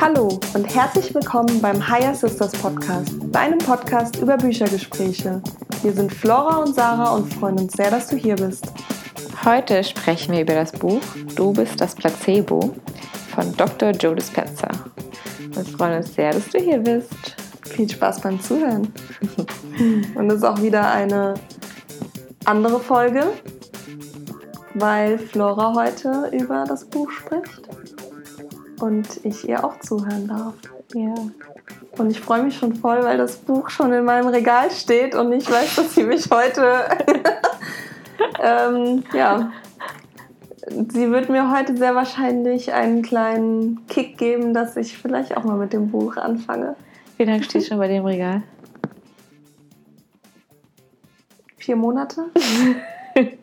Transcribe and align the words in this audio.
Hallo 0.00 0.40
und 0.54 0.74
herzlich 0.74 1.14
willkommen 1.14 1.60
beim 1.60 1.86
Higher 1.86 2.14
Sisters 2.14 2.52
Podcast, 2.52 3.12
deinem 3.30 3.58
Podcast 3.58 4.16
über 4.16 4.38
Büchergespräche. 4.38 5.42
Wir 5.82 5.92
sind 5.92 6.14
Flora 6.14 6.62
und 6.62 6.74
Sarah 6.74 7.14
und 7.16 7.32
freuen 7.34 7.58
uns 7.58 7.74
sehr, 7.74 7.90
dass 7.90 8.08
du 8.08 8.16
hier 8.16 8.36
bist. 8.36 8.72
Heute 9.44 9.84
sprechen 9.84 10.32
wir 10.32 10.40
über 10.42 10.54
das 10.54 10.72
Buch 10.72 11.02
Du 11.36 11.52
bist 11.52 11.78
das 11.78 11.94
Placebo 11.94 12.74
von 13.34 13.54
Dr. 13.56 13.90
Joe 13.90 14.14
Dispenza. 14.14 14.68
Wir 15.38 15.64
freuen 15.64 15.98
uns 15.98 16.14
sehr, 16.14 16.32
dass 16.32 16.48
du 16.48 16.58
hier 16.58 16.78
bist. 16.78 17.36
Viel 17.68 17.90
Spaß 17.90 18.22
beim 18.22 18.40
Zuhören. 18.40 18.92
Und 20.14 20.30
es 20.30 20.38
ist 20.38 20.44
auch 20.44 20.60
wieder 20.60 20.90
eine 20.90 21.34
andere 22.44 22.80
Folge, 22.80 23.24
weil 24.74 25.18
Flora 25.18 25.74
heute 25.74 26.30
über 26.32 26.64
das 26.66 26.84
Buch 26.84 27.10
spricht 27.10 27.62
und 28.80 29.24
ich 29.24 29.48
ihr 29.48 29.64
auch 29.64 29.78
zuhören 29.80 30.26
darf. 30.26 30.54
Ja. 30.94 31.14
Und 31.98 32.10
ich 32.10 32.20
freue 32.20 32.42
mich 32.42 32.56
schon 32.56 32.74
voll, 32.74 33.04
weil 33.04 33.18
das 33.18 33.36
Buch 33.36 33.70
schon 33.70 33.92
in 33.92 34.04
meinem 34.04 34.26
Regal 34.26 34.70
steht 34.70 35.14
und 35.14 35.32
ich 35.32 35.48
weiß, 35.48 35.76
dass 35.76 35.94
sie 35.94 36.02
mich 36.02 36.28
heute, 36.30 36.62
ähm, 38.42 39.04
ja, 39.12 39.52
sie 40.66 41.10
wird 41.10 41.28
mir 41.28 41.50
heute 41.52 41.76
sehr 41.76 41.94
wahrscheinlich 41.94 42.72
einen 42.72 43.02
kleinen 43.02 43.86
Kick 43.86 44.18
geben, 44.18 44.54
dass 44.54 44.76
ich 44.76 44.98
vielleicht 44.98 45.36
auch 45.36 45.44
mal 45.44 45.56
mit 45.56 45.72
dem 45.72 45.90
Buch 45.90 46.16
anfange. 46.16 46.74
Wie 47.18 47.24
lange 47.24 47.42
steht 47.42 47.66
schon 47.68 47.78
bei 47.78 47.88
dem 47.88 48.04
Regal? 48.04 48.42
Vier 51.62 51.76
Monate? 51.76 52.24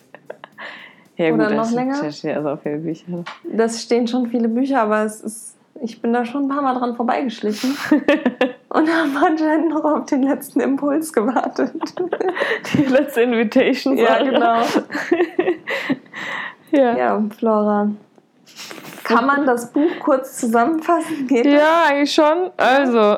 Ja, 1.15 1.33
Oder 1.33 1.47
gut, 1.47 1.57
noch 1.57 1.71
länger? 1.71 2.01
Das 2.01 2.19
stehen 2.19 2.37
also 2.37 2.55
viele 2.63 2.77
Bücher. 2.77 3.25
Das 3.43 3.83
stehen 3.83 4.07
schon 4.07 4.27
viele 4.27 4.47
Bücher, 4.47 4.83
aber 4.83 5.03
es 5.03 5.19
ist, 5.19 5.57
ich 5.81 6.01
bin 6.01 6.13
da 6.13 6.23
schon 6.23 6.43
ein 6.43 6.47
paar 6.47 6.61
Mal 6.61 6.75
dran 6.75 6.95
vorbeigeschlichen 6.95 7.71
und 8.69 8.89
habe 8.89 9.27
anscheinend 9.27 9.67
noch 9.67 9.83
auf 9.83 10.05
den 10.05 10.23
letzten 10.23 10.61
Impuls 10.61 11.11
gewartet. 11.11 11.73
Die 12.73 12.85
letzte 12.85 13.23
Invitation. 13.23 13.97
ja, 13.97 14.23
genau. 14.23 14.61
Ja. 16.71 16.97
Ja, 16.97 17.23
Flora. 17.37 17.89
Kann 19.03 19.25
man 19.25 19.45
das 19.45 19.71
Buch 19.71 19.91
kurz 19.99 20.37
zusammenfassen? 20.37 21.27
Geht 21.27 21.45
das? 21.45 21.53
Ja, 21.53 21.83
eigentlich 21.87 22.13
schon. 22.13 22.51
Also, 22.57 23.17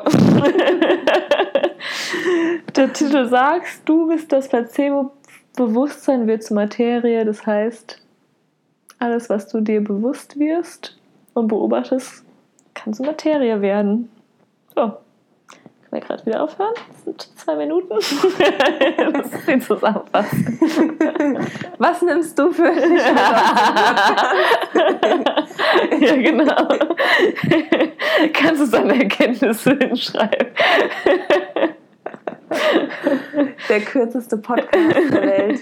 der 2.76 2.92
Titel 2.92 3.28
sagt, 3.28 3.66
du 3.84 4.06
bist 4.08 4.32
das 4.32 4.48
Placebo, 4.48 5.12
Bewusstsein 5.56 6.26
wird 6.26 6.42
zur 6.42 6.56
Materie. 6.56 7.24
Das 7.24 7.46
heißt, 7.46 8.00
alles, 8.98 9.28
was 9.28 9.48
du 9.48 9.60
dir 9.60 9.82
bewusst 9.82 10.38
wirst 10.38 10.98
und 11.34 11.48
beobachtest, 11.48 12.24
kann 12.74 12.94
zur 12.94 13.06
Materie 13.06 13.60
werden. 13.60 14.10
So. 14.74 14.96
Wir 15.92 16.00
gerade 16.00 16.24
wieder 16.24 16.42
aufhören? 16.42 16.72
Das 16.88 17.04
sind 17.04 17.38
zwei 17.38 17.54
Minuten. 17.54 17.90
das 19.12 19.26
ist 19.26 19.46
die 19.46 19.60
Zusammenfassung. 19.60 20.58
Was 21.76 22.00
nimmst 22.00 22.38
du 22.38 22.50
für 22.50 22.72
ja, 26.00 26.16
genau. 26.16 26.66
Kannst 28.32 28.62
du 28.62 28.66
deine 28.68 29.02
Erkenntnisse 29.02 29.76
hinschreiben? 29.76 30.48
der 33.68 33.80
kürzeste 33.82 34.38
Podcast 34.38 34.72
der 34.72 35.22
Welt? 35.22 35.60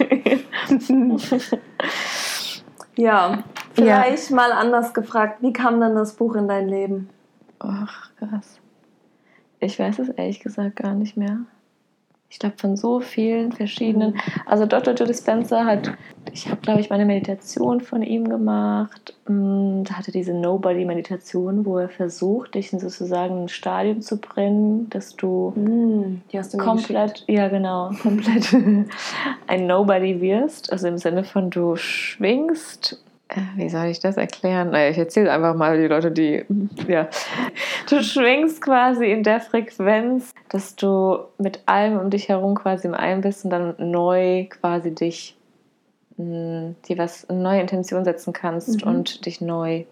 ja, 2.95 3.43
vielleicht 3.75 4.31
mal 4.31 4.53
anders 4.53 4.95
gefragt. 4.95 5.43
Wie 5.43 5.53
kam 5.53 5.81
dann 5.81 5.97
das 5.97 6.15
Buch 6.15 6.37
in 6.37 6.47
dein 6.47 6.69
Leben? 6.69 7.11
Ach, 7.59 8.11
krass. 8.17 8.61
Ich 9.61 9.79
weiß 9.79 9.99
es 9.99 10.09
ehrlich 10.09 10.41
gesagt 10.41 10.77
gar 10.77 10.95
nicht 10.95 11.17
mehr. 11.17 11.41
Ich 12.33 12.39
glaube 12.39 12.55
von 12.59 12.77
so 12.77 13.01
vielen 13.01 13.51
verschiedenen. 13.51 14.15
Also 14.47 14.65
Dr. 14.65 14.95
Joe 14.95 15.07
Dispenza 15.07 15.65
hat, 15.65 15.93
ich 16.33 16.49
habe 16.49 16.61
glaube 16.61 16.81
ich 16.81 16.89
meine 16.89 17.05
Meditation 17.05 17.81
von 17.81 18.03
ihm 18.03 18.29
gemacht. 18.29 19.15
Mm, 19.27 19.83
Da 19.83 19.95
hatte 19.95 20.13
diese 20.13 20.33
Nobody-Meditation, 20.33 21.67
wo 21.67 21.79
er 21.79 21.89
versucht, 21.89 22.55
dich 22.55 22.73
in 22.73 22.79
sozusagen 22.79 23.45
ein 23.45 23.49
Stadium 23.49 24.01
zu 24.01 24.19
bringen, 24.19 24.89
dass 24.91 25.17
du 25.17 25.53
hast 26.33 26.55
du 26.55 26.59
komplett, 26.59 27.25
ja 27.27 27.49
genau, 27.49 27.91
komplett 28.01 28.55
ein 29.49 29.67
Nobody 29.67 30.21
wirst. 30.21 30.73
Also 30.73 30.87
im 30.87 30.99
Sinne 30.99 31.25
von 31.25 31.51
du 31.51 31.75
schwingst. 31.75 33.03
Äh, 33.31 33.41
Wie 33.57 33.69
soll 33.69 33.87
ich 33.87 34.01
das 34.01 34.17
erklären? 34.17 34.71
Naja, 34.71 34.91
ich 34.91 34.99
erzähle 34.99 35.31
einfach 35.33 35.55
mal 35.55 35.79
die 35.81 35.87
Leute, 35.87 36.11
die, 36.11 36.45
ja. 36.89 37.09
Du 37.89 38.03
schwingst 38.03 38.61
quasi 38.63 39.11
in 39.11 39.23
der 39.23 39.41
Frequenz, 39.41 40.33
dass 40.49 40.77
du 40.77 41.19
mit 41.39 41.61
allem 41.67 41.99
um 41.99 42.11
dich 42.11 42.29
herum 42.29 42.55
quasi 42.55 42.87
im 42.87 42.95
Einen 42.95 43.21
bist 43.23 43.45
und 43.45 43.51
dann 43.51 43.75
neu 43.79 44.47
quasi 44.49 44.95
dich, 44.95 45.37
mh, 46.17 46.75
dir 46.89 46.99
was, 46.99 47.29
eine 47.31 47.41
neue 47.41 47.61
Intention 47.61 48.05
setzen 48.05 48.33
kannst 48.33 48.85
Mhm. 48.85 48.91
und 48.91 49.27
dich 49.27 49.41
neu 49.41 49.85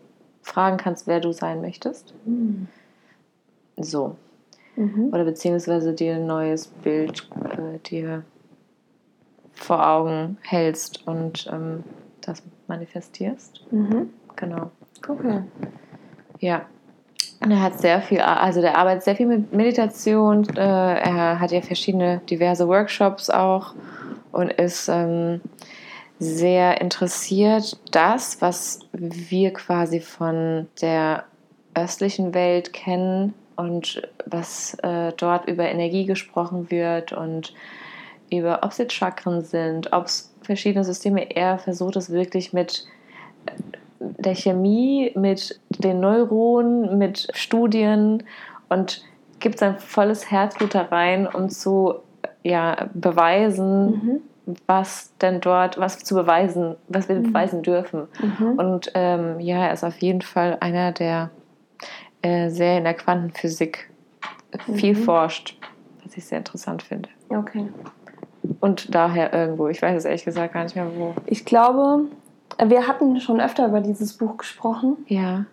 fragen 0.43 0.77
kannst, 0.77 1.07
wer 1.07 1.21
du 1.21 1.33
sein 1.33 1.61
möchtest. 1.61 2.15
Hm. 2.25 2.69
So 3.77 4.17
Mhm. 4.77 5.09
oder 5.13 5.25
beziehungsweise 5.25 5.93
dir 5.93 6.15
ein 6.15 6.27
neues 6.27 6.69
Bild 6.69 7.29
äh, 7.53 7.79
dir 7.89 8.23
vor 9.53 9.85
Augen 9.85 10.39
hältst 10.43 11.07
und 11.07 11.49
ähm, 11.53 11.83
das 12.21 12.43
manifestierst. 12.69 13.63
Mhm. 13.71 14.11
Genau. 14.37 14.71
Okay. 15.07 15.43
Ja. 16.41 16.67
Und 17.41 17.53
er 17.53 17.63
hat 17.63 17.81
sehr 17.81 18.01
viel, 18.03 18.21
also 18.21 18.61
der 18.61 18.77
arbeitet 18.77 19.05
sehr 19.05 19.17
viel 19.17 19.27
mit 19.27 19.53
Meditation. 19.53 20.49
Äh, 20.57 20.61
er 20.61 21.41
hat 21.41 21.53
ja 21.53 21.61
verschiedene, 21.61 22.21
diverse 22.29 22.67
Workshops 22.67 23.31
auch 23.31 23.75
und 24.33 24.53
ist 24.53 24.89
ähm, 24.89 25.41
sehr 26.19 26.81
interessiert, 26.81 27.79
das, 27.93 28.41
was 28.41 28.81
wir 28.93 29.53
quasi 29.53 30.01
von 30.01 30.67
der 30.81 31.25
östlichen 31.75 32.35
Welt 32.35 32.73
kennen 32.73 33.35
und 33.57 34.03
was 34.27 34.75
äh, 34.83 35.13
dort 35.17 35.49
über 35.49 35.69
Energie 35.69 36.07
gesprochen 36.07 36.71
wird 36.71 37.13
und 37.13 37.55
über, 38.31 38.61
ob 38.63 38.71
es 38.73 38.79
jetzt 38.79 38.93
Chakren 38.95 39.43
sind, 39.43 39.93
ob 39.93 40.07
es 40.07 40.33
verschiedene 40.43 40.85
Systeme. 40.85 41.35
Er 41.35 41.59
versucht 41.59 41.97
es 41.97 42.11
wirklich 42.11 42.53
mit 42.53 42.87
der 44.01 44.35
Chemie, 44.35 45.13
mit 45.17 45.61
den 45.79 46.01
Neuronen, 46.01 46.99
mit 46.99 47.29
Studien 47.35 48.23
und 48.69 49.03
gibt 49.41 49.59
sein 49.59 49.79
volles 49.79 50.31
Herzblut 50.31 50.75
da 50.75 50.83
rein, 50.83 51.27
um 51.27 51.49
zu 51.49 51.95
ja, 52.43 52.89
beweisen, 52.95 53.91
Mhm. 54.47 54.57
was 54.67 55.13
denn 55.21 55.41
dort, 55.41 55.79
was 55.79 55.99
zu 55.99 56.15
beweisen, 56.15 56.77
was 56.89 57.09
wir 57.09 57.17
Mhm. 57.17 57.23
beweisen 57.25 57.63
dürfen. 57.63 58.09
Mhm. 58.23 58.59
Und 58.59 58.91
ähm, 58.95 59.41
ja, 59.41 59.67
er 59.67 59.73
ist 59.73 59.85
auf 59.85 59.99
jeden 59.99 60.23
Fall 60.23 60.57
einer, 60.61 60.93
der 60.93 61.31
äh, 62.23 62.49
sehr 62.49 62.79
in 62.79 62.85
der 62.85 62.95
Quantenphysik 62.95 63.91
viel 64.75 64.95
Mhm. 64.95 65.03
forscht, 65.05 65.59
was 66.05 66.17
ich 66.17 66.25
sehr 66.25 66.39
interessant 66.39 66.83
finde. 66.83 67.09
Okay. 67.29 67.67
Und 68.61 68.95
daher 68.95 69.33
irgendwo, 69.33 69.69
ich 69.69 69.83
weiß 69.83 69.97
es 69.97 70.05
ehrlich 70.05 70.25
gesagt 70.25 70.55
gar 70.55 70.63
nicht 70.63 70.77
mehr 70.77 70.87
wo. 70.97 71.15
Ich 71.27 71.45
glaube, 71.45 72.07
wir 72.65 72.87
hatten 72.89 73.21
schon 73.21 73.41
öfter 73.41 73.67
über 73.69 73.81
dieses 73.81 74.15
Buch 74.17 74.37
gesprochen. 74.37 74.97
Ja. 75.07 75.45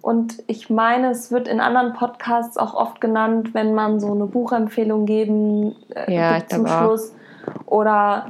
Und 0.00 0.42
ich 0.46 0.70
meine, 0.70 1.10
es 1.10 1.30
wird 1.30 1.48
in 1.48 1.60
anderen 1.60 1.92
Podcasts 1.94 2.56
auch 2.56 2.74
oft 2.74 3.00
genannt, 3.00 3.54
wenn 3.54 3.74
man 3.74 4.00
so 4.00 4.12
eine 4.12 4.26
Buchempfehlung 4.26 5.04
geben 5.06 5.74
äh, 5.94 6.14
Ja, 6.14 6.34
gibt 6.38 6.52
ich 6.52 6.56
zum 6.56 6.64
glaub 6.64 6.76
auch. 6.76 6.84
Schluss. 6.84 7.14
Oder 7.66 8.26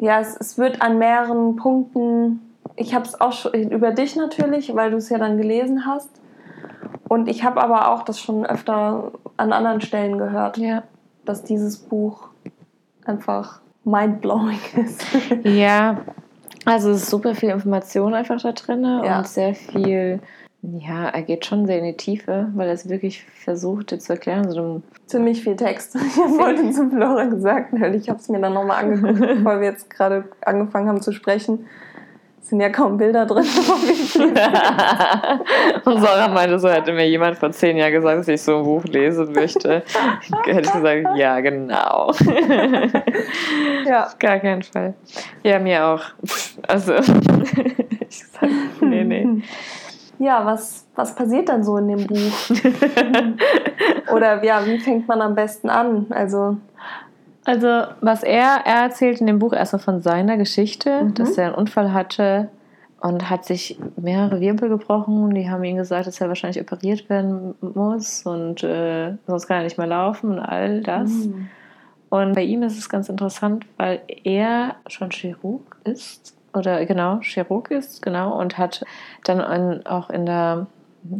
ja, 0.00 0.20
es, 0.20 0.36
es 0.38 0.58
wird 0.58 0.82
an 0.82 0.98
mehreren 0.98 1.56
Punkten. 1.56 2.40
Ich 2.76 2.94
habe 2.94 3.04
es 3.04 3.20
auch 3.20 3.32
schon 3.32 3.52
über 3.54 3.90
dich 3.92 4.16
natürlich, 4.16 4.74
weil 4.74 4.90
du 4.90 4.98
es 4.98 5.08
ja 5.08 5.18
dann 5.18 5.36
gelesen 5.38 5.86
hast. 5.86 6.10
Und 7.08 7.28
ich 7.28 7.42
habe 7.44 7.60
aber 7.62 7.88
auch 7.92 8.02
das 8.02 8.20
schon 8.20 8.44
öfter 8.44 9.12
an 9.38 9.52
anderen 9.52 9.80
Stellen 9.80 10.18
gehört, 10.18 10.58
Ja. 10.58 10.82
dass 11.24 11.42
dieses 11.42 11.78
Buch 11.78 12.28
einfach 13.08 13.60
mindblowing 13.84 14.58
ist. 14.84 15.02
Ja, 15.44 15.98
also 16.64 16.90
es 16.90 17.02
ist 17.02 17.10
super 17.10 17.34
viel 17.34 17.50
Information 17.50 18.14
einfach 18.14 18.40
da 18.40 18.52
drin 18.52 18.84
Ja. 18.84 19.18
und 19.18 19.26
sehr 19.26 19.54
viel, 19.54 20.20
ja, 20.62 21.08
er 21.08 21.22
geht 21.22 21.46
schon 21.46 21.66
sehr 21.66 21.78
in 21.78 21.84
die 21.84 21.96
Tiefe, 21.96 22.48
weil 22.54 22.68
er 22.68 22.74
es 22.74 22.88
wirklich 22.88 23.24
versucht 23.24 23.90
dir 23.90 23.98
zu 23.98 24.12
erklären. 24.12 24.50
So 24.50 24.58
einem, 24.60 24.82
Ziemlich 25.06 25.42
viel 25.42 25.56
Text. 25.56 25.94
Ich 26.06 26.16
habe 26.18 26.34
vorhin 26.34 26.72
zu 26.72 26.90
Flora 26.90 27.24
gesagt, 27.24 27.72
weil 27.72 27.94
ich 27.94 28.08
habe 28.10 28.18
es 28.18 28.28
mir 28.28 28.40
dann 28.40 28.52
nochmal 28.54 28.84
angeguckt, 28.84 29.20
bevor 29.36 29.60
wir 29.60 29.68
jetzt 29.68 29.88
gerade 29.88 30.24
angefangen 30.44 30.88
haben 30.88 31.00
zu 31.00 31.12
sprechen. 31.12 31.66
Sind 32.48 32.60
ja 32.60 32.70
kaum 32.70 32.96
Bilder 32.96 33.26
drin. 33.26 33.44
und 35.84 36.00
Sarah 36.00 36.28
meinte 36.28 36.58
so, 36.58 36.68
hätte 36.68 36.92
mir 36.92 37.08
jemand 37.08 37.36
vor 37.36 37.50
zehn 37.50 37.76
Jahren 37.76 37.92
gesagt, 37.92 38.20
dass 38.20 38.28
ich 38.28 38.40
so 38.40 38.58
ein 38.58 38.64
Buch 38.64 38.84
lesen 38.84 39.32
möchte, 39.32 39.82
hätte 40.44 40.60
ich 40.60 40.72
gesagt, 40.72 41.06
ja, 41.16 41.40
genau. 41.40 42.12
ja. 43.86 44.08
Gar 44.18 44.38
keinen 44.38 44.62
Fall. 44.62 44.94
Ja, 45.42 45.58
mir 45.58 45.84
auch. 45.84 46.02
Also, 46.66 46.94
ich 48.08 48.26
sag, 48.26 48.48
nee, 48.80 49.04
nee. 49.04 49.42
Ja, 50.18 50.44
was, 50.44 50.86
was 50.96 51.14
passiert 51.14 51.48
dann 51.48 51.62
so 51.62 51.76
in 51.76 51.88
dem 51.88 52.06
Buch? 52.06 52.50
Oder 54.12 54.42
ja, 54.42 54.64
wie 54.66 54.78
fängt 54.78 55.06
man 55.06 55.20
am 55.20 55.34
besten 55.34 55.68
an? 55.68 56.06
Also, 56.10 56.56
also 57.48 57.90
was 58.02 58.22
er, 58.22 58.60
er 58.66 58.82
erzählt 58.82 59.22
in 59.22 59.26
dem 59.26 59.38
Buch 59.38 59.54
erstmal 59.54 59.80
von 59.80 60.02
seiner 60.02 60.36
Geschichte, 60.36 61.04
mhm. 61.04 61.14
dass 61.14 61.38
er 61.38 61.46
einen 61.46 61.54
Unfall 61.54 61.94
hatte 61.94 62.50
und 63.00 63.30
hat 63.30 63.46
sich 63.46 63.78
mehrere 63.96 64.38
Wirbel 64.42 64.68
gebrochen. 64.68 65.32
Die 65.34 65.48
haben 65.48 65.64
ihm 65.64 65.76
gesagt, 65.76 66.06
dass 66.06 66.20
er 66.20 66.28
wahrscheinlich 66.28 66.60
operiert 66.60 67.08
werden 67.08 67.54
muss 67.62 68.26
und 68.26 68.62
äh, 68.62 69.14
sonst 69.26 69.46
kann 69.46 69.56
er 69.56 69.62
nicht 69.62 69.78
mehr 69.78 69.86
laufen 69.86 70.32
und 70.32 70.40
all 70.40 70.82
das. 70.82 71.08
Mhm. 71.08 71.48
Und 72.10 72.34
bei 72.34 72.42
ihm 72.42 72.62
ist 72.64 72.76
es 72.76 72.90
ganz 72.90 73.08
interessant, 73.08 73.64
weil 73.78 74.02
er 74.24 74.76
schon 74.86 75.08
Chirurg 75.08 75.78
ist 75.84 76.36
oder 76.52 76.84
genau, 76.84 77.20
Chirurg 77.20 77.70
ist, 77.70 78.02
genau, 78.02 78.38
und 78.38 78.58
hat 78.58 78.84
dann 79.24 79.86
auch 79.86 80.10
in 80.10 80.26
der, 80.26 80.66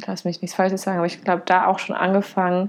lass 0.07 0.27
mich 0.27 0.43
nichts 0.43 0.57
Falsches 0.57 0.83
sagen, 0.83 0.99
aber 0.99 1.07
ich 1.07 1.25
glaube, 1.25 1.43
da 1.47 1.69
auch 1.69 1.79
schon 1.79 1.97
angefangen 1.97 2.69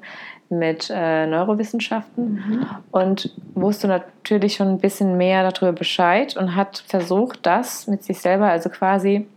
mit 0.49 0.91
äh, 0.93 1.27
Neurowissenschaften 1.27 2.33
mhm. 2.33 2.65
und 2.91 3.35
wusste 3.53 3.87
natürlich 3.87 4.55
schon 4.55 4.67
ein 4.67 4.79
bisschen 4.79 5.17
mehr 5.17 5.49
darüber 5.49 5.73
Bescheid 5.73 6.35
und 6.35 6.55
hat 6.55 6.83
versucht, 6.87 7.45
das 7.45 7.87
mit 7.87 8.03
sich 8.03 8.19
selber, 8.19 8.47
also 8.47 8.69
quasi, 8.69 9.27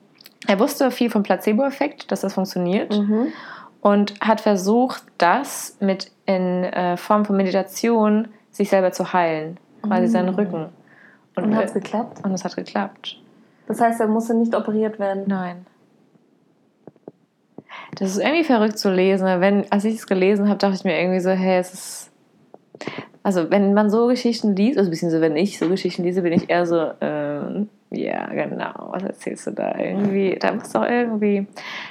er 0.47 0.59
wusste 0.59 0.91
viel 0.91 1.11
vom 1.11 1.23
Placebo-Effekt, 1.23 2.11
dass 2.11 2.23
das 2.23 2.35
funktioniert 2.35 2.99
mhm. 2.99 3.29
und 3.81 4.15
hat 4.21 4.41
versucht, 4.41 5.03
das 5.19 5.77
mit 5.81 6.11
in 6.25 6.65
äh, 6.65 6.97
Form 6.97 7.25
von 7.25 7.37
Meditation 7.37 8.29
sich 8.51 8.71
selber 8.71 8.93
zu 8.93 9.13
heilen, 9.13 9.59
quasi 9.83 10.07
mhm. 10.07 10.11
seinen 10.11 10.29
Rücken. 10.31 10.69
Und, 11.35 11.45
und 11.45 11.57
hat 11.57 11.67
es 11.67 11.75
geklappt? 11.75 12.25
Und 12.25 12.33
es 12.33 12.45
hat 12.45 12.57
geklappt. 12.57 13.19
Das 13.67 13.81
heißt, 13.81 14.01
er 14.01 14.07
musste 14.07 14.35
nicht 14.35 14.55
operiert 14.55 14.99
werden? 14.99 15.25
Nein. 15.27 15.67
Das 17.95 18.11
ist 18.11 18.19
irgendwie 18.19 18.45
verrückt 18.45 18.79
zu 18.79 18.91
lesen. 18.91 19.27
Wenn, 19.41 19.71
als 19.71 19.85
ich 19.85 19.97
es 19.97 20.07
gelesen 20.07 20.49
habe, 20.49 20.59
dachte 20.59 20.75
ich 20.75 20.85
mir 20.85 20.99
irgendwie 20.99 21.21
so, 21.21 21.31
hey, 21.31 21.59
es 21.59 21.73
ist. 21.73 22.09
Also, 23.25 23.51
wenn 23.51 23.73
man 23.75 23.89
so 23.89 24.09
Geschichten 24.09 24.57
liest, 24.57 24.79
also 24.79 24.91
beziehungsweise 24.91 25.23
wenn 25.23 25.37
ich 25.37 25.59
so 25.59 25.69
Geschichten 25.69 26.03
lese, 26.03 26.23
bin 26.23 26.33
ich 26.33 26.51
eher 26.51 26.67
so, 26.67 26.91
ähm, 27.01 27.69
ja, 27.91 28.27
genau, 28.27 28.89
was 28.91 29.05
erzählst 29.05 29.47
du 29.47 29.53
da 29.53 29.79
irgendwie? 29.79 30.37
Da 30.41 30.53
muss 30.53 30.71
doch 30.73 30.85
irgendwie. 30.85 31.47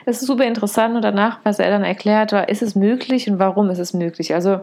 Das 0.06 0.22
ist 0.22 0.28
super 0.28 0.44
interessant 0.44 0.96
und 0.96 1.04
danach, 1.04 1.40
was 1.44 1.60
er 1.60 1.70
dann 1.70 1.86
erklärt, 1.86 2.34
war, 2.34 2.50
ist 2.50 2.62
es 2.62 2.76
möglich 2.76 3.30
und 3.30 3.40
warum 3.40 3.70
ist 3.70 3.80
es 3.80 3.94
möglich? 3.94 4.34
Also, 4.34 4.60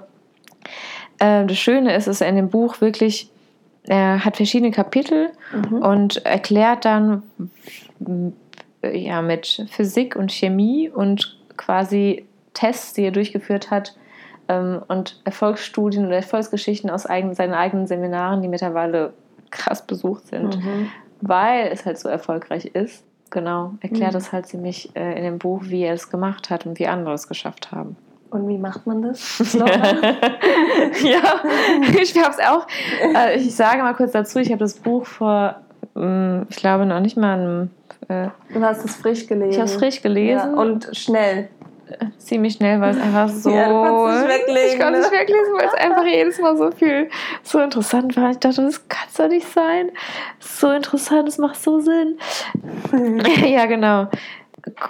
äh, 1.21 1.47
das 1.47 1.57
Schöne 1.57 1.97
ist, 1.97 2.07
dass 2.07 2.21
er 2.21 2.29
in 2.29 2.37
dem 2.37 2.51
Buch 2.51 2.83
wirklich 2.83 3.31
er 3.89 4.25
hat 4.25 4.37
verschiedene 4.37 4.71
Kapitel 4.71 5.31
mhm. 5.53 5.83
und 5.83 6.27
erklärt 6.27 6.85
dann 6.85 7.23
ja, 8.83 9.23
mit 9.23 9.67
Physik 9.71 10.17
und 10.17 10.33
Chemie 10.33 10.89
und 10.89 11.39
quasi 11.57 12.27
Tests, 12.55 12.95
die 12.95 13.03
er 13.03 13.11
durchgeführt 13.11 13.71
hat 13.71 13.95
ähm, 14.49 14.83
und 14.89 15.21
Erfolgsstudien 15.25 16.07
oder 16.07 16.17
Erfolgsgeschichten 16.17 16.91
aus 16.91 17.07
eigen, 17.07 17.35
seinen 17.35 17.55
eigenen 17.55 17.87
Seminaren, 17.87 18.43
die 18.43 18.49
mittlerweile 18.49 19.13
krass 19.51 19.87
besucht 19.87 20.27
sind, 20.29 20.57
mhm. 20.57 20.89
weil 21.21 21.69
es 21.73 21.87
halt 21.87 21.99
so 21.99 22.09
erfolgreich 22.09 22.67
ist. 22.67 23.05
Genau, 23.31 23.75
erklärt 23.81 24.13
mhm. 24.13 24.19
es 24.19 24.33
halt 24.33 24.47
ziemlich 24.47 24.97
äh, 24.97 25.19
in 25.19 25.23
dem 25.23 25.39
Buch, 25.39 25.63
wie 25.65 25.83
er 25.83 25.93
es 25.93 26.11
gemacht 26.11 26.49
hat 26.49 26.65
und 26.65 26.79
wie 26.79 26.87
andere 26.87 27.13
es 27.15 27.29
geschafft 27.29 27.73
haben. 27.73 27.97
Und 28.31 28.49
wie 28.49 28.59
macht 28.59 28.87
man 28.87 29.03
das? 29.03 29.39
ja, 29.53 29.53
ich 32.01 32.19
habe 32.19 32.31
es 32.31 32.39
auch. 32.47 32.67
Äh, 33.15 33.37
ich 33.37 33.55
sage 33.55 33.83
mal 33.83 33.95
kurz 33.95 34.13
dazu, 34.13 34.39
ich 34.39 34.49
habe 34.49 34.59
das 34.59 34.75
Buch 34.75 35.07
vor, 35.07 35.63
ich 36.49 36.57
glaube, 36.57 36.87
noch 36.87 37.01
nicht 37.01 37.17
mal 37.17 37.39
einem. 37.39 37.71
Äh, 38.09 38.29
du 38.53 38.61
hast 38.61 38.85
es 38.85 38.97
frisch 38.97 39.27
gelesen. 39.27 39.51
Ich 39.51 39.59
habe 39.59 39.69
es 39.69 39.77
frisch 39.77 40.03
gelesen. 40.03 40.55
Ja, 40.55 40.61
und 40.61 40.89
schnell. 40.93 41.49
Ziemlich 42.19 42.55
schnell, 42.55 42.81
weil 42.83 42.91
es 42.91 43.01
einfach 43.01 43.29
so. 43.31 43.51
Ja, 43.55 43.69
du 43.69 44.29
weglesen, 44.29 44.75
ich 44.75 44.81
konnte 44.81 44.99
es 45.01 45.11
nicht 45.11 45.21
weglesen, 45.21 45.55
weil 45.55 45.67
es 45.67 45.75
einfach 45.79 46.05
jedes 46.05 46.39
Mal 46.39 46.57
so 46.57 46.71
viel 46.71 47.09
so 47.43 47.61
interessant 47.61 48.17
war. 48.17 48.31
Ich 48.31 48.39
dachte, 48.39 48.63
das 48.63 48.87
kann 48.89 49.09
doch 49.17 49.29
nicht 49.29 49.49
sein. 49.49 49.91
So 50.39 50.71
interessant, 50.71 51.29
das 51.29 51.39
macht 51.39 51.57
so 51.57 51.81
Sinn. 51.81 52.19
ja, 53.47 53.67
genau 53.67 54.09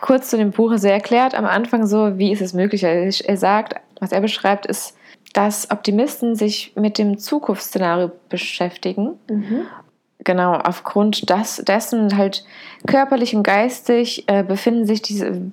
kurz 0.00 0.30
zu 0.30 0.36
dem 0.36 0.50
Buch. 0.50 0.70
Also 0.70 0.88
er 0.88 0.94
erklärt 0.94 1.34
am 1.34 1.44
Anfang 1.44 1.86
so, 1.86 2.18
wie 2.18 2.32
ist 2.32 2.40
es 2.40 2.52
möglich. 2.52 2.82
Er 2.82 3.36
sagt, 3.36 3.74
was 4.00 4.12
er 4.12 4.20
beschreibt, 4.20 4.66
ist, 4.66 4.96
dass 5.32 5.70
Optimisten 5.70 6.34
sich 6.34 6.72
mit 6.74 6.98
dem 6.98 7.18
Zukunftsszenario 7.18 8.10
beschäftigen. 8.28 9.18
Mhm. 9.28 9.66
Genau, 10.28 10.52
aufgrund 10.52 11.30
das, 11.30 11.56
dessen 11.56 12.18
halt 12.18 12.44
körperlich 12.86 13.34
und 13.34 13.42
geistig 13.42 14.28
äh, 14.28 14.42
befinden 14.42 14.86
sich 14.86 15.00
diese 15.00 15.50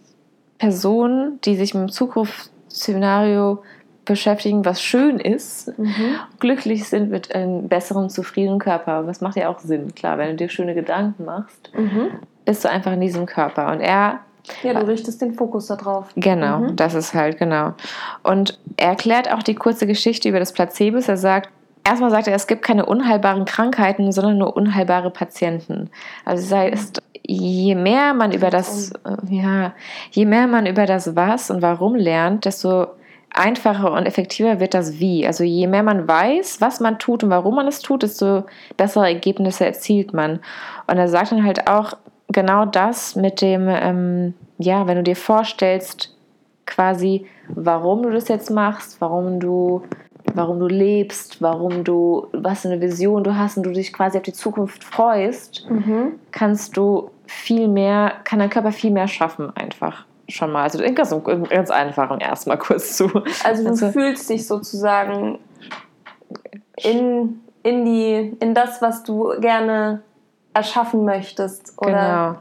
Personen, 0.57 1.39
die 1.45 1.55
sich 1.55 1.73
mit 1.73 1.83
dem 1.83 1.91
Zukunftsszenario 1.91 3.63
beschäftigen, 4.03 4.65
was 4.65 4.81
schön 4.81 5.19
ist, 5.19 5.77
mhm. 5.79 6.17
glücklich 6.39 6.89
sind 6.89 7.09
mit 7.09 7.33
einem 7.33 7.69
besseren, 7.69 8.09
zufriedenen 8.09 8.59
Körper. 8.59 9.07
Was 9.07 9.21
macht 9.21 9.37
ja 9.37 9.49
auch 9.49 9.59
Sinn, 9.59 9.95
klar, 9.95 10.17
wenn 10.17 10.31
du 10.31 10.35
dir 10.35 10.49
schöne 10.49 10.75
Gedanken 10.75 11.23
machst, 11.23 11.71
mhm 11.73 12.11
bist 12.45 12.63
du 12.63 12.69
einfach 12.69 12.93
in 12.93 13.01
diesem 13.01 13.25
Körper. 13.25 13.71
Und 13.71 13.81
er. 13.81 14.19
Ja, 14.61 14.75
du 14.75 14.87
richtest 14.87 15.21
den 15.21 15.33
Fokus 15.33 15.65
darauf. 15.65 16.09
Genau, 16.15 16.59
mhm. 16.59 16.75
das 16.75 16.93
ist 16.93 17.15
halt, 17.15 17.39
genau. 17.39 17.73
Und 18.21 18.59
er 18.77 18.89
erklärt 18.89 19.31
auch 19.33 19.41
die 19.41 19.55
kurze 19.55 19.87
Geschichte 19.87 20.29
über 20.29 20.37
das 20.37 20.53
Placebo. 20.53 20.99
Er 20.99 21.17
sagt, 21.17 21.49
erstmal 21.85 22.11
sagt 22.11 22.27
er, 22.27 22.35
es 22.35 22.47
gibt 22.47 22.63
keine 22.63 22.85
unheilbaren 22.85 23.45
Krankheiten, 23.45 24.11
sondern 24.11 24.37
nur 24.37 24.55
unheilbare 24.57 25.11
Patienten. 25.11 25.89
Also 26.25 26.45
sei 26.45 26.69
es, 26.69 26.91
je 27.23 27.75
mehr 27.75 28.13
man 28.13 28.31
über 28.31 28.49
das, 28.49 28.91
ja, 29.29 29.73
je 30.11 30.25
mehr 30.25 30.47
man 30.47 30.65
über 30.65 30.85
das 30.85 31.15
Was 31.15 31.49
und 31.49 31.61
Warum 31.61 31.95
lernt, 31.95 32.45
desto 32.45 32.87
einfacher 33.33 33.91
und 33.91 34.05
effektiver 34.05 34.59
wird 34.59 34.73
das 34.73 34.99
Wie. 34.99 35.27
Also 35.27 35.43
je 35.43 35.67
mehr 35.67 35.83
man 35.83 36.07
weiß, 36.07 36.61
was 36.61 36.79
man 36.79 36.99
tut 36.99 37.23
und 37.23 37.29
warum 37.29 37.55
man 37.55 37.67
es 37.67 37.79
tut, 37.79 38.03
desto 38.03 38.43
bessere 38.77 39.07
Ergebnisse 39.07 39.65
erzielt 39.65 40.13
man. 40.13 40.39
Und 40.87 40.97
er 40.97 41.07
sagt 41.07 41.31
dann 41.31 41.43
halt 41.43 41.67
auch, 41.67 41.93
genau 42.29 42.65
das 42.65 43.15
mit 43.15 43.41
dem, 43.41 43.67
ähm, 43.67 44.33
ja, 44.57 44.87
wenn 44.87 44.97
du 44.97 45.03
dir 45.03 45.15
vorstellst, 45.15 46.15
quasi, 46.65 47.25
warum 47.49 48.03
du 48.03 48.11
das 48.11 48.27
jetzt 48.27 48.49
machst, 48.49 48.99
warum 48.99 49.39
du, 49.39 49.83
warum 50.33 50.59
du 50.59 50.67
lebst, 50.67 51.41
warum 51.41 51.83
du, 51.83 52.27
was 52.33 52.61
für 52.61 52.69
eine 52.69 52.81
Vision 52.81 53.23
du 53.23 53.35
hast 53.35 53.57
und 53.57 53.63
du 53.63 53.71
dich 53.71 53.93
quasi 53.93 54.17
auf 54.17 54.23
die 54.23 54.33
Zukunft 54.33 54.83
freust, 54.83 55.67
mhm. 55.69 56.13
kannst 56.31 56.75
du 56.77 57.11
viel 57.27 57.67
mehr, 57.67 58.13
kann 58.23 58.39
dein 58.39 58.49
Körper 58.49 58.71
viel 58.71 58.91
mehr 58.91 59.07
schaffen 59.07 59.55
einfach 59.55 60.05
schon 60.27 60.51
mal. 60.51 60.63
Also 60.63 60.79
ganz, 60.79 61.13
ganz 61.49 61.69
einfach 61.69 62.09
und 62.09 62.21
erstmal 62.21 62.57
kurz 62.57 62.97
zu. 62.97 63.09
Also 63.43 63.63
du 63.63 63.69
also, 63.69 63.91
fühlst 63.91 64.29
dich 64.29 64.47
sozusagen 64.47 65.39
in, 66.77 67.41
in, 67.63 67.85
die, 67.85 68.35
in 68.39 68.53
das, 68.53 68.81
was 68.81 69.03
du 69.03 69.39
gerne 69.39 70.01
erschaffen 70.53 71.05
möchtest. 71.05 71.73
Oder 71.77 72.39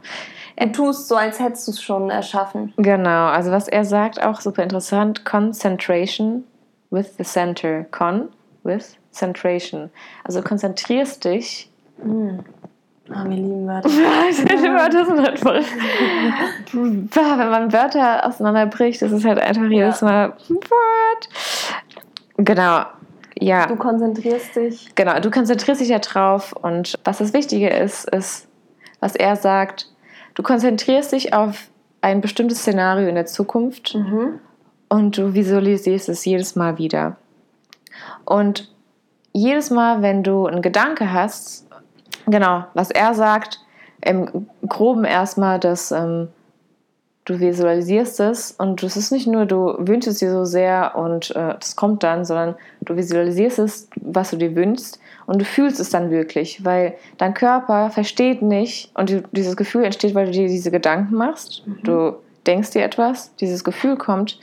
genau. 0.57 0.67
du 0.67 0.73
tust 0.73 1.09
so, 1.09 1.17
als 1.17 1.41
hättest 1.41 1.67
du 1.67 1.73
es 1.73 1.83
schon 1.83 2.11
erschaffen. 2.11 2.73
Genau, 2.77 3.27
also 3.27 3.51
was 3.51 3.69
er 3.69 3.85
sagt, 3.85 4.23
auch 4.25 4.41
super 4.41 4.63
interessant, 4.63 5.25
Concentration 5.25 6.45
with 6.95 7.17
the 7.19 7.25
center. 7.25 7.87
Con 7.91 8.31
with 8.63 8.97
centration. 9.13 9.91
Also 10.25 10.43
konzentrierst 10.43 11.25
dich. 11.25 11.71
Mm. 12.03 12.39
Ah, 13.11 13.25
wir 13.25 13.37
lieben 13.37 13.67
Wörter. 13.67 13.91
Wörter 13.91 15.05
sind 15.05 15.21
einfach. 15.21 15.63
wenn 16.73 17.51
man 17.51 17.73
Wörter 17.73 18.27
auseinanderbricht, 18.27 19.03
das 19.03 19.13
ist 19.13 19.27
halt 19.27 19.39
einfach 19.39 19.69
jedes 19.69 20.01
Mal. 20.01 20.33
What? 20.49 21.29
Genau 22.39 22.85
ja. 23.41 23.67
Du 23.67 23.77
konzentrierst 23.77 24.57
dich. 24.57 24.95
Genau, 24.95 25.19
du 25.21 25.31
konzentrierst 25.31 25.81
dich 25.81 25.89
ja 25.89 25.99
drauf. 25.99 26.53
Und 26.53 26.99
was 27.05 27.19
das 27.19 27.33
Wichtige 27.33 27.69
ist, 27.69 28.09
ist, 28.11 28.49
was 29.01 29.17
er 29.17 29.37
sagt, 29.37 29.91
du 30.35 30.43
konzentrierst 30.43 31.13
dich 31.13 31.35
auf 31.35 31.69
ein 32.01 32.21
bestimmtes 32.21 32.59
Szenario 32.59 33.09
in 33.09 33.15
der 33.15 33.27
Zukunft 33.27 33.95
mhm. 33.95 34.41
Und 34.95 35.19
du 35.19 35.35
visualisierst 35.35 36.09
es 36.09 36.25
jedes 36.25 36.55
Mal 36.55 36.79
wieder. 36.79 37.17
Und 38.25 38.73
jedes 39.33 39.71
Mal, 39.71 40.03
wenn 40.03 40.23
du 40.23 40.47
einen 40.47 40.63
Gedanke 40.63 41.13
hast, 41.13 41.67
genau, 42.27 42.65
was 42.75 42.93
er 42.93 43.13
sagt, 43.15 43.59
im 44.01 44.47
Groben 44.69 45.05
erstmal, 45.05 45.59
dass 45.59 45.91
ähm, 45.91 46.29
du 47.25 47.41
visualisierst 47.41 48.21
es 48.21 48.53
und 48.53 48.85
es 48.85 48.97
ist 48.97 49.11
nicht 49.11 49.27
nur, 49.27 49.47
du 49.47 49.75
wünschst 49.79 50.09
es 50.09 50.19
dir 50.19 50.31
so 50.31 50.45
sehr 50.45 50.95
und 50.95 51.35
äh, 51.35 51.55
das 51.59 51.75
kommt 51.75 52.05
dann, 52.05 52.25
sondern 52.25 52.55
du 52.83 52.97
visualisierst 52.97 53.59
es, 53.59 53.89
was 53.97 54.31
du 54.31 54.37
dir 54.37 54.55
wünschst 54.55 55.01
und 55.27 55.41
du 55.41 55.45
fühlst 55.45 55.81
es 55.81 55.91
dann 55.91 56.13
wirklich, 56.13 56.65
weil 56.65 56.95
dein 57.19 57.35
Körper 57.35 57.91
versteht 57.91 58.43
nicht 58.43 58.93
und 58.95 59.25
dieses 59.33 59.57
Gefühl 59.57 59.83
entsteht, 59.83 60.15
weil 60.15 60.27
du 60.27 60.33
dir 60.33 60.47
diese 60.47 60.71
Gedanken 60.71 61.17
machst. 61.17 61.67
Mhm. 61.67 61.83
Du 61.83 62.17
denkst 62.47 62.71
dir 62.71 62.85
etwas, 62.85 63.35
dieses 63.37 63.65
Gefühl 63.65 63.97
kommt 63.97 64.39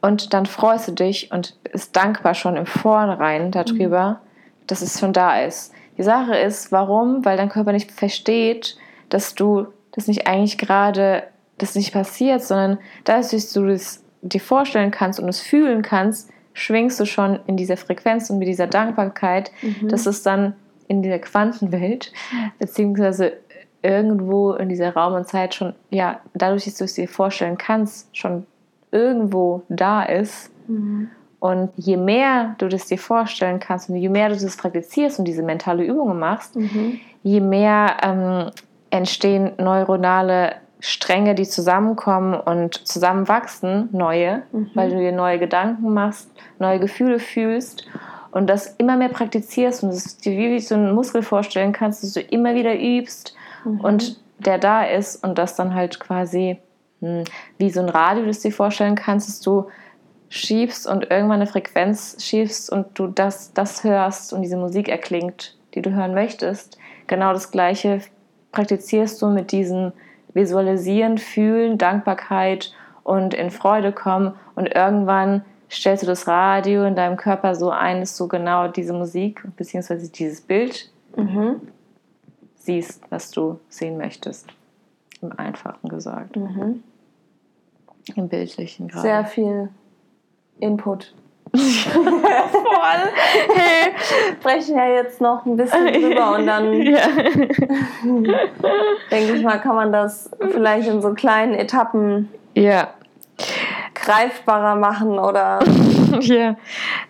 und 0.00 0.32
dann 0.32 0.46
freust 0.46 0.88
du 0.88 0.92
dich 0.92 1.30
und 1.32 1.56
ist 1.72 1.96
dankbar 1.96 2.34
schon 2.34 2.56
im 2.56 2.66
Vornherein 2.66 3.50
darüber, 3.50 4.10
mhm. 4.10 4.66
dass 4.66 4.82
es 4.82 4.98
schon 4.98 5.12
da 5.12 5.40
ist. 5.40 5.72
Die 5.98 6.02
Sache 6.02 6.36
ist, 6.36 6.72
warum? 6.72 7.24
Weil 7.24 7.36
dein 7.36 7.50
Körper 7.50 7.72
nicht 7.72 7.92
versteht, 7.92 8.76
dass 9.08 9.34
du 9.34 9.66
das 9.92 10.06
nicht 10.06 10.26
eigentlich 10.26 10.56
gerade, 10.56 11.24
das 11.58 11.74
nicht 11.74 11.92
passiert, 11.92 12.42
sondern 12.42 12.78
dadurch, 13.04 13.30
dass 13.30 13.52
du 13.52 13.66
es 13.66 14.02
dir 14.22 14.40
vorstellen 14.40 14.90
kannst 14.90 15.20
und 15.20 15.28
es 15.28 15.40
fühlen 15.40 15.82
kannst, 15.82 16.30
schwingst 16.52 16.98
du 17.00 17.06
schon 17.06 17.40
in 17.46 17.56
dieser 17.56 17.76
Frequenz 17.76 18.30
und 18.30 18.38
mit 18.38 18.48
dieser 18.48 18.66
Dankbarkeit, 18.66 19.50
mhm. 19.62 19.88
dass 19.88 20.06
es 20.06 20.22
dann 20.22 20.54
in 20.88 21.02
dieser 21.02 21.18
Quantenwelt, 21.18 22.12
beziehungsweise 22.58 23.34
irgendwo 23.82 24.52
in 24.52 24.68
dieser 24.68 24.94
Raum 24.94 25.14
und 25.14 25.26
Zeit 25.26 25.54
schon, 25.54 25.74
ja, 25.90 26.20
dadurch, 26.34 26.64
dass 26.64 26.76
du 26.76 26.84
es 26.84 26.94
dir 26.94 27.08
vorstellen 27.08 27.56
kannst, 27.56 28.14
schon 28.16 28.46
irgendwo 28.90 29.62
da 29.68 30.02
ist. 30.02 30.50
Mhm. 30.68 31.10
Und 31.38 31.70
je 31.76 31.96
mehr 31.96 32.54
du 32.58 32.68
das 32.68 32.86
dir 32.86 32.98
vorstellen 32.98 33.60
kannst 33.60 33.88
und 33.88 33.96
je 33.96 34.10
mehr 34.10 34.28
du 34.28 34.34
das 34.34 34.56
praktizierst 34.56 35.18
und 35.18 35.24
diese 35.24 35.42
mentale 35.42 35.84
Übungen 35.84 36.18
machst, 36.18 36.56
mhm. 36.56 37.00
je 37.22 37.40
mehr 37.40 37.96
ähm, 38.02 38.50
entstehen 38.90 39.52
neuronale 39.58 40.56
Stränge, 40.80 41.34
die 41.34 41.44
zusammenkommen 41.44 42.34
und 42.34 42.86
zusammenwachsen, 42.86 43.88
neue, 43.92 44.42
mhm. 44.52 44.70
weil 44.74 44.90
du 44.90 44.98
dir 44.98 45.12
neue 45.12 45.38
Gedanken 45.38 45.94
machst, 45.94 46.30
neue 46.58 46.78
Gefühle 46.78 47.18
fühlst 47.18 47.86
und 48.32 48.48
das 48.48 48.74
immer 48.78 48.96
mehr 48.96 49.08
praktizierst 49.08 49.82
und 49.82 49.90
es 49.90 50.18
dir 50.18 50.36
wie 50.36 50.60
so 50.60 50.74
einen 50.74 50.94
Muskel 50.94 51.22
vorstellen 51.22 51.72
kannst, 51.72 52.02
dass 52.02 52.12
du 52.12 52.20
immer 52.20 52.54
wieder 52.54 52.78
übst 52.78 53.34
mhm. 53.64 53.80
und 53.80 54.20
der 54.38 54.58
da 54.58 54.84
ist 54.84 55.22
und 55.22 55.38
das 55.38 55.54
dann 55.54 55.74
halt 55.74 56.00
quasi 56.00 56.58
wie 57.00 57.70
so 57.70 57.80
ein 57.80 57.88
Radio, 57.88 58.26
das 58.26 58.40
du 58.40 58.48
dir 58.48 58.54
vorstellen 58.54 58.94
kannst, 58.94 59.28
dass 59.28 59.40
du 59.40 59.66
schiebst 60.28 60.86
und 60.86 61.10
irgendwann 61.10 61.40
eine 61.40 61.46
Frequenz 61.46 62.16
schiebst 62.20 62.70
und 62.70 62.86
du 62.98 63.08
das, 63.08 63.52
das 63.52 63.84
hörst 63.84 64.32
und 64.32 64.42
diese 64.42 64.56
Musik 64.56 64.88
erklingt, 64.88 65.56
die 65.74 65.82
du 65.82 65.90
hören 65.90 66.14
möchtest. 66.14 66.78
Genau 67.08 67.32
das 67.32 67.50
Gleiche 67.50 68.00
praktizierst 68.52 69.20
du 69.20 69.26
mit 69.28 69.52
diesem 69.52 69.92
Visualisieren, 70.32 71.18
Fühlen, 71.18 71.78
Dankbarkeit 71.78 72.72
und 73.02 73.34
in 73.34 73.50
Freude 73.50 73.92
kommen 73.92 74.34
und 74.54 74.66
irgendwann 74.66 75.44
stellst 75.68 76.04
du 76.04 76.06
das 76.06 76.28
Radio 76.28 76.84
in 76.84 76.94
deinem 76.94 77.16
Körper 77.16 77.54
so 77.54 77.70
ein, 77.70 78.00
dass 78.00 78.16
du 78.16 78.28
genau 78.28 78.68
diese 78.68 78.92
Musik 78.92 79.42
bzw. 79.56 80.08
dieses 80.08 80.40
Bild 80.40 80.90
mhm. 81.16 81.60
siehst, 82.56 83.02
was 83.10 83.30
du 83.30 83.58
sehen 83.68 83.96
möchtest. 83.96 84.46
Im 85.22 85.36
Einfachen 85.38 85.88
gesagt. 85.88 86.36
Mhm. 86.36 86.82
Im 88.16 88.28
Bildlichen 88.28 88.88
gerade. 88.88 89.02
Sehr 89.02 89.24
viel 89.24 89.68
Input. 90.58 91.14
Voll. 91.52 92.12
Hey, 93.54 93.92
sprechen 94.38 94.76
ja 94.76 94.88
jetzt 94.88 95.20
noch 95.20 95.44
ein 95.44 95.56
bisschen 95.56 95.86
drüber 95.92 96.36
und 96.36 96.46
dann 96.46 96.72
ja. 96.82 97.08
denke 99.10 99.34
ich 99.34 99.42
mal, 99.42 99.58
kann 99.58 99.74
man 99.74 99.92
das 99.92 100.30
vielleicht 100.52 100.88
in 100.88 101.02
so 101.02 101.12
kleinen 101.12 101.54
Etappen 101.54 102.28
ja. 102.54 102.90
greifbarer 103.94 104.76
machen 104.76 105.18
oder. 105.18 105.60
Ja, 106.22 106.56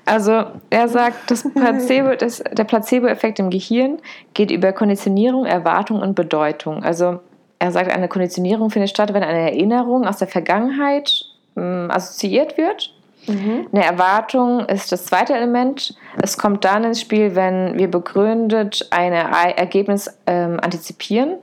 also 0.04 0.44
er 0.68 0.86
sagt, 0.88 1.30
das 1.30 1.48
Placebo, 1.54 2.14
das, 2.16 2.44
der 2.52 2.64
Placebo-Effekt 2.64 3.38
im 3.38 3.48
Gehirn 3.48 3.98
geht 4.34 4.50
über 4.50 4.74
Konditionierung, 4.74 5.46
Erwartung 5.46 6.02
und 6.02 6.14
Bedeutung. 6.14 6.84
Also 6.84 7.20
er 7.60 7.70
sagt, 7.72 7.92
eine 7.92 8.08
Konditionierung 8.08 8.70
findet 8.70 8.90
statt, 8.90 9.14
wenn 9.14 9.22
eine 9.22 9.50
Erinnerung 9.50 10.06
aus 10.06 10.16
der 10.16 10.28
Vergangenheit 10.28 11.26
ähm, 11.56 11.88
assoziiert 11.90 12.56
wird. 12.56 12.92
Mhm. 13.26 13.68
Eine 13.70 13.84
Erwartung 13.84 14.60
ist 14.60 14.90
das 14.92 15.04
zweite 15.04 15.34
Element. 15.34 15.94
Es 16.22 16.38
kommt 16.38 16.64
dann 16.64 16.84
ins 16.84 17.02
Spiel, 17.02 17.36
wenn 17.36 17.78
wir 17.78 17.88
begründet 17.88 18.88
ein 18.90 19.12
Ergebnis 19.12 20.10
ähm, 20.26 20.58
antizipieren. 20.60 21.36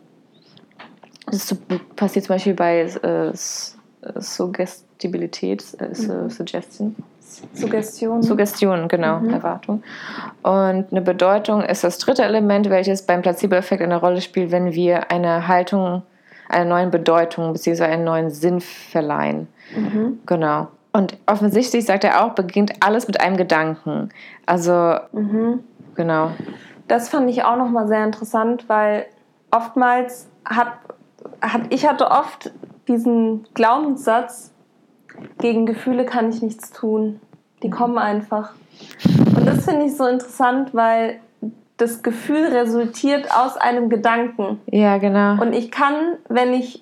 Das 1.27 1.55
passiert 1.95 2.25
zum 2.25 2.36
Beispiel 2.36 2.55
bei 2.55 2.79
äh, 2.81 3.31
Suggestibilität, 4.15 5.63
äh, 5.79 5.89
mhm. 5.89 6.31
Suggestion. 6.31 6.95
Suggestion. 7.53 8.24
Suggestion, 8.24 8.88
genau, 8.88 9.19
mhm. 9.19 9.29
Erwartung. 9.29 9.84
Und 10.43 10.88
eine 10.91 11.01
Bedeutung 11.01 11.62
ist 11.62 11.84
das 11.84 11.98
dritte 11.98 12.24
Element, 12.24 12.69
welches 12.69 13.05
beim 13.05 13.22
Placebo-Effekt 13.22 13.81
eine 13.81 13.98
Rolle 13.98 14.22
spielt, 14.22 14.51
wenn 14.51 14.74
wir 14.74 15.12
eine 15.12 15.48
Haltung 15.48 16.03
einer 16.50 16.65
neuen 16.65 16.91
Bedeutung 16.91 17.53
bzw. 17.53 17.84
einen 17.84 18.03
neuen 18.03 18.29
Sinn 18.29 18.62
verleihen. 18.62 19.48
Mhm. 19.75 20.19
Genau. 20.25 20.69
Und 20.93 21.17
offensichtlich, 21.25 21.86
sagt 21.86 22.03
er 22.03 22.24
auch, 22.24 22.34
beginnt 22.34 22.74
alles 22.79 23.07
mit 23.07 23.22
einem 23.22 23.38
Gedanken. 23.38 24.10
Also, 24.46 24.96
mhm. 25.12 25.60
genau. 25.96 26.31
Das 26.88 27.10
fand 27.10 27.29
ich 27.29 27.43
auch 27.43 27.57
nochmal 27.57 27.88
sehr 27.88 28.03
interessant, 28.03 28.67
weil 28.67 29.05
oftmals 29.51 30.29
hat, 30.46 30.74
hat, 31.41 31.62
ich 31.69 31.88
hatte 31.88 32.10
oft 32.10 32.51
diesen 32.88 33.46
Glaubenssatz, 33.53 34.53
gegen 35.39 35.65
Gefühle 35.65 36.05
kann 36.05 36.29
ich 36.29 36.41
nichts 36.41 36.71
tun. 36.71 37.19
Die 37.63 37.69
kommen 37.69 37.97
einfach. 37.97 38.53
Und 39.36 39.47
das 39.47 39.65
finde 39.65 39.86
ich 39.86 39.95
so 39.95 40.05
interessant, 40.05 40.74
weil 40.74 41.19
das 41.77 42.01
Gefühl 42.03 42.45
resultiert 42.45 43.31
aus 43.31 43.57
einem 43.57 43.89
Gedanken. 43.89 44.59
Ja, 44.67 44.97
genau. 44.97 45.41
Und 45.41 45.53
ich 45.53 45.71
kann, 45.71 46.17
wenn 46.27 46.53
ich 46.53 46.81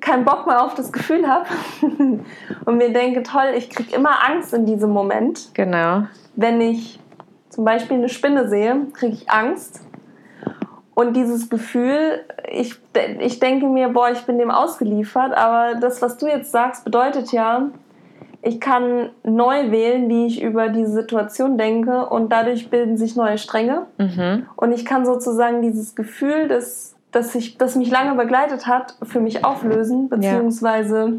keinen 0.00 0.24
Bock 0.24 0.46
mehr 0.46 0.62
auf 0.64 0.74
das 0.74 0.92
Gefühl 0.92 1.26
habe 1.26 1.46
und 2.64 2.76
mir 2.76 2.92
denke, 2.92 3.22
toll, 3.22 3.52
ich 3.56 3.70
kriege 3.70 3.94
immer 3.94 4.28
Angst 4.28 4.52
in 4.52 4.66
diesem 4.66 4.90
Moment. 4.90 5.50
Genau. 5.54 6.04
Wenn 6.34 6.60
ich 6.60 7.00
zum 7.48 7.64
Beispiel 7.64 7.96
eine 7.96 8.08
Spinne 8.08 8.48
sehe, 8.48 8.86
kriege 8.92 9.14
ich 9.14 9.30
Angst. 9.30 9.85
Und 10.96 11.14
dieses 11.14 11.50
Gefühl, 11.50 12.24
ich, 12.50 12.80
ich 13.20 13.38
denke 13.38 13.66
mir, 13.66 13.90
boah, 13.90 14.08
ich 14.10 14.24
bin 14.24 14.38
dem 14.38 14.50
ausgeliefert, 14.50 15.36
aber 15.36 15.78
das, 15.78 16.00
was 16.00 16.16
du 16.16 16.26
jetzt 16.26 16.50
sagst, 16.50 16.86
bedeutet 16.86 17.32
ja, 17.32 17.68
ich 18.40 18.60
kann 18.60 19.10
neu 19.22 19.70
wählen, 19.70 20.08
wie 20.08 20.24
ich 20.24 20.40
über 20.40 20.70
diese 20.70 20.92
Situation 20.92 21.58
denke 21.58 22.06
und 22.06 22.32
dadurch 22.32 22.70
bilden 22.70 22.96
sich 22.96 23.14
neue 23.14 23.36
Stränge. 23.36 23.82
Mhm. 23.98 24.46
Und 24.56 24.72
ich 24.72 24.86
kann 24.86 25.04
sozusagen 25.04 25.60
dieses 25.60 25.96
Gefühl, 25.96 26.48
das, 26.48 26.94
das, 27.12 27.34
ich, 27.34 27.58
das 27.58 27.76
mich 27.76 27.90
lange 27.90 28.14
begleitet 28.14 28.66
hat, 28.66 28.94
für 29.02 29.20
mich 29.20 29.44
auflösen, 29.44 30.08
beziehungsweise. 30.08 31.18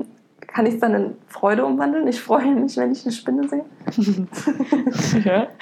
Kann 0.58 0.66
ich 0.66 0.74
es 0.74 0.80
dann 0.80 0.96
in 0.96 1.16
Freude 1.28 1.64
umwandeln. 1.64 2.08
Ich 2.08 2.20
freue 2.20 2.48
mich, 2.56 2.76
wenn 2.78 2.92
ich 2.92 3.06
eine 3.06 3.12
Spinne 3.12 3.48
sehe. 3.48 3.64
ja. 5.24 5.48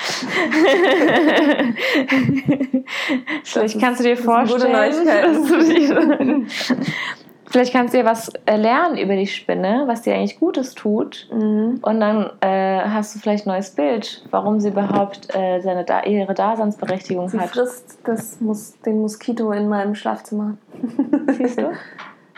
Vielleicht 3.43 3.81
kannst 3.81 3.99
du 3.99 4.05
dir 4.05 4.15
vorstellen, 4.15 4.71
Vielleicht 7.47 7.73
kannst 7.73 7.93
du 7.93 7.97
ja 7.97 8.05
was 8.05 8.31
äh, 8.45 8.55
lernen 8.55 8.97
über 8.97 9.17
die 9.17 9.27
Spinne, 9.27 9.83
was 9.85 10.03
dir 10.03 10.15
eigentlich 10.15 10.39
Gutes 10.39 10.75
tut. 10.75 11.27
Mhm. 11.29 11.79
Und 11.81 11.99
dann 11.99 12.29
äh, 12.39 12.79
hast 12.85 13.15
du 13.15 13.19
vielleicht 13.19 13.47
ein 13.47 13.49
neues 13.49 13.71
Bild, 13.71 14.25
warum 14.31 14.61
sie 14.61 14.69
überhaupt 14.69 15.35
äh, 15.35 15.59
seine, 15.59 15.83
da 15.83 16.03
ihre 16.03 16.33
Daseinsberechtigung 16.33 17.27
sie 17.27 17.37
hat. 17.37 17.49
Sie 17.49 17.59
frisst 17.59 17.99
das 18.05 18.39
Mus 18.39 18.79
den 18.85 19.01
Moskito 19.01 19.51
in 19.51 19.67
meinem 19.67 19.93
Schlafzimmer. 19.93 20.55
Siehst 21.37 21.59
du? 21.59 21.73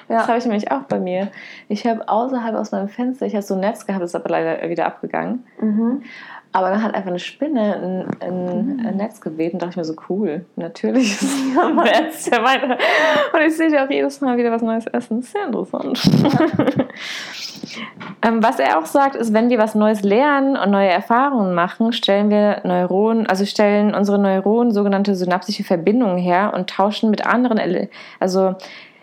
Ja. 0.10 0.20
Das 0.20 0.28
habe 0.28 0.38
ich 0.38 0.46
nämlich 0.46 0.72
auch 0.72 0.84
bei 0.84 1.00
mir. 1.00 1.30
Ich 1.68 1.86
habe 1.86 2.08
außerhalb 2.08 2.56
aus 2.56 2.72
meinem 2.72 2.88
Fenster, 2.88 3.26
ich 3.26 3.34
habe 3.34 3.44
so 3.44 3.56
ein 3.56 3.60
Netz 3.60 3.86
gehabt, 3.86 4.02
das 4.02 4.12
ist 4.12 4.16
aber 4.16 4.30
leider 4.30 4.70
wieder 4.70 4.86
abgegangen. 4.86 5.46
Mhm. 5.60 6.04
Aber 6.54 6.70
dann 6.70 6.82
hat 6.82 6.96
einfach 6.96 7.10
eine 7.10 7.20
Spinne 7.20 7.76
ein, 7.76 8.08
ein, 8.20 8.86
ein 8.88 8.98
Netz 8.98 9.22
geweht 9.22 9.54
und 9.54 9.62
dachte 9.62 9.72
ich 9.72 9.78
mir 9.78 9.84
so, 9.84 9.96
cool, 10.10 10.46
natürlich 10.56 11.22
ist 11.22 11.56
ja, 11.56 11.70
Netz 11.70 12.30
ja 12.32 12.44
weiter. 12.44 12.78
Und 13.34 13.42
ich 13.46 13.56
sehe 13.56 13.70
ja 13.70 13.86
auch 13.86 13.90
jedes 13.90 14.22
Mal 14.22 14.38
wieder 14.38 14.52
was 14.52 14.62
Neues 14.62 14.88
essen. 14.88 15.22
Sehr 15.22 15.46
interessant. 15.46 16.02
Ja. 16.24 16.40
ähm, 18.28 18.42
was 18.42 18.60
er 18.60 18.80
auch 18.80 18.86
sagt, 18.86 19.16
ist, 19.16 19.34
wenn 19.34 19.50
wir 19.50 19.58
was 19.60 19.76
Neues 19.76 20.02
lernen 20.04 20.56
und 20.56 20.72
neue 20.72 20.90
Erfahrungen 20.90 21.54
machen, 21.54 21.92
stellen 21.92 22.30
wir 22.30 22.62
Neuronen, 22.64 23.28
also 23.28 23.46
stellen 23.46 23.94
unsere 23.94 24.18
Neuronen 24.18 24.72
sogenannte 24.72 25.16
synaptische 25.16 25.64
Verbindungen 25.64 26.18
her 26.18 26.54
und 26.56 26.70
tauschen 26.70 27.10
mit 27.10 27.26
anderen, 27.26 27.60
also 28.20 28.56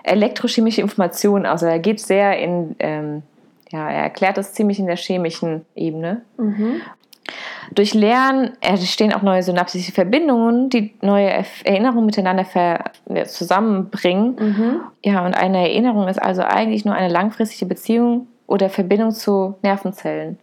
elektrochemische 0.04 0.80
Informationen 0.80 1.46
aus. 1.46 1.62
Also 1.62 1.66
er 1.66 1.78
geht 1.80 2.00
sehr 2.00 2.38
in, 2.38 2.76
ähm, 2.78 3.22
ja, 3.70 3.90
er 3.90 4.04
erklärt 4.04 4.36
das 4.36 4.52
ziemlich 4.52 4.78
in 4.78 4.86
der 4.86 4.96
chemischen 4.96 5.64
Ebene. 5.74 6.22
Mhm. 6.36 6.82
Durch 7.72 7.94
Lernen 7.94 8.52
entstehen 8.60 9.14
auch 9.14 9.22
neue 9.22 9.42
synaptische 9.42 9.92
Verbindungen, 9.92 10.68
die 10.68 10.94
neue 11.00 11.44
Erinnerungen 11.64 12.06
miteinander 12.06 12.44
zusammenbringen. 13.24 14.36
Mhm. 14.38 14.80
Ja, 15.02 15.24
und 15.24 15.34
eine 15.34 15.58
Erinnerung 15.68 16.06
ist 16.08 16.20
also 16.20 16.42
eigentlich 16.42 16.84
nur 16.84 16.94
eine 16.94 17.12
langfristige 17.12 17.66
Beziehung 17.66 18.28
oder 18.46 18.68
Verbindung 18.68 19.10
zu 19.12 19.54
Nervenzellen. 19.62 20.38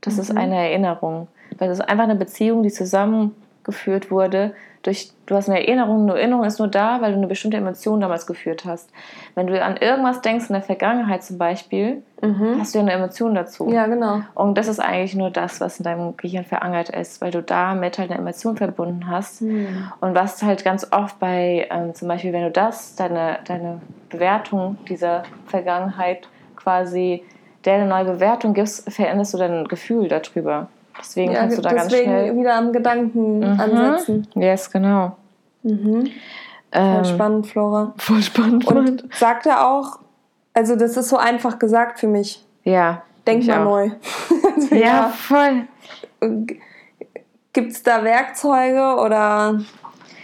Das 0.00 0.14
mhm. 0.14 0.20
ist 0.20 0.36
eine 0.36 0.56
Erinnerung. 0.56 1.28
Das 1.58 1.70
ist 1.70 1.80
einfach 1.82 2.04
eine 2.04 2.16
Beziehung, 2.16 2.62
die 2.62 2.70
zusammen 2.70 3.34
geführt 3.62 4.10
wurde, 4.10 4.54
durch, 4.86 5.10
du 5.26 5.34
hast 5.34 5.48
eine 5.48 5.60
Erinnerung, 5.60 6.02
eine 6.08 6.18
Erinnerung 6.18 6.44
ist 6.44 6.58
nur 6.58 6.68
da, 6.68 7.00
weil 7.00 7.12
du 7.12 7.18
eine 7.18 7.26
bestimmte 7.26 7.56
Emotion 7.56 8.00
damals 8.00 8.26
geführt 8.26 8.64
hast. 8.64 8.90
Wenn 9.34 9.46
du 9.48 9.62
an 9.62 9.76
irgendwas 9.76 10.20
denkst, 10.22 10.48
in 10.48 10.54
der 10.54 10.62
Vergangenheit 10.62 11.22
zum 11.24 11.38
Beispiel, 11.38 12.02
Mhm. 12.22 12.56
hast 12.58 12.74
du 12.74 12.78
ja 12.78 12.82
eine 12.84 12.92
Emotion 12.92 13.34
dazu. 13.34 13.68
Ja, 13.70 13.86
genau. 13.86 14.20
Und 14.34 14.56
das 14.56 14.68
ist 14.68 14.80
eigentlich 14.80 15.14
nur 15.14 15.30
das, 15.30 15.60
was 15.60 15.78
in 15.78 15.84
deinem 15.84 16.16
Gehirn 16.16 16.44
verankert 16.44 16.88
ist, 16.88 17.20
weil 17.20 17.30
du 17.30 17.42
damit 17.42 17.98
halt 17.98 18.10
eine 18.10 18.18
Emotion 18.20 18.56
verbunden 18.56 19.06
hast. 19.08 19.40
Hm. 19.40 19.90
Und 20.00 20.14
was 20.14 20.42
halt 20.42 20.64
ganz 20.64 20.90
oft 20.92 21.18
bei, 21.18 21.66
ähm, 21.70 21.94
zum 21.94 22.08
Beispiel, 22.08 22.32
wenn 22.32 22.44
du 22.44 22.50
das, 22.50 22.94
deine, 22.96 23.38
deine 23.44 23.80
Bewertung 24.08 24.78
dieser 24.88 25.24
Vergangenheit 25.46 26.28
quasi, 26.56 27.22
der 27.64 27.74
eine 27.74 27.86
neue 27.86 28.04
Bewertung 28.04 28.54
gibst, 28.54 28.90
veränderst 28.90 29.34
du 29.34 29.38
dein 29.38 29.66
Gefühl 29.66 30.08
darüber. 30.08 30.68
Deswegen 31.00 31.32
Ja, 31.32 31.40
kannst 31.40 31.58
du 31.58 31.62
da 31.62 31.72
ganz 31.72 31.88
deswegen 31.88 32.10
schnell. 32.10 32.36
wieder 32.36 32.54
am 32.54 32.72
Gedanken 32.72 33.38
Mhm. 33.40 33.60
ansetzen. 33.60 34.28
Yes, 34.34 34.70
genau. 34.70 35.16
Mhm. 35.62 36.02
Voll 36.02 36.10
Ähm, 36.72 37.04
spannend, 37.04 37.46
Flora. 37.46 37.94
Voll 37.96 38.22
spannend. 38.22 38.66
Und 38.66 39.04
sagt 39.14 39.46
er 39.46 39.66
auch, 39.66 39.98
also 40.54 40.76
das 40.76 40.96
ist 40.96 41.08
so 41.08 41.16
einfach 41.16 41.58
gesagt 41.58 41.98
für 42.00 42.08
mich. 42.08 42.44
ja. 42.64 43.02
Denk 43.26 43.44
mal 43.48 43.58
auch. 43.60 43.64
neu. 43.64 43.90
Also, 44.56 44.74
Ja, 44.76 45.08
voll. 45.08 45.62
Gibt 47.52 47.72
es 47.72 47.82
da 47.82 48.04
Werkzeuge 48.04 49.00
oder 49.02 49.58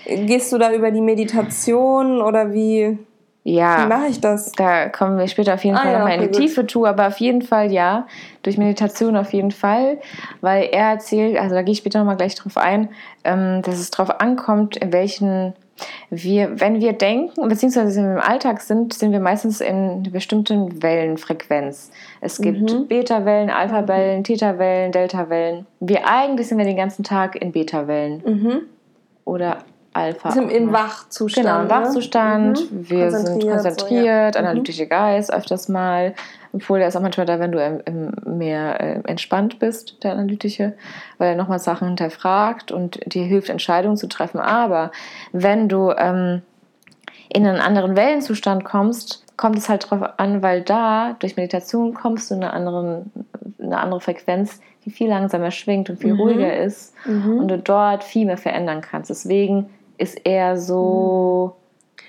gehst 0.06 0.52
du 0.52 0.58
da 0.58 0.72
über 0.72 0.90
die 0.90 1.00
Meditation 1.00 2.20
oder 2.22 2.52
wie, 2.52 2.98
wie 3.44 3.54
Ja. 3.56 3.86
mache 3.88 4.06
ich 4.08 4.20
das? 4.20 4.52
Da 4.52 4.88
kommen 4.88 5.18
wir 5.18 5.26
später 5.28 5.54
auf 5.54 5.64
jeden 5.64 5.76
Ah, 5.76 5.80
Fall 5.82 5.92
ja, 5.92 5.98
nochmal 5.98 6.14
okay, 6.16 6.26
in 6.26 6.32
die 6.32 6.38
gut. 6.38 6.46
Tiefe 6.48 6.66
zu, 6.66 6.86
aber 6.86 7.08
auf 7.08 7.18
jeden 7.18 7.42
Fall 7.42 7.72
ja, 7.72 8.06
durch 8.42 8.56
Meditation 8.58 9.16
auf 9.16 9.32
jeden 9.32 9.50
Fall, 9.50 9.98
weil 10.40 10.68
er 10.72 10.90
erzählt, 10.90 11.36
also 11.38 11.54
da 11.54 11.62
gehe 11.62 11.72
ich 11.72 11.78
später 11.78 11.98
nochmal 11.98 12.16
gleich 12.16 12.34
drauf 12.34 12.56
ein, 12.56 12.88
ähm, 13.24 13.62
dass 13.62 13.78
es 13.78 13.90
darauf 13.90 14.20
ankommt, 14.20 14.76
in 14.76 14.92
welchen 14.92 15.54
wir, 16.10 16.60
wenn 16.60 16.80
wir 16.80 16.92
denken, 16.92 17.48
beziehungsweise 17.48 17.98
wenn 18.00 18.10
wir 18.14 18.22
im 18.22 18.30
Alltag 18.30 18.60
sind, 18.60 18.94
sind 18.94 19.10
wir 19.10 19.18
meistens 19.18 19.60
in 19.60 19.74
einer 19.74 20.10
bestimmten 20.10 20.80
Wellenfrequenz. 20.80 21.90
Es 22.20 22.40
gibt 22.40 22.70
Mhm. 22.72 22.86
Beta-Wellen, 22.86 23.50
Alpha-Wellen, 23.50 24.22
Theta-Wellen, 24.22 24.92
Delta-Wellen. 24.92 25.66
Wir 25.80 26.06
eigentlich 26.06 26.46
sind 26.48 26.58
wir 26.58 26.64
den 26.66 26.76
ganzen 26.76 27.02
Tag 27.02 27.34
in 27.34 27.50
Beta-Wellen 27.50 28.22
Mhm. 28.24 28.60
oder 29.24 29.58
Alpha. 29.94 30.30
Sind 30.30 30.50
im. 30.50 30.72
Wachzustand. 30.72 31.46
Genau, 31.46 31.60
im 31.60 31.66
ne? 31.66 31.70
Wachzustand. 31.70 32.72
Mhm. 32.72 32.90
Wir 32.90 33.10
sind 33.10 33.24
Konzentriert, 33.24 33.52
konzentriert, 33.62 34.34
so, 34.34 34.40
ja. 34.40 34.42
Mhm. 34.42 34.48
analytische 34.48 34.86
Geist 34.86 35.32
öfters 35.32 35.68
mal. 35.68 36.14
Obwohl 36.54 36.78
der 36.78 36.88
ist 36.88 36.96
auch 36.96 37.00
manchmal 37.00 37.26
da, 37.26 37.40
wenn 37.40 37.52
du 37.52 37.64
im, 37.64 37.80
im 37.86 38.38
mehr 38.38 38.80
äh, 38.80 39.00
entspannt 39.06 39.58
bist, 39.58 40.02
der 40.04 40.12
analytische, 40.12 40.74
weil 41.18 41.30
er 41.30 41.34
nochmal 41.36 41.58
Sachen 41.58 41.88
hinterfragt 41.88 42.72
und 42.72 43.00
dir 43.06 43.24
hilft, 43.24 43.48
Entscheidungen 43.48 43.96
zu 43.96 44.06
treffen. 44.06 44.38
Aber 44.38 44.90
wenn 45.32 45.68
du 45.68 45.92
ähm, 45.96 46.42
in 47.32 47.46
einen 47.46 47.60
anderen 47.60 47.96
Wellenzustand 47.96 48.64
kommst, 48.64 49.24
kommt 49.38 49.56
es 49.56 49.68
halt 49.70 49.84
darauf 49.90 50.18
an, 50.18 50.42
weil 50.42 50.60
da 50.60 51.16
durch 51.18 51.36
Meditation 51.36 51.94
kommst 51.94 52.30
du 52.30 52.34
in 52.34 52.44
eine, 52.44 52.52
anderen, 52.52 53.10
eine 53.58 53.78
andere 53.78 54.00
Frequenz, 54.02 54.60
die 54.84 54.90
viel 54.90 55.08
langsamer 55.08 55.50
schwingt 55.50 55.88
und 55.88 55.98
viel 56.00 56.12
Mhm. 56.12 56.20
ruhiger 56.20 56.56
ist 56.58 56.92
Mhm. 57.06 57.38
und 57.38 57.48
du 57.48 57.58
dort 57.58 58.04
viel 58.04 58.26
mehr 58.26 58.36
verändern 58.36 58.82
kannst. 58.82 59.08
Deswegen 59.08 59.70
ist 60.02 60.20
er 60.24 60.58
so. 60.58 61.54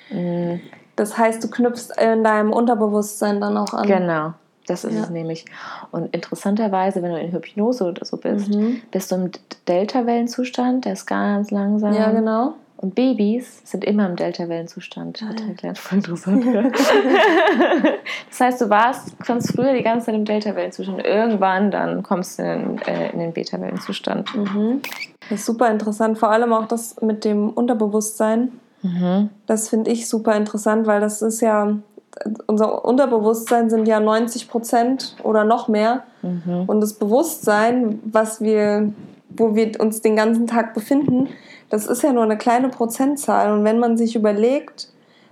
mh, 0.10 0.60
Das 0.96 1.18
heißt, 1.18 1.44
du 1.44 1.50
knüpfst 1.50 1.90
in 2.00 2.24
deinem 2.24 2.52
Unterbewusstsein 2.52 3.40
dann 3.42 3.58
auch 3.58 3.74
an. 3.74 3.88
genau, 3.88 4.34
das 4.68 4.84
ist 4.84 4.94
Ja. 4.96 5.02
es 5.04 5.10
nämlich. 5.10 5.46
Und 5.92 6.14
interessanterweise, 6.14 7.02
wenn 7.02 7.12
du 7.12 7.20
in 7.20 7.32
Hypnose 7.32 7.86
oder 7.86 8.06
so 8.06 8.18
bist, 8.18 8.50
Mhm. 8.50 8.82
bist 8.92 9.12
du 9.12 9.16
im 9.16 9.32
Delta-Wellenzustand, 9.68 10.86
der 10.86 10.94
ist 10.94 11.06
ganz 11.06 11.52
langsam. 11.52 11.94
Ja, 11.94 12.12
genau. 12.12 12.54
Und 12.84 12.96
Babys 12.96 13.62
sind 13.63 13.86
immer 13.86 14.06
im 14.06 14.18
Delta-Wellenzustand. 14.18 15.22
Hat 15.22 15.40
er 15.40 15.54
gelernt, 15.54 15.78
voll 15.78 16.00
interessant. 16.00 16.44
Ja. 16.44 16.63
das 18.30 18.40
heißt, 18.42 18.60
du 18.60 18.70
warst 18.70 19.18
ganz 19.25 19.54
früher 19.54 19.74
die 19.74 19.84
ganze 19.84 20.08
Zeit 20.08 20.16
im 20.16 20.25
Delta-Wellenzustand. 20.25 21.06
Irgendwann 21.06 21.72
dann 21.72 22.04
kommst 22.04 22.40
du 22.40 22.44
in, 22.44 22.78
äh, 22.80 23.10
in 23.12 23.20
den 23.20 23.32
Beta-Wellenzustand. 23.32 24.36
Mhm. 24.36 24.82
Das 25.30 25.40
ist 25.40 25.46
super 25.46 25.72
interessant. 25.72 26.18
Vor 26.18 26.30
allem 26.30 26.52
auch 26.52 26.68
das 26.68 27.02
mit 27.02 27.24
dem 27.24 27.52
Unterbewusstsein. 27.52 28.52
Mhm. 28.82 29.30
Das 29.46 29.70
finde 29.70 29.90
ich 29.90 30.10
super 30.10 30.36
interessant, 30.36 30.86
weil 30.86 31.00
das 31.00 31.22
ist 31.22 31.39
ja, 31.39 31.78
unser 32.48 32.84
Unterbewusstsein 32.84 33.69
sind 33.69 33.88
ja 33.88 34.02
90 34.02 34.50
Prozent 34.50 35.15
oder 35.24 35.46
noch 35.46 35.69
mehr. 35.69 36.04
Mhm. 36.22 36.65
Und 36.67 36.82
das 36.82 36.96
Bewusstsein, 36.96 38.02
was 38.04 38.41
wir, 38.41 38.91
wo 39.38 39.56
wir 39.56 39.80
uns 39.80 40.02
den 40.02 40.15
ganzen 40.15 40.48
Tag 40.48 40.74
befinden, 40.74 41.30
das 41.69 41.88
ist 41.88 42.04
ja 42.04 42.13
nur 42.13 42.24
eine 42.24 42.38
kleine 42.38 42.69
Prozentzahl. 42.69 43.52
Und 43.52 43.63
wenn 43.63 43.80
man 43.80 43.98
sich 43.98 44.15
überlegt, 44.15 44.89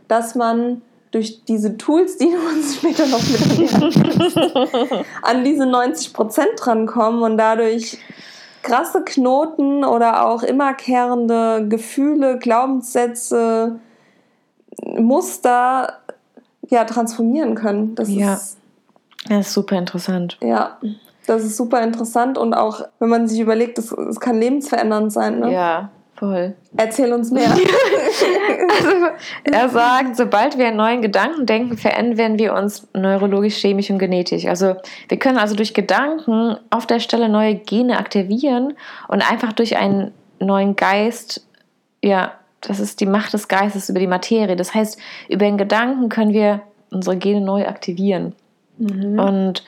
dass 0.08 0.36
man 0.36 0.82
durch 1.12 1.44
diese 1.46 1.78
Tools, 1.78 2.18
die 2.18 2.30
du 2.32 2.38
uns 2.56 2.76
später 2.78 3.06
noch 3.08 3.22
mit 3.28 5.06
an 5.22 5.44
diese 5.44 5.66
90 5.66 6.14
Prozent 6.14 6.50
drankommen 6.58 7.22
und 7.22 7.38
dadurch 7.38 7.98
krasse 8.64 9.04
Knoten 9.04 9.84
oder 9.84 10.26
auch 10.28 10.44
immerkehrende 10.44 11.66
Gefühle, 11.68 12.38
Glaubenssätze, 12.38 13.80
Muster 14.98 15.94
ja, 16.70 16.86
transformieren 16.86 17.56
können. 17.56 17.96
Das 17.96 18.10
Ja. 18.10 18.34
ist 18.36 18.58
Das 19.28 19.48
ist 19.48 19.54
super 19.54 19.78
interessant. 19.78 20.38
ja, 20.42 20.78
das 21.28 21.44
ist 21.44 21.58
super 21.58 21.82
interessant 21.82 22.38
und 22.38 22.54
auch, 22.54 22.82
wenn 23.00 23.10
man 23.10 23.28
sich 23.28 23.40
überlegt, 23.40 23.78
es, 23.78 23.92
es 23.92 24.20
kann 24.20 24.40
lebensverändernd 24.40 25.12
sein. 25.12 25.40
Ne? 25.40 25.54
Ja, 25.54 25.90
voll. 26.16 26.56
Erzähl 26.78 27.14
uns 27.14 27.32
mehr. 27.32 27.52
Also, 27.52 29.08
er 29.44 29.70
sagt, 29.70 30.18
sobald 30.18 30.58
wir 30.58 30.68
einen 30.68 30.78
neuen 30.78 31.02
Gedanken 31.02 31.46
denken, 31.46 31.78
verändern 31.78 32.40
wir 32.40 32.54
uns 32.54 32.88
neurologisch, 32.94 33.58
chemisch 33.58 33.90
und 33.90 34.00
genetisch. 34.00 34.46
Also 34.46 34.76
wir 35.08 35.20
können 35.20 35.38
also 35.38 35.56
durch 35.56 35.74
Gedanken 35.74 36.58
auf 36.70 36.86
der 36.86 37.00
Stelle 37.00 37.30
neue 37.30 37.56
Gene 37.56 37.98
aktivieren 37.98 38.74
und 39.08 39.30
einfach 39.30 39.54
durch 39.54 39.78
einen 39.78 40.12
neuen 40.40 40.76
Geist, 40.76 41.46
ja, 42.04 42.34
das 42.62 42.80
ist 42.80 43.00
die 43.00 43.06
Macht 43.06 43.34
des 43.34 43.48
Geistes 43.48 43.90
über 43.90 44.00
die 44.00 44.08
Materie. 44.08 44.56
Das 44.56 44.74
heißt, 44.74 45.00
über 45.30 45.46
den 45.46 45.58
Gedanken 45.58 46.10
können 46.10 46.34
wir 46.34 46.62
unsere 46.92 47.18
Gene 47.18 47.42
neu 47.42 47.68
aktivieren. 47.68 48.34
Mhm. 48.78 49.20
Und 49.20 49.64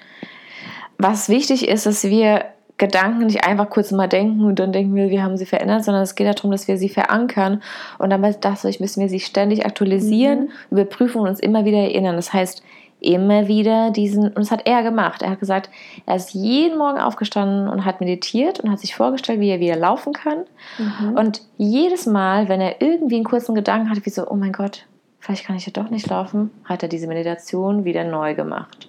was 0.98 1.30
wichtig 1.30 1.68
ist, 1.68 1.86
dass 1.86 2.04
wir 2.04 2.46
Gedanken 2.78 3.28
nicht 3.28 3.46
einfach 3.46 3.70
kurz 3.70 3.92
mal 3.92 4.08
denken 4.08 4.44
und 4.44 4.58
dann 4.60 4.72
denken 4.72 4.96
wir, 4.96 5.10
wir 5.10 5.24
haben 5.24 5.38
sie 5.38 5.46
verändert, 5.46 5.84
sondern 5.84 6.04
es 6.04 6.16
geht 6.16 6.28
darum, 6.28 6.52
dass 6.52 6.68
wir 6.68 6.78
sie 6.78 6.90
verankern 6.90 7.62
und 8.00 8.10
damit 8.10 8.38
dadurch 8.42 8.80
müssen 8.80 9.00
wir 9.00 9.10
sie 9.10 9.20
ständig 9.20 9.66
aktualisieren, 9.66 10.52
überprüfen 10.72 11.22
und 11.22 11.28
uns 11.30 11.40
immer 11.40 11.66
wieder 11.66 11.78
erinnern. 11.78 12.16
Das 12.16 12.34
heißt, 12.34 12.64
immer 13.00 13.48
wieder 13.48 13.92
diesen, 13.92 14.28
und 14.28 14.40
das 14.40 14.50
hat 14.50 14.68
er 14.68 14.82
gemacht. 14.82 15.22
Er 15.22 15.32
hat 15.32 15.40
gesagt, 15.40 15.70
er 16.06 16.16
ist 16.16 16.34
jeden 16.34 16.78
Morgen 16.78 17.00
aufgestanden 17.00 17.68
und 17.68 17.86
hat 17.86 18.00
meditiert 18.00 18.62
und 18.62 18.72
hat 18.72 18.80
sich 18.80 18.96
vorgestellt, 18.96 19.40
wie 19.40 19.50
er 19.50 19.60
wieder 19.60 19.76
laufen 19.76 20.14
kann. 20.14 20.46
Mhm. 20.78 21.18
Und 21.18 21.42
jedes 21.58 22.06
Mal, 22.06 22.48
wenn 22.50 22.62
er 22.62 22.82
irgendwie 22.82 23.16
einen 23.16 23.26
kurzen 23.26 23.56
Gedanken 23.56 23.90
hatte, 23.90 24.06
wie 24.06 24.10
so, 24.10 24.28
oh 24.28 24.36
mein 24.36 24.54
Gott, 24.54 24.86
vielleicht 25.24 25.46
kann 25.46 25.56
ich 25.56 25.66
ja 25.66 25.72
doch 25.72 25.90
nicht 25.90 26.08
laufen, 26.10 26.52
hat 26.66 26.84
er 26.84 26.90
diese 26.90 27.08
Meditation 27.08 27.86
wieder 27.86 28.04
neu 28.04 28.36
gemacht. 28.36 28.88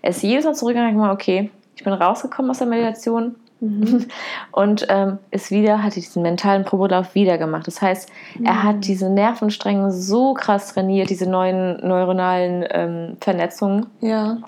Er 0.00 0.10
ist 0.10 0.22
jedes 0.22 0.44
Mal 0.44 0.54
zurückgegangen 0.54 0.94
und 0.96 1.02
hat 1.08 1.18
gesagt, 1.18 1.22
okay, 1.22 1.50
ich 1.76 1.84
bin 1.84 1.92
rausgekommen 1.92 2.50
aus 2.50 2.58
der 2.58 2.66
Meditation 2.68 3.34
Mhm. 3.60 4.06
und 4.50 4.86
ähm, 4.88 5.18
ist 5.30 5.52
wieder, 5.52 5.84
hat 5.84 5.94
diesen 5.94 6.22
mentalen 6.22 6.64
Probelauf 6.64 7.14
wieder 7.14 7.38
gemacht. 7.38 7.64
Das 7.68 7.80
heißt, 7.80 8.10
er 8.42 8.54
Mhm. 8.54 8.62
hat 8.64 8.84
diese 8.88 9.08
Nervenstränge 9.08 9.92
so 9.92 10.34
krass 10.34 10.74
trainiert, 10.74 11.10
diese 11.10 11.30
neuen 11.30 11.78
neuronalen 11.86 12.64
ähm, 12.70 13.16
Vernetzungen, 13.20 13.86
Ja. 14.00 14.38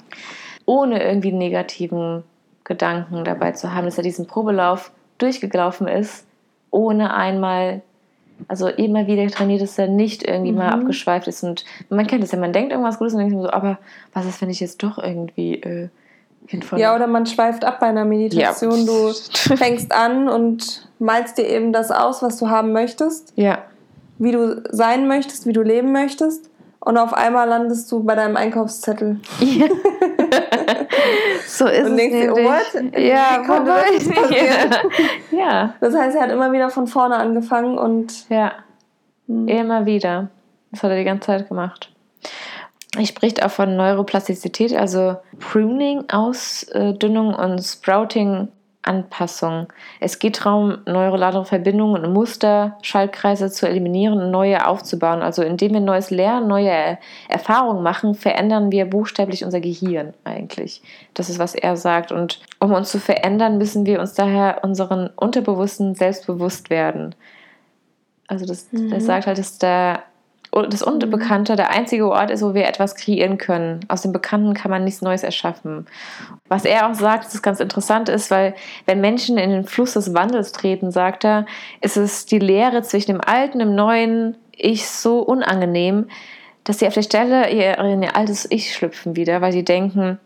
ohne 0.67 1.01
irgendwie 1.01 1.31
negativen 1.31 2.25
Gedanken 2.65 3.25
dabei 3.25 3.53
zu 3.53 3.73
haben, 3.73 3.85
dass 3.85 3.99
er 3.99 4.03
diesen 4.03 4.27
Probelauf 4.27 4.91
durchgelaufen 5.19 5.87
ist, 5.87 6.27
ohne 6.73 7.15
einmal, 7.15 7.83
also 8.49 8.69
immer 8.69 9.07
wieder 9.07 9.27
trainiert, 9.29 9.63
dass 9.63 9.79
er 9.79 9.89
nicht 9.89 10.23
irgendwie 10.27 10.53
mal 10.53 10.75
Mhm. 10.75 10.81
abgeschweift 10.83 11.29
ist. 11.29 11.43
Und 11.45 11.65
man 11.89 12.07
kennt 12.07 12.25
es 12.25 12.33
ja, 12.33 12.39
man 12.39 12.53
denkt 12.53 12.73
irgendwas 12.73 12.99
Gutes 12.99 13.15
und 13.15 13.21
denkt 13.21 13.35
so, 13.35 13.49
aber 13.51 13.79
was 14.13 14.27
ist, 14.27 14.41
wenn 14.43 14.51
ich 14.51 14.61
jetzt 14.61 14.83
doch 14.83 14.99
irgendwie 14.99 15.55
äh, 15.63 15.89
hinfalle? 16.47 16.83
ja, 16.83 16.95
oder 16.95 17.07
man 17.07 17.27
schweift 17.27 17.65
ab 17.65 17.81
bei 17.81 17.87
einer 17.87 18.05
Meditation. 18.05 18.87
Du 18.87 19.13
fängst 19.57 19.93
an 19.95 20.29
und 20.29 20.89
malst 20.99 21.39
dir 21.39 21.49
eben 21.49 21.73
das 21.73 21.91
aus, 21.91 22.23
was 22.23 22.39
du 22.39 22.49
haben 22.51 22.73
möchtest, 22.73 23.33
ja, 23.37 23.59
wie 24.19 24.33
du 24.33 24.63
sein 24.71 25.09
möchtest, 25.09 25.47
wie 25.47 25.53
du 25.53 25.63
leben 25.63 25.93
möchtest. 25.93 26.51
Und 26.85 26.99
auf 26.99 27.15
einmal 27.15 27.49
landest 27.49 27.91
du 27.91 28.03
bei 28.05 28.15
deinem 28.15 28.37
Einkaufszettel. 28.37 29.21
Ja. 29.41 29.67
so 31.47 31.67
ist 31.67 31.87
Und 31.87 31.93
es 31.93 31.97
denkst 31.97 32.21
dir, 32.21 32.31
what? 32.33 32.99
Ja, 32.99 33.39
Wie 33.41 33.47
konnte 33.47 33.73
das 33.73 34.09
passieren? 34.09 34.75
ja, 35.31 35.75
Das 35.81 35.95
heißt, 35.95 36.17
er 36.17 36.23
hat 36.25 36.31
immer 36.31 36.53
wieder 36.53 36.69
von 36.71 36.87
vorne 36.87 37.17
angefangen 37.17 37.79
und 37.79 38.29
ja, 38.29 38.53
Hm. 39.27 39.49
immer 39.49 39.87
wieder. 39.87 40.29
Das 40.71 40.83
hat 40.83 40.91
er 40.91 40.99
die 40.99 41.05
ganze 41.05 41.27
Zeit 41.27 41.49
gemacht. 41.49 41.91
Er 42.97 43.07
spricht 43.07 43.43
auch 43.45 43.51
von 43.51 43.77
Neuroplastizität, 43.77 44.75
also 44.77 45.17
Pruning, 45.41 46.05
Ausdünnung 46.11 47.35
und 47.35 47.59
Sprouting 47.63 48.49
Anpassung. 48.85 49.73
Es 49.99 50.19
geht 50.19 50.45
darum, 50.45 50.79
neurale 50.87 51.45
Verbindungen 51.45 52.05
und 52.05 52.13
Muster, 52.13 52.77
Schaltkreise 52.83 53.51
zu 53.51 53.69
eliminieren 53.69 54.21
und 54.21 54.31
neue 54.31 54.67
aufzubauen. 54.67 55.23
Also 55.23 55.43
indem 55.43 55.73
wir 55.73 55.81
neues 55.81 56.11
Lernen, 56.11 56.49
neue 56.49 56.99
Erfahrungen 57.29 57.83
machen, 57.83 58.15
verändern 58.15 58.71
wir 58.71 58.85
buchstäblich 58.85 59.45
unser 59.45 59.61
Gehirn 59.61 60.15
eigentlich. 60.25 60.83
Das 61.15 61.31
ist, 61.31 61.39
was 61.39 61.55
er 61.55 61.77
sagt. 61.77 62.13
Und 62.13 62.41
um 62.61 62.73
uns 62.73 62.91
zu 62.91 63.01
verändern, 63.01 63.59
müssen 63.59 63.87
wir 63.87 64.01
uns 64.01 64.15
daher 64.15 64.61
unseren 64.63 65.09
Unterbewussten 65.17 65.95
selbstbewusst 65.95 66.71
werden. 66.71 67.15
Also 68.27 68.47
das, 68.47 68.73
mhm. 68.73 68.91
das 68.91 69.05
sagt 69.05 69.27
halt, 69.27 69.39
dass 69.39 69.59
der 69.59 70.03
das 70.63 70.83
Unbekannte 70.83 71.57
der 71.57 71.71
einzige 71.71 72.09
Ort 72.09 72.31
ist, 72.31 72.43
wo 72.43 72.55
wir 72.55 72.67
etwas 72.67 72.95
kreieren 72.95 73.39
können. 73.39 73.81
Aus 73.89 74.03
dem 74.03 74.13
Bekannten 74.13 74.55
kann 74.55 74.71
man 74.71 74.85
nichts 74.85 75.03
Neues 75.03 75.23
erschaffen. 75.23 75.87
Was 76.49 76.65
er 76.65 76.89
auch 76.89 76.95
sagt, 76.95 77.27
das 77.27 77.43
ganz 77.43 77.61
interessant 77.61 78.09
ist, 78.09 78.31
weil 78.31 78.55
wenn 78.87 79.01
Menschen 79.01 79.37
in 79.37 79.51
den 79.51 79.65
Fluss 79.65 79.95
des 79.95 80.15
Wandels 80.15 80.53
treten, 80.53 80.91
sagt 80.91 81.25
er, 81.25 81.47
ist 81.81 81.97
es 81.97 82.27
die 82.27 82.39
Leere 82.39 82.83
zwischen 82.83 83.13
dem 83.13 83.21
alten 83.21 83.55
und 83.55 83.67
dem 83.67 83.75
neuen 83.75 84.37
Ich 84.53 84.89
so 84.89 85.21
unangenehm, 85.21 86.07
dass 86.63 86.79
sie 86.79 86.87
auf 86.87 86.95
der 86.95 87.03
Stelle 87.03 87.49
in 87.51 88.03
ihr 88.03 88.17
altes 88.17 88.49
Ich 88.51 88.75
schlüpfen 88.75 89.17
wieder, 89.17 89.41
weil 89.41 89.53
sie 89.53 89.65
denken, 89.65 90.19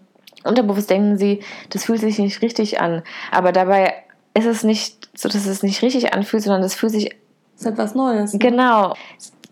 unterbewusst 0.44 0.90
denken 0.90 1.16
sie, 1.16 1.40
das 1.70 1.86
fühlt 1.86 2.00
sich 2.00 2.18
nicht 2.18 2.42
richtig 2.42 2.80
an. 2.80 3.02
Aber 3.32 3.52
dabei 3.52 3.94
ist 4.34 4.46
es 4.46 4.62
nicht 4.62 5.08
so, 5.14 5.28
dass 5.28 5.46
es 5.46 5.62
nicht 5.62 5.82
richtig 5.82 6.12
anfühlt, 6.12 6.42
sondern 6.42 6.62
das 6.62 6.74
fühlt 6.74 6.92
sich 6.92 7.16
das 7.58 7.66
ist 7.66 7.72
etwas 7.72 7.94
Neues. 7.96 8.34
Ne? 8.34 8.38
Genau. 8.38 8.94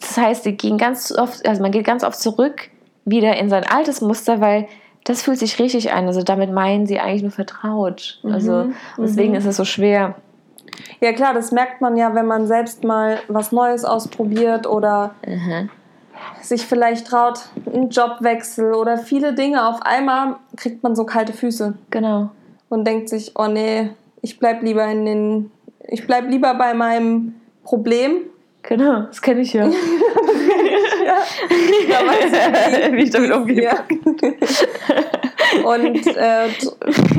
Das 0.01 0.17
heißt, 0.17 0.45
sie 0.45 0.53
gehen 0.53 0.79
ganz 0.79 1.13
oft, 1.13 1.47
also 1.49 1.63
man 1.63 1.73
geht 1.73 1.87
ganz 1.87 2.05
oft 2.05 2.19
zurück 2.19 2.71
wieder 3.05 3.37
in 3.37 3.49
sein 3.49 3.65
altes 3.65 4.01
Muster, 4.01 4.41
weil 4.41 4.69
das 5.05 5.23
fühlt 5.23 5.39
sich 5.39 5.59
richtig 5.59 5.93
an. 5.93 6.07
Also 6.07 6.23
damit 6.23 6.53
meinen 6.53 6.87
sie 6.87 6.99
eigentlich 6.99 7.23
nur 7.23 7.31
vertraut. 7.31 8.19
Mhm. 8.23 8.33
Also 8.33 8.67
deswegen 8.99 9.31
mhm. 9.31 9.39
ist 9.39 9.47
es 9.47 9.57
so 9.57 9.65
schwer. 9.65 10.17
Ja 11.01 11.13
klar, 11.13 11.33
das 11.33 11.53
merkt 11.53 11.81
man 11.81 11.97
ja, 11.97 12.15
wenn 12.15 12.27
man 12.27 12.47
selbst 12.47 12.85
mal 12.85 13.19
was 13.29 13.53
Neues 13.53 13.85
ausprobiert 13.85 14.67
oder 14.67 15.15
mhm. 15.27 15.71
sich 16.43 16.67
vielleicht 16.67 17.07
traut, 17.07 17.41
einen 17.73 17.91
Jobwechsel 17.91 18.75
oder 18.75 18.99
viele 18.99 19.33
Dinge. 19.33 19.67
Auf 19.69 19.81
einmal 19.83 20.37
kriegt 20.57 20.83
man 20.83 20.97
so 20.97 21.05
kalte 21.05 21.33
Füße. 21.33 21.75
Genau. 21.91 22.31
Und 22.69 22.85
denkt 22.85 23.09
sich, 23.09 23.33
oh 23.37 23.47
nee, 23.47 23.91
ich 24.23 24.39
bleib 24.41 24.63
lieber 24.63 24.85
in 24.87 25.07
den, 25.07 25.51
ich 25.87 26.07
bleib 26.07 26.29
lieber 26.29 26.55
bei 26.55 26.75
meinem 26.75 27.37
Problem 27.63 28.23
Genau, 28.67 29.03
das 29.03 29.23
kenne 29.23 29.41
ich 29.41 29.53
ja. 29.53 29.67
ja. 29.67 29.73
ja 31.89 32.93
wie, 32.93 33.03
ich 33.03 33.11
damit 33.11 33.33
umgehe. 33.33 33.63
Ja. 33.63 33.85
Und 35.65 36.07
äh, 36.07 36.49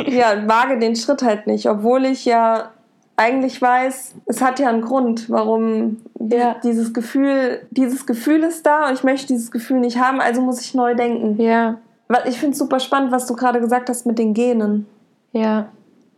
ja, 0.08 0.48
wage 0.48 0.80
den 0.80 0.96
Schritt 0.96 1.22
halt 1.24 1.48
nicht, 1.48 1.70
obwohl 1.70 2.06
ich 2.06 2.26
ja 2.26 2.72
eigentlich 3.16 3.62
weiß, 3.62 4.16
es 4.26 4.42
hat 4.42 4.60
ja 4.60 4.70
einen 4.70 4.82
Grund, 4.82 5.30
warum 5.30 5.98
ja. 6.20 6.56
dieses 6.64 6.94
Gefühl, 6.94 7.62
dieses 7.72 8.06
Gefühl 8.06 8.44
ist 8.44 8.66
da 8.66 8.88
und 8.88 8.94
ich 8.94 9.04
möchte 9.04 9.28
dieses 9.28 9.50
Gefühl 9.52 9.80
nicht 9.80 9.98
haben, 10.00 10.22
also 10.22 10.42
muss 10.42 10.62
ich 10.62 10.74
neu 10.74 10.96
denken. 10.96 11.42
Ja. 11.42 11.78
Ich 12.26 12.38
finde 12.38 12.54
es 12.54 12.60
super 12.60 12.80
spannend, 12.80 13.12
was 13.12 13.26
du 13.26 13.36
gerade 13.36 13.60
gesagt 13.60 13.90
hast 13.90 14.06
mit 14.06 14.20
den 14.20 14.34
Genen. 14.34 14.86
Ja. 15.32 15.70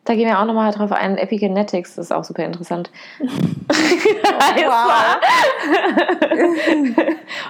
Da 0.05 0.15
gehen 0.15 0.27
wir 0.27 0.39
auch 0.39 0.45
nochmal 0.45 0.71
drauf 0.71 0.91
ein. 0.91 1.17
Epigenetics 1.17 1.97
ist 1.97 2.11
auch 2.11 2.23
super 2.23 2.43
interessant. 2.45 2.89
Wow. 4.65 5.17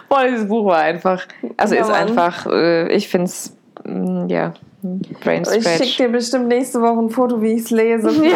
Boah, 0.10 0.26
dieses 0.26 0.48
Buch 0.48 0.66
war 0.66 0.80
einfach. 0.80 1.26
Also 1.58 1.76
ja, 1.76 1.82
ist 1.82 1.88
Mann. 1.90 2.08
einfach, 2.08 2.46
äh, 2.48 2.92
ich 2.92 3.08
finde 3.08 3.26
es, 3.26 3.56
mm, 3.86 4.28
ja, 4.28 4.54
Brain 4.82 5.44
Ich 5.44 5.68
schicke 5.68 6.04
dir 6.04 6.10
bestimmt 6.10 6.48
nächste 6.48 6.82
Woche 6.82 7.00
ein 7.00 7.10
Foto, 7.10 7.42
wie 7.42 7.54
ich 7.54 7.64
es 7.64 7.70
lese. 7.72 8.10
Ja, 8.30 8.36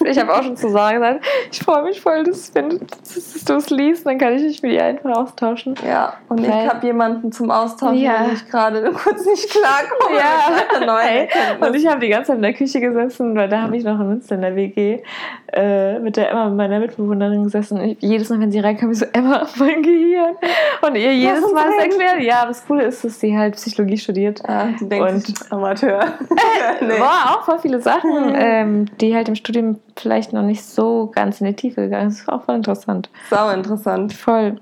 ich, 0.00 0.06
ich 0.06 0.18
habe 0.18 0.32
auch 0.32 0.42
schon 0.42 0.56
zu 0.56 0.70
sagen 0.70 1.00
gesagt, 1.00 1.24
ich 1.50 1.60
freue 1.60 1.82
mich 1.84 2.00
voll, 2.00 2.24
dass, 2.24 2.54
wenn 2.54 2.70
du, 2.70 2.78
es 3.54 3.70
liest, 3.70 4.06
dann 4.06 4.18
kann 4.18 4.34
ich 4.34 4.42
mich 4.42 4.62
mit 4.62 4.72
dir 4.72 4.84
einfach 4.84 5.10
austauschen. 5.16 5.74
Ja, 5.86 6.14
und 6.28 6.40
Weil, 6.40 6.64
ich 6.64 6.70
habe 6.70 6.86
jemanden 6.86 7.32
zum 7.32 7.50
Austauschen, 7.50 7.98
ja. 7.98 8.26
wenn 8.26 8.34
ich 8.34 8.48
gerade 8.48 8.92
kurz 8.94 9.24
nicht 9.26 9.50
klarkomme. 9.50 10.18
Ja, 10.18 10.98
hey. 10.98 11.28
und 11.60 11.74
ich 11.74 11.86
habe 11.86 12.00
die 12.00 12.08
ganze 12.08 12.28
Zeit 12.28 12.36
in 12.36 12.42
der 12.42 12.54
Küche 12.54 12.80
gesessen, 12.80 13.36
weil 13.36 13.48
da 13.48 13.62
habe 13.62 13.76
ich 13.76 13.84
noch 13.84 13.98
in 14.00 14.08
Münster 14.08 14.34
in 14.36 14.42
der 14.42 14.56
WG 14.56 15.02
äh, 15.52 15.98
mit 15.98 16.16
der 16.16 16.30
Emma, 16.30 16.48
meiner 16.50 16.80
Mitbewohnerin 16.80 17.44
gesessen. 17.44 17.80
Ich, 17.80 17.98
jedes 18.00 18.28
Mal, 18.30 18.40
wenn 18.40 18.50
sie 18.50 18.60
reinkam, 18.60 18.90
ich 18.90 18.98
so, 18.98 19.06
Emma, 19.12 19.46
mein 19.56 19.82
Gehirn. 19.82 20.34
Und 20.82 20.94
ihr 20.96 21.14
jedes 21.14 21.52
Mal 21.52 21.70
erklärt. 21.78 22.20
Ja, 22.20 22.46
das 22.46 22.66
Coole 22.66 22.84
ist, 22.84 23.04
dass 23.04 23.20
sie 23.20 23.36
halt 23.36 23.54
Psychologie 23.56 23.98
studiert. 23.98 24.42
Ja, 24.46 24.68
denkt 24.80 25.12
und 25.12 25.43
Amateur. 25.50 26.00
nee. 26.80 27.00
War 27.00 27.36
auch 27.36 27.44
voll 27.44 27.58
viele 27.58 27.80
Sachen, 27.80 28.28
mhm. 28.30 28.34
ähm, 28.36 28.86
die 29.00 29.14
halt 29.14 29.28
im 29.28 29.34
Studium 29.34 29.80
vielleicht 29.96 30.32
noch 30.32 30.42
nicht 30.42 30.64
so 30.64 31.10
ganz 31.12 31.40
in 31.40 31.46
die 31.46 31.54
Tiefe 31.54 31.82
gegangen 31.82 32.10
sind. 32.10 32.20
Das 32.20 32.28
war 32.28 32.34
auch 32.40 32.44
voll 32.44 32.56
interessant. 32.56 33.10
Sau 33.30 33.50
interessant. 33.50 34.12
Voll. 34.12 34.60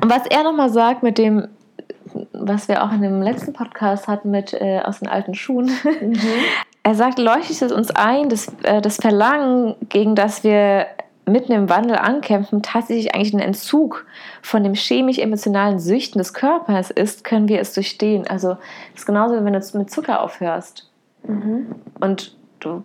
Und 0.00 0.10
was 0.10 0.26
er 0.26 0.44
nochmal 0.44 0.70
sagt 0.70 1.02
mit 1.02 1.18
dem, 1.18 1.48
was 2.32 2.68
wir 2.68 2.84
auch 2.84 2.92
in 2.92 3.02
dem 3.02 3.22
letzten 3.22 3.52
Podcast 3.52 4.06
hatten 4.06 4.30
mit 4.30 4.52
äh, 4.54 4.80
aus 4.84 5.00
den 5.00 5.08
alten 5.08 5.34
Schuhen. 5.34 5.70
Mhm. 6.00 6.18
Er 6.86 6.94
sagt, 6.94 7.18
leuchtet 7.18 7.62
es 7.62 7.72
uns 7.72 7.90
ein, 7.92 8.28
dass 8.28 8.52
äh, 8.62 8.82
das 8.82 8.96
Verlangen, 8.96 9.74
gegen 9.88 10.14
das 10.14 10.44
wir 10.44 10.84
mitten 11.26 11.52
im 11.52 11.68
Wandel 11.68 11.96
ankämpfen, 11.96 12.62
tatsächlich 12.62 13.14
eigentlich 13.14 13.34
ein 13.34 13.40
Entzug 13.40 14.06
von 14.42 14.62
dem 14.62 14.74
chemisch-emotionalen 14.74 15.78
Süchten 15.78 16.18
des 16.18 16.34
Körpers 16.34 16.90
ist, 16.90 17.24
können 17.24 17.48
wir 17.48 17.60
es 17.60 17.72
durchstehen. 17.72 18.26
Also 18.26 18.50
das 18.92 19.00
ist 19.00 19.06
genauso, 19.06 19.34
wie 19.34 19.44
wenn 19.44 19.52
du 19.52 19.78
mit 19.78 19.90
Zucker 19.90 20.20
aufhörst. 20.20 20.90
Mhm. 21.26 21.74
Und 22.00 22.36
du, 22.60 22.84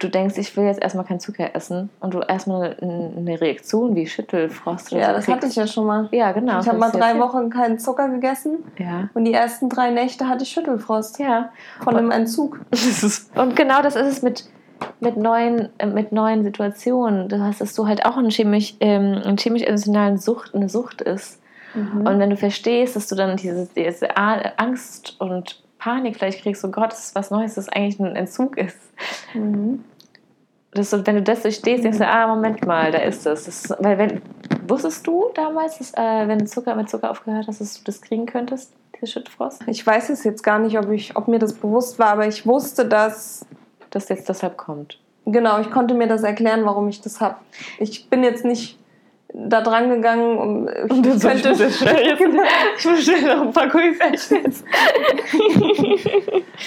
du 0.00 0.08
denkst, 0.08 0.36
ich 0.38 0.56
will 0.56 0.64
jetzt 0.64 0.82
erstmal 0.82 1.04
keinen 1.04 1.20
Zucker 1.20 1.54
essen 1.54 1.90
und 2.00 2.14
du 2.14 2.20
erstmal 2.20 2.76
eine 2.80 3.40
Reaktion 3.40 3.94
wie 3.94 4.06
Schüttelfrost 4.06 4.92
oder 4.92 5.00
Ja, 5.00 5.08
so 5.08 5.12
das 5.14 5.24
kriegst. 5.24 5.36
hatte 5.36 5.46
ich 5.46 5.56
ja 5.56 5.66
schon 5.66 5.86
mal. 5.86 6.08
Ja, 6.10 6.32
genau. 6.32 6.60
Ich 6.60 6.68
habe 6.68 6.78
mal 6.78 6.90
drei 6.90 7.18
Wochen 7.18 7.50
keinen 7.50 7.78
Zucker 7.78 8.08
gegessen 8.08 8.64
ja. 8.78 9.08
und 9.14 9.24
die 9.24 9.32
ersten 9.32 9.68
drei 9.68 9.90
Nächte 9.90 10.28
hatte 10.28 10.42
ich 10.42 10.50
Schüttelfrost. 10.50 11.20
Ja. 11.20 11.50
Von 11.80 11.94
und, 11.94 12.00
einem 12.00 12.10
Entzug. 12.10 12.60
und 13.36 13.54
genau 13.54 13.82
das 13.82 13.94
ist 13.94 14.06
es 14.06 14.22
mit 14.22 14.44
mit 15.00 15.16
neuen, 15.16 15.68
äh, 15.78 15.86
mit 15.86 16.12
neuen 16.12 16.44
Situationen. 16.44 17.28
Du 17.28 17.40
hast, 17.40 17.60
dass 17.60 17.74
du 17.74 17.86
halt 17.86 18.04
auch 18.04 18.16
ein 18.16 18.30
chemisch, 18.30 18.74
ähm, 18.80 19.20
ein 19.24 19.36
chemisch-emotionalen 19.36 20.18
Sucht, 20.18 20.54
eine 20.54 20.68
Sucht 20.68 21.00
ist. 21.02 21.40
Mhm. 21.74 22.06
Und 22.06 22.18
wenn 22.18 22.30
du 22.30 22.36
verstehst, 22.36 22.96
dass 22.96 23.08
du 23.08 23.14
dann 23.14 23.36
diese, 23.36 23.68
diese 23.76 24.16
Angst 24.16 25.16
und 25.18 25.62
Panik 25.78 26.16
vielleicht 26.16 26.42
kriegst, 26.42 26.64
oh 26.64 26.70
Gott, 26.70 26.92
das 26.92 27.06
ist 27.06 27.14
was 27.14 27.30
Neues, 27.30 27.54
das 27.54 27.68
eigentlich 27.68 28.00
ein 28.00 28.16
Entzug 28.16 28.56
ist. 28.56 28.78
Mhm. 29.34 29.84
Das, 30.72 30.92
wenn 30.92 31.16
du 31.16 31.22
das 31.22 31.42
durchstehst, 31.42 31.82
denkst 31.82 31.98
du, 31.98 32.06
ah, 32.06 32.26
Moment 32.26 32.66
mal, 32.66 32.92
da 32.92 32.98
ist 32.98 33.26
es. 33.26 33.44
Das. 33.44 33.74
weil 33.78 33.96
wenn, 33.96 34.22
wusstest 34.66 35.06
du 35.06 35.30
damals, 35.34 35.78
dass, 35.78 35.94
äh, 35.94 36.28
wenn 36.28 36.46
Zucker 36.46 36.74
mit 36.74 36.90
Zucker 36.90 37.10
aufgehört 37.10 37.46
hast, 37.48 37.60
dass 37.60 37.78
du 37.78 37.84
das 37.84 38.02
kriegen 38.02 38.26
könntest, 38.26 38.72
diese 38.94 39.12
Schüttfrost? 39.12 39.62
Ich 39.66 39.86
weiß 39.86 40.10
es 40.10 40.24
jetzt 40.24 40.42
gar 40.42 40.58
nicht, 40.58 40.78
ob, 40.78 40.90
ich, 40.90 41.16
ob 41.16 41.26
mir 41.26 41.38
das 41.38 41.54
bewusst 41.54 41.98
war, 41.98 42.08
aber 42.08 42.26
ich 42.26 42.46
wusste, 42.46 42.84
dass 42.84 43.46
das 43.90 44.08
jetzt 44.08 44.28
deshalb 44.28 44.56
kommt. 44.56 44.98
Genau, 45.26 45.60
ich 45.60 45.70
konnte 45.70 45.94
mir 45.94 46.06
das 46.06 46.22
erklären, 46.22 46.64
warum 46.64 46.88
ich 46.88 47.00
das 47.00 47.20
habe. 47.20 47.36
Ich 47.78 48.08
bin 48.08 48.24
jetzt 48.24 48.44
nicht 48.44 48.78
da 49.34 49.60
dran 49.60 49.90
gegangen 49.90 50.38
um 50.38 50.68
und 50.88 51.04
du 51.04 51.18
könnte 51.18 51.50
jetzt 51.50 51.60
ich 51.82 52.88
bestelle 52.88 53.36
noch 53.36 53.42
ein 53.46 53.52
paar 53.52 53.68
jetzt. 53.78 54.64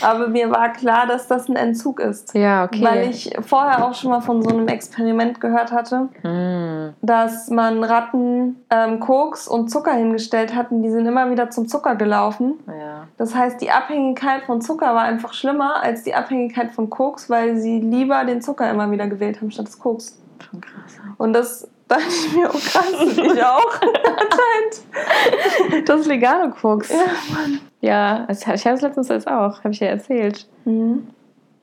aber 0.02 0.28
mir 0.28 0.50
war 0.52 0.72
klar 0.72 1.08
dass 1.08 1.28
das 1.28 1.50
ein 1.50 1.56
Entzug 1.56 2.00
ist 2.00 2.36
ja 2.36 2.66
okay 2.66 2.84
weil 2.84 3.10
ich 3.10 3.34
vorher 3.42 3.84
auch 3.84 3.96
schon 3.96 4.12
mal 4.12 4.22
von 4.22 4.44
so 4.44 4.50
einem 4.50 4.68
Experiment 4.68 5.42
gehört 5.42 5.72
hatte 5.72 6.10
mm. 6.24 6.94
dass 7.02 7.50
man 7.50 7.84
Ratten 7.84 8.64
ähm, 8.70 9.00
Koks 9.00 9.48
und 9.48 9.70
Zucker 9.70 9.94
hingestellt 9.94 10.56
hatten 10.56 10.84
die 10.84 10.92
sind 10.92 11.08
immer 11.08 11.32
wieder 11.32 11.50
zum 11.50 11.68
Zucker 11.68 11.96
gelaufen 11.96 12.60
ja. 12.68 13.08
das 13.18 13.34
heißt 13.34 13.60
die 13.60 13.72
Abhängigkeit 13.72 14.44
von 14.44 14.62
Zucker 14.62 14.94
war 14.94 15.02
einfach 15.02 15.34
schlimmer 15.34 15.82
als 15.82 16.04
die 16.04 16.14
Abhängigkeit 16.14 16.72
von 16.72 16.92
Koks 16.92 17.30
weil 17.30 17.58
sie 17.58 17.80
lieber 17.80 18.24
den 18.24 18.42
Zucker 18.42 18.70
immer 18.70 18.92
wieder 18.92 19.08
gewählt 19.08 19.42
haben 19.42 19.50
statt 19.50 19.68
des 19.68 19.80
Koks 19.80 20.22
schon 20.40 20.62
krass 20.62 21.00
und 21.18 21.34
das 21.34 21.68
dachte 21.92 22.08
ich 22.08 22.34
mir, 22.34 22.48
oh 22.48 22.58
krass, 22.58 22.94
ich 23.02 23.44
auch. 23.44 23.82
Anscheinend. 23.82 24.82
Das 25.88 26.02
ist 26.02 26.08
Legano-Koks. 26.08 26.90
Ja, 26.90 27.06
Mann. 27.34 27.60
Ja, 27.82 28.28
ich 28.30 28.48
habe 28.48 28.56
es 28.56 28.82
letztens 28.82 29.10
jetzt 29.10 29.28
auch, 29.28 29.60
habe 29.60 29.72
ich 29.72 29.80
ja 29.80 29.88
erzählt. 29.88 30.48
Mhm. 30.66 31.08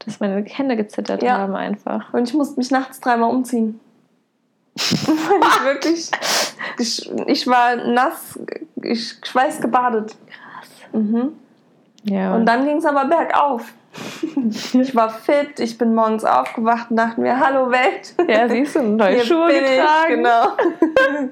Dass 0.05 0.21
meine 0.21 0.45
Hände 0.45 0.77
gezittert 0.77 1.23
ja. 1.23 1.39
haben 1.39 1.55
einfach. 1.55 2.13
Und 2.13 2.29
ich 2.29 2.35
musste 2.35 2.59
mich 2.59 2.71
nachts 2.71 3.01
dreimal 3.01 3.31
umziehen. 3.31 3.81
Weil 4.77 5.41
ich 5.41 5.65
wirklich. 5.65 6.11
Ich, 6.79 7.11
ich 7.27 7.47
war 7.47 7.77
nass, 7.77 8.39
ich 8.83 9.17
schweißgebadet. 9.25 10.17
Krass. 10.27 10.69
Mhm. 10.93 11.33
Ja. 12.05 12.35
Und 12.35 12.47
dann 12.47 12.65
ging 12.65 12.77
es 12.77 12.85
aber 12.85 13.07
bergauf. 13.07 13.73
Ich 14.73 14.95
war 14.95 15.11
fit, 15.11 15.59
ich 15.59 15.79
bin 15.79 15.95
morgens 15.95 16.25
aufgewacht 16.25 16.91
und 16.91 16.97
dachte 16.97 17.21
mir, 17.21 17.39
hallo 17.39 17.71
Welt. 17.71 18.15
Ja, 18.29 18.49
siehst 18.49 18.77
du, 18.77 18.83
neue 18.83 19.15
Hier 19.15 19.25
Schuhe 19.25 19.49
getragen. 19.49 20.11
Ich, 20.11 20.17
genau. 20.17 21.31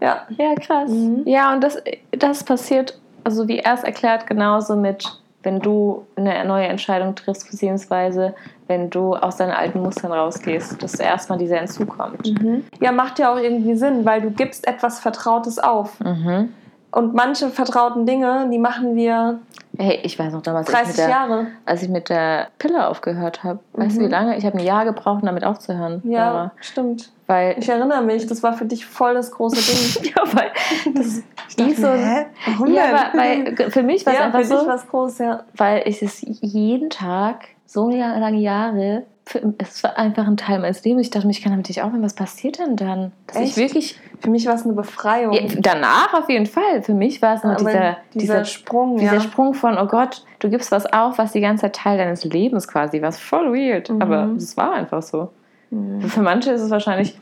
ja. 0.00 0.26
Ja, 0.30 0.54
krass. 0.54 0.90
Mhm. 0.90 1.22
Ja, 1.26 1.52
und 1.52 1.62
das, 1.62 1.82
das 2.12 2.44
passiert, 2.44 2.98
also 3.24 3.48
wie 3.48 3.58
er 3.58 3.74
es 3.74 3.84
erklärt, 3.84 4.26
genauso 4.26 4.76
mit, 4.76 5.04
wenn 5.42 5.60
du 5.60 6.06
eine 6.16 6.44
neue 6.44 6.66
Entscheidung 6.66 7.14
triffst, 7.14 7.50
beziehungsweise 7.50 8.34
wenn 8.66 8.88
du 8.88 9.14
aus 9.14 9.36
deinen 9.36 9.52
alten 9.52 9.82
Mustern 9.82 10.12
rausgehst, 10.12 10.82
dass 10.82 10.94
erstmal 10.94 11.38
dieser 11.38 11.58
Entzug 11.58 11.98
kommt. 11.98 12.26
Mhm. 12.26 12.64
Ja, 12.80 12.92
macht 12.92 13.18
ja 13.18 13.32
auch 13.32 13.38
irgendwie 13.38 13.74
Sinn, 13.74 14.04
weil 14.04 14.22
du 14.22 14.30
gibst 14.30 14.66
etwas 14.66 15.00
Vertrautes 15.00 15.58
auf. 15.58 16.00
Mhm. 16.00 16.54
Und 16.94 17.12
manche 17.12 17.48
vertrauten 17.50 18.06
Dinge, 18.06 18.48
die 18.52 18.58
machen 18.58 18.94
wir 18.94 19.40
Hey, 19.76 19.98
ich 20.04 20.16
weiß 20.16 20.32
noch 20.32 20.42
damals, 20.42 20.68
als 20.72 20.90
ich 20.90 20.94
30 20.94 20.96
mit 20.96 20.98
der, 20.98 21.08
Jahre. 21.08 21.46
als 21.66 21.82
ich 21.82 21.88
mit 21.88 22.08
der 22.08 22.46
Pille 22.60 22.86
aufgehört 22.86 23.42
habe. 23.42 23.58
Weißt 23.72 23.96
du, 23.96 24.00
wie 24.02 24.04
Mhm. 24.04 24.10
lange? 24.12 24.36
Ich 24.36 24.46
habe 24.46 24.56
ein 24.58 24.64
Jahr 24.64 24.84
gebraucht, 24.84 25.22
um 25.22 25.26
damit 25.26 25.42
aufzuhören. 25.44 26.00
Ja, 26.04 26.28
Laura. 26.30 26.52
stimmt. 26.60 27.10
Weil 27.26 27.56
Ich 27.58 27.68
erinnere 27.68 28.00
mich, 28.02 28.24
das 28.28 28.44
war 28.44 28.52
für 28.52 28.66
dich 28.66 28.86
voll 28.86 29.14
das 29.14 29.32
große 29.32 29.56
Ding. 29.56 30.12
ja, 30.16 30.22
weil 30.32 30.52
das 30.94 31.22
wie 31.56 31.74
so 31.74 31.88
Hä? 31.88 32.26
Warum 32.46 32.72
ja, 32.72 32.82
denn? 32.86 32.94
aber 32.94 33.18
weil, 33.18 33.70
für 33.72 33.82
mich 33.82 34.06
war 34.06 34.12
es 34.12 34.18
ja, 34.20 34.24
einfach 34.26 34.42
für 34.42 34.48
dich 34.48 34.58
so, 34.60 34.66
was 34.68 34.86
groß, 34.86 35.18
ja. 35.18 35.40
weil 35.56 35.82
ich 35.88 36.00
es 36.02 36.18
jeden 36.22 36.90
Tag 36.90 37.46
so 37.66 37.88
lange 37.90 38.38
Jahre, 38.38 39.04
es 39.58 39.82
war 39.82 39.96
einfach 39.98 40.26
ein 40.26 40.36
Teil 40.36 40.58
meines 40.58 40.84
Lebens. 40.84 41.06
Ich 41.06 41.10
dachte 41.10 41.26
mir, 41.26 41.32
ich 41.32 41.42
kann 41.42 41.50
damit 41.52 41.68
nicht 41.68 41.82
aufhören. 41.82 42.02
Was 42.02 42.12
passiert 42.14 42.58
denn 42.58 42.76
dann? 42.76 43.12
Dass 43.26 43.36
Echt? 43.38 43.46
ich 43.52 43.56
wirklich 43.56 44.00
Für 44.20 44.28
mich 44.30 44.46
war 44.46 44.54
es 44.54 44.64
eine 44.64 44.74
Befreiung. 44.74 45.32
ja, 45.32 45.42
danach 45.60 46.12
auf 46.12 46.28
jeden 46.28 46.44
Fall. 46.46 46.82
Für 46.82 46.92
mich 46.92 47.22
war 47.22 47.36
es 47.36 47.42
nur 47.42 47.54
dieser, 47.54 47.70
dieser 47.72 47.96
dieser, 48.12 48.44
Sprung, 48.44 48.98
dieser 48.98 49.14
ja. 49.14 49.20
Sprung 49.20 49.54
von, 49.54 49.78
oh 49.78 49.86
Gott, 49.86 50.24
du 50.40 50.50
gibst 50.50 50.70
was 50.72 50.84
auf, 50.92 51.16
was 51.16 51.32
die 51.32 51.40
ganze 51.40 51.62
Zeit 51.62 51.76
Teil 51.76 51.98
deines 51.98 52.24
Lebens 52.24 52.68
quasi 52.68 53.00
war. 53.00 53.12
Voll 53.12 53.52
weird. 53.54 53.88
Mhm. 53.88 54.02
Aber 54.02 54.30
es 54.36 54.56
war 54.58 54.72
einfach 54.72 55.02
so. 55.02 55.30
Mhm. 55.70 56.02
Für 56.02 56.20
manche 56.20 56.50
ist 56.50 56.60
es 56.60 56.70
wahrscheinlich, 56.70 57.18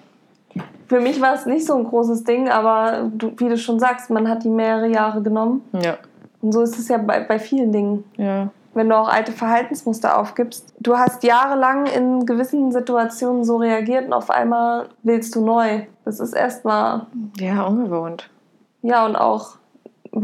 Für 0.89 1.01
mich 1.01 1.21
war 1.21 1.35
es 1.35 1.47
nicht 1.47 1.65
so 1.65 1.77
ein 1.77 1.85
großes 1.85 2.25
Ding, 2.25 2.49
aber 2.49 3.11
du, 3.15 3.33
wie 3.37 3.49
du 3.49 3.57
schon 3.57 3.79
sagst, 3.79 4.11
man 4.11 4.29
hat 4.29 4.43
die 4.43 4.51
mehrere 4.51 4.89
Jahre 4.89 5.23
genommen. 5.23 5.63
ja, 5.81 5.99
Und 6.41 6.51
so 6.53 6.63
ist 6.63 6.77
es 6.79 6.89
ja 6.89 6.99
bei, 6.99 7.21
bei 7.21 7.39
vielen 7.39 7.71
Dingen. 7.71 8.05
ja, 8.17 8.51
Wenn 8.75 8.89
du 8.89 8.97
auch 8.97 9.09
alte 9.09 9.33
Verhaltensmuster 9.33 10.19
aufgibst. 10.19 10.75
Du 10.81 10.97
hast 10.97 11.23
jahrelang 11.25 11.87
in 11.87 12.25
gewissen 12.25 12.73
Situationen 12.73 13.45
so 13.45 13.59
reagiert 13.59 14.07
und 14.07 14.13
auf 14.15 14.31
einmal 14.31 14.89
willst 15.03 15.35
du 15.35 15.45
neu. 15.45 15.83
Das 16.05 16.21
ist 16.21 16.33
erstmal, 16.33 17.07
ja, 17.39 17.63
ungewohnt. 17.65 18.31
ja, 18.81 19.05
und 19.05 19.17
auch 19.17 19.57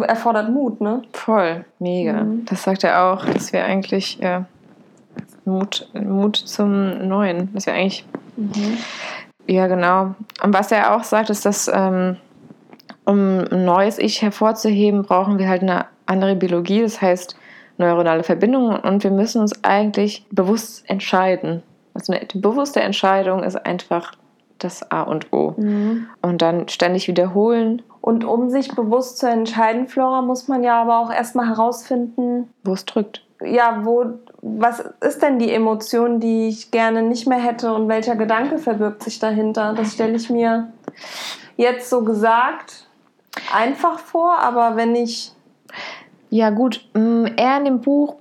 erfordert 0.06 0.50
Mut, 0.50 0.80
ne? 0.80 1.02
Voll, 1.12 1.64
mega. 1.78 2.24
Mhm. 2.24 2.44
Das 2.46 2.62
sagt 2.62 2.84
er 2.84 3.04
auch, 3.04 3.24
dass 3.24 3.52
wir 3.52 3.64
eigentlich 3.64 4.18
ja, 4.18 4.46
Mut, 5.44 5.88
Mut 5.94 6.36
zum 6.36 7.08
Neuen, 7.08 7.52
dass 7.54 7.66
wir 7.66 7.72
eigentlich, 7.74 8.06
ja 9.46 9.66
genau. 9.66 10.14
Und 10.42 10.54
was 10.54 10.72
er 10.72 10.94
auch 10.94 11.04
sagt, 11.04 11.30
ist, 11.30 11.46
dass 11.46 11.70
ähm, 11.72 12.16
um 13.04 13.38
ein 13.50 13.64
neues 13.64 13.98
Ich 13.98 14.20
hervorzuheben, 14.20 15.02
brauchen 15.02 15.38
wir 15.38 15.48
halt 15.48 15.62
eine 15.62 15.86
andere 16.04 16.36
Biologie, 16.36 16.82
das 16.82 17.00
heißt 17.00 17.37
neuronale 17.78 18.22
Verbindungen 18.22 18.76
und 18.80 19.02
wir 19.04 19.10
müssen 19.10 19.40
uns 19.40 19.64
eigentlich 19.64 20.26
bewusst 20.30 20.88
entscheiden. 20.90 21.62
Also 21.94 22.12
eine 22.12 22.26
bewusste 22.34 22.80
Entscheidung 22.80 23.42
ist 23.42 23.56
einfach 23.56 24.12
das 24.58 24.90
A 24.90 25.02
und 25.02 25.32
O. 25.32 25.54
Mhm. 25.56 26.06
Und 26.20 26.42
dann 26.42 26.68
ständig 26.68 27.08
wiederholen, 27.08 27.82
Und 28.00 28.24
um 28.24 28.48
sich 28.50 28.74
bewusst 28.74 29.18
zu 29.18 29.28
entscheiden, 29.28 29.86
Flora, 29.86 30.22
muss 30.22 30.48
man 30.48 30.64
ja 30.64 30.80
aber 30.80 30.98
auch 30.98 31.12
erstmal 31.12 31.48
herausfinden, 31.48 32.48
wo 32.64 32.72
es 32.72 32.84
drückt. 32.84 33.24
ja, 33.44 33.80
wo, 33.84 34.06
was 34.40 34.80
ist 35.00 35.22
denn 35.22 35.38
die 35.38 35.52
Emotion, 35.52 36.18
die 36.20 36.48
ich 36.48 36.70
gerne 36.70 37.02
nicht 37.02 37.28
mehr 37.28 37.38
hätte 37.38 37.72
und 37.72 37.88
welcher 37.88 38.16
Gedanke 38.16 38.58
verbirgt 38.58 39.02
sich 39.02 39.18
dahinter? 39.18 39.74
Das 39.74 39.92
stelle 39.92 40.16
ich 40.16 40.30
mir 40.30 40.72
jetzt 41.56 41.90
so 41.90 42.02
gesagt 42.02 42.88
einfach 43.54 43.98
vor, 43.98 44.38
aber 44.38 44.76
wenn 44.76 44.94
ich, 44.94 45.32
Ja, 46.30 46.50
gut. 46.50 46.84
mm, 46.94 47.26
Er 47.36 47.58
in 47.58 47.64
dem 47.64 47.80
Buch, 47.80 48.16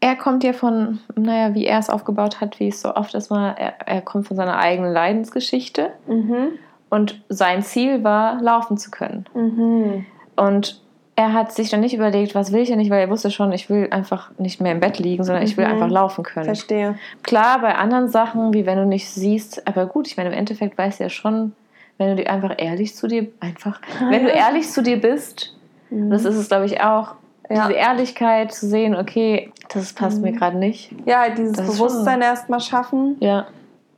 er 0.00 0.16
kommt 0.16 0.44
ja 0.44 0.52
von, 0.52 1.00
naja, 1.14 1.54
wie 1.54 1.66
er 1.66 1.78
es 1.78 1.90
aufgebaut 1.90 2.40
hat, 2.40 2.58
wie 2.58 2.68
es 2.68 2.80
so 2.80 2.94
oft 2.94 3.14
ist, 3.14 3.30
mal, 3.30 3.54
er, 3.58 3.74
er 3.86 4.00
kommt 4.00 4.26
von 4.26 4.36
seiner 4.36 4.58
eigenen 4.58 4.92
Leidensgeschichte 4.92 5.90
mhm, 6.06 6.52
und 6.88 7.22
sein 7.28 7.62
Ziel 7.62 8.02
war, 8.02 8.40
laufen 8.40 8.78
zu 8.78 8.90
können. 8.90 9.26
mhm, 9.34 10.06
Und 10.36 10.80
er 11.16 11.34
hat 11.34 11.52
sich 11.52 11.68
dann 11.68 11.80
nicht 11.80 11.94
überlegt, 11.94 12.34
was 12.34 12.50
will 12.50 12.62
ich 12.62 12.70
ja 12.70 12.76
nicht, 12.76 12.90
weil 12.90 13.00
er 13.02 13.10
wusste 13.10 13.30
schon, 13.30 13.52
ich 13.52 13.68
will 13.68 13.88
einfach 13.90 14.30
nicht 14.38 14.58
mehr 14.58 14.72
im 14.72 14.80
Bett 14.80 14.98
liegen, 14.98 15.22
sondern 15.22 15.44
ich 15.44 15.58
will 15.58 15.66
Mhm. 15.66 15.72
einfach 15.72 15.90
laufen 15.90 16.24
können. 16.24 16.46
verstehe. 16.46 16.98
Klar, 17.22 17.60
bei 17.60 17.74
anderen 17.74 18.08
Sachen, 18.08 18.54
wie 18.54 18.64
wenn 18.64 18.78
du 18.78 18.86
nicht 18.86 19.06
siehst, 19.10 19.66
aber 19.68 19.84
gut, 19.84 20.06
ich 20.06 20.16
meine, 20.16 20.30
im 20.30 20.34
Endeffekt 20.38 20.78
weißt 20.78 20.98
du 20.98 21.04
ja 21.04 21.10
schon, 21.10 21.52
wenn 21.98 22.16
du 22.16 22.26
einfach 22.26 22.54
ehrlich 22.56 22.96
zu 22.96 23.06
dir, 23.06 23.26
einfach, 23.40 23.82
wenn 24.08 24.22
du 24.24 24.30
ehrlich 24.32 24.70
zu 24.70 24.82
dir 24.82 24.98
bist, 24.98 25.54
Mhm. 25.90 26.10
das 26.10 26.24
ist 26.24 26.36
es, 26.36 26.48
glaube 26.48 26.66
ich, 26.66 26.80
auch. 26.82 27.14
Ja. 27.48 27.66
Diese 27.66 27.78
Ehrlichkeit 27.78 28.52
zu 28.52 28.66
sehen, 28.68 28.94
okay, 28.94 29.52
das 29.72 29.92
passt 29.92 30.22
mir 30.22 30.30
Mhm. 30.32 30.36
gerade 30.36 30.56
nicht. 30.58 30.92
Ja, 31.04 31.20
halt 31.20 31.36
dieses 31.38 31.54
Das 31.56 31.66
Bewusstsein 31.66 32.20
erstmal 32.22 32.60
schaffen. 32.60 33.16
Ja, 33.20 33.46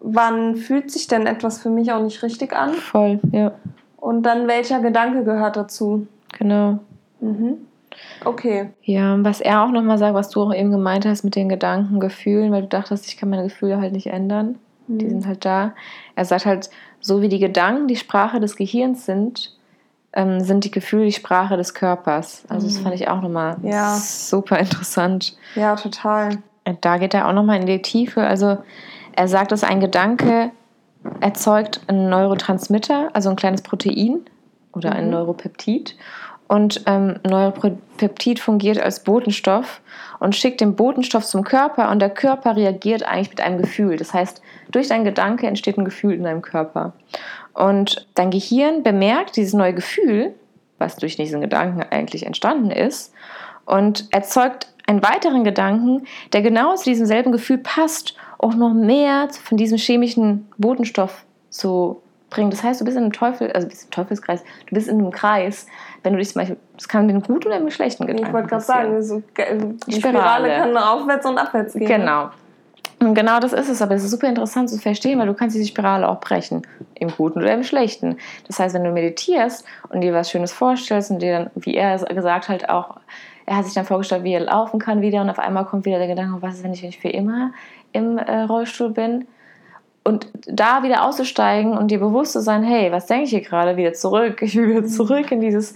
Wann 0.05 0.57
fühlt 0.57 0.91
sich 0.91 1.07
denn 1.07 1.27
etwas 1.27 1.61
für 1.61 1.71
mich 1.71 1.93
auch 1.93 2.03
nicht 2.03 2.23
richtig 2.25 2.53
an? 2.57 2.73
voll, 2.73 3.21
ja, 3.31 3.53
Und 3.99 4.25
dann 4.25 4.49
welcher 4.49 4.81
Gedanke 4.81 5.23
gehört 5.23 5.57
dazu? 5.57 6.07
genau. 6.39 6.79
Mhm. 7.21 7.59
Okay. 8.25 8.71
Ja, 8.83 9.17
was 9.23 9.41
er 9.41 9.63
auch 9.63 9.71
nochmal 9.71 9.99
sagt, 9.99 10.15
was 10.15 10.31
du 10.31 10.43
auch 10.43 10.55
eben 10.55 10.71
gemeint 10.73 11.05
hast 11.07 11.23
mit 11.25 11.37
den 11.37 11.49
Gedanken, 11.49 12.01
Gefühlen, 12.01 12.51
weil 12.51 12.63
du 12.63 12.69
dachtest, 12.69 13.07
ich 13.07 13.17
kann 13.19 13.29
meine 13.31 13.45
Gefühle 13.45 13.79
halt 13.81 13.93
nicht 13.93 14.07
ändern. 14.09 14.59
Die 14.89 15.05
Mhm. 15.05 15.11
sind 15.11 15.27
halt 15.27 15.45
da. 15.45 15.73
Er 16.17 16.25
sagt 16.25 16.47
halt, 16.47 16.71
so 17.01 17.21
wie 17.21 17.29
die 17.29 17.39
Gedanken 17.39 17.87
die 17.87 17.97
Sprache 17.97 18.41
des 18.41 18.57
Gehirns 18.57 19.05
sind, 19.07 19.55
ähm, 20.15 20.41
sind 20.41 20.65
die 20.65 20.71
Gefühle 20.71 21.07
die 21.07 21.13
Sprache 21.13 21.57
des 21.57 21.75
Körpers. 21.75 22.45
Also 22.49 22.67
das 22.67 22.79
Mhm. 22.79 22.83
fand 22.83 22.95
ich 22.95 23.09
auch 23.09 23.21
nochmal 23.23 23.57
Ja. 23.63 23.97
super 23.97 24.59
interessant. 24.59 25.37
Ja, 25.55 25.77
total. 25.77 26.39
Da 26.81 26.99
geht 26.99 27.15
er 27.15 27.29
auch 27.29 27.33
nochmal 27.33 27.61
in 27.61 27.67
die 27.67 27.83
Tiefe. 27.83 28.23
Also 28.23 28.59
er 29.17 29.29
sagt, 29.29 29.53
dass 29.53 29.65
ein 29.65 29.81
Gedanke 29.81 30.51
erzeugt 31.21 31.81
einen 31.89 32.09
Neurotransmitter, 32.09 33.11
also 33.13 33.31
ein 33.31 33.37
kleines 33.37 33.63
Protein 33.63 34.21
oder 34.73 34.93
ein 34.93 35.07
Mhm. 35.07 35.11
Neuropeptid. 35.13 35.97
Und 36.49 36.83
ähm, 36.87 37.19
Neuropeptid 37.27 38.39
fungiert 38.39 38.79
als 38.79 39.03
Botenstoff 39.05 39.81
und 40.21 40.37
schickt 40.37 40.61
den 40.61 40.77
Botenstoff 40.77 41.25
zum 41.25 41.45
Körper 41.45 41.91
und 41.91 41.99
der 41.99 42.11
Körper 42.11 42.57
reagiert 42.57 43.03
eigentlich 43.05 43.31
mit 43.31 43.41
einem 43.41 43.59
Gefühl. 43.59 43.97
Das 43.97 44.13
heißt, 44.13 44.43
durch 44.71 44.89
dein 44.89 45.05
Gedanke 45.05 45.47
entsteht 45.47 45.79
ein 45.79 45.85
Gefühl 45.85 46.13
in 46.13 46.25
deinem 46.25 46.43
Körper. 46.43 46.93
Und 47.55 48.07
dein 48.15 48.31
Gehirn 48.31 48.83
bemerkt 48.83 49.37
dieses 49.37 49.53
neue 49.53 49.75
Gefühl, 49.75 50.35
was 50.79 50.97
durch 50.97 51.17
diesen 51.17 51.41
Gedanken 51.41 51.85
eigentlich 51.91 52.27
entstanden 52.27 52.71
ist, 52.71 53.13
und 53.65 54.09
erzeugt 54.13 54.69
einen 54.87 55.03
weiteren 55.03 55.45
Gedanken, 55.45 56.07
der 56.33 56.43
genau 56.43 56.75
zu 56.75 56.85
diesem 56.85 57.07
selben 57.07 57.31
Gefühl 57.33 57.59
passt, 57.59 58.17
auch 58.39 58.55
noch 58.55 58.75
mehr 58.75 59.29
von 59.31 59.57
diesem 59.57 59.79
chemischen 59.79 60.49
Botenstoff 60.59 61.25
zu 61.51 62.03
bringen. 62.31 62.51
Das 62.51 62.65
heißt, 62.65 62.81
du 62.81 62.85
bist 62.85 62.97
in 62.97 63.05
einem 63.05 63.13
Teufel, 63.13 63.53
also 63.53 63.69
bist 63.69 63.85
im 63.85 63.91
Teufelskreis, 63.91 64.43
du 64.67 64.75
bist 64.75 64.89
in 64.89 64.99
einem 64.99 65.13
Kreis, 65.13 65.67
wenn 66.03 66.15
du 66.15 66.19
dich 66.19 66.33
zum 66.33 66.41
Beispiel, 66.41 66.57
das 66.77 66.89
kann 66.89 67.07
mit 67.07 67.15
einem 67.15 67.23
guten 67.23 67.47
oder 67.47 67.57
mit 67.57 67.61
einem 67.61 67.71
schlechten 67.71 68.07
Gedanken 68.07 68.27
Ich 68.27 68.33
wollte 68.33 68.49
gerade 68.49 68.65
sagen, 68.65 69.03
so, 69.03 69.23
die 69.37 69.93
Spirale. 69.93 70.01
Spirale 70.01 70.49
kann 70.49 70.77
aufwärts 70.77 71.27
und 71.27 71.39
abwärts 71.39 71.75
gehen. 71.75 71.83
ne? 71.83 71.99
Genau. 71.99 72.31
Und 73.03 73.15
genau 73.15 73.41
das 73.41 73.53
ist 73.53 73.69
es, 73.69 73.83
aber 73.83 73.97
es 73.97 74.05
ist 74.05 74.13
super 74.13 74.29
interessant 74.29 74.71
zu 74.71 74.79
verstehen, 74.79 75.19
weil 75.19 75.27
du 75.27 75.35
kannst 75.35 75.57
diese 75.57 75.67
Spirale 75.67 76.09
auch 76.09 76.21
brechen, 76.21 76.63
im 76.95 77.09
Guten 77.09 77.41
oder 77.41 77.53
im 77.53 77.65
Schlechten. 77.65 78.17
Das 78.47 78.61
heißt, 78.61 78.77
wenn 78.77 78.85
du 78.85 78.93
meditierst 78.93 79.65
und 79.89 80.03
dir 80.03 80.15
was 80.15 80.31
Schönes 80.31 80.53
vorstellst 80.53 81.11
und 81.11 81.21
dir 81.21 81.33
dann, 81.33 81.51
wie 81.57 81.75
er 81.75 81.97
es 81.97 82.05
gesagt 82.05 82.49
hat, 82.49 82.69
auch, 82.69 82.99
er 83.45 83.57
hat 83.57 83.65
sich 83.65 83.75
dann 83.75 83.87
vorgestellt, 83.87 84.23
wie 84.23 84.35
er 84.35 84.45
laufen 84.45 84.79
kann 84.79 85.01
wieder 85.01 85.21
und 85.21 85.31
auf 85.31 85.41
einmal 85.41 85.65
kommt 85.65 85.85
wieder 85.85 85.99
der 85.99 86.07
Gedanke, 86.07 86.41
was 86.43 86.55
ist, 86.55 86.63
wenn 86.63 86.75
ich, 86.75 86.97
für 86.97 87.09
immer 87.09 87.51
im 87.91 88.19
äh, 88.19 88.43
Rollstuhl 88.43 88.91
bin? 88.91 89.27
Und 90.05 90.29
da 90.47 90.85
wieder 90.85 91.05
auszusteigen 91.05 91.77
und 91.77 91.91
dir 91.91 91.99
bewusst 91.99 92.33
zu 92.33 92.41
sein, 92.41 92.63
hey, 92.63 92.93
was 92.93 93.07
denke 93.07 93.25
ich 93.25 93.31
hier 93.31 93.41
gerade? 93.41 93.77
Wieder 93.77 93.95
zurück. 93.95 94.43
Ich 94.43 94.55
will 94.55 94.69
wieder 94.69 94.87
zurück 94.87 95.33
in 95.33 95.41
dieses, 95.41 95.75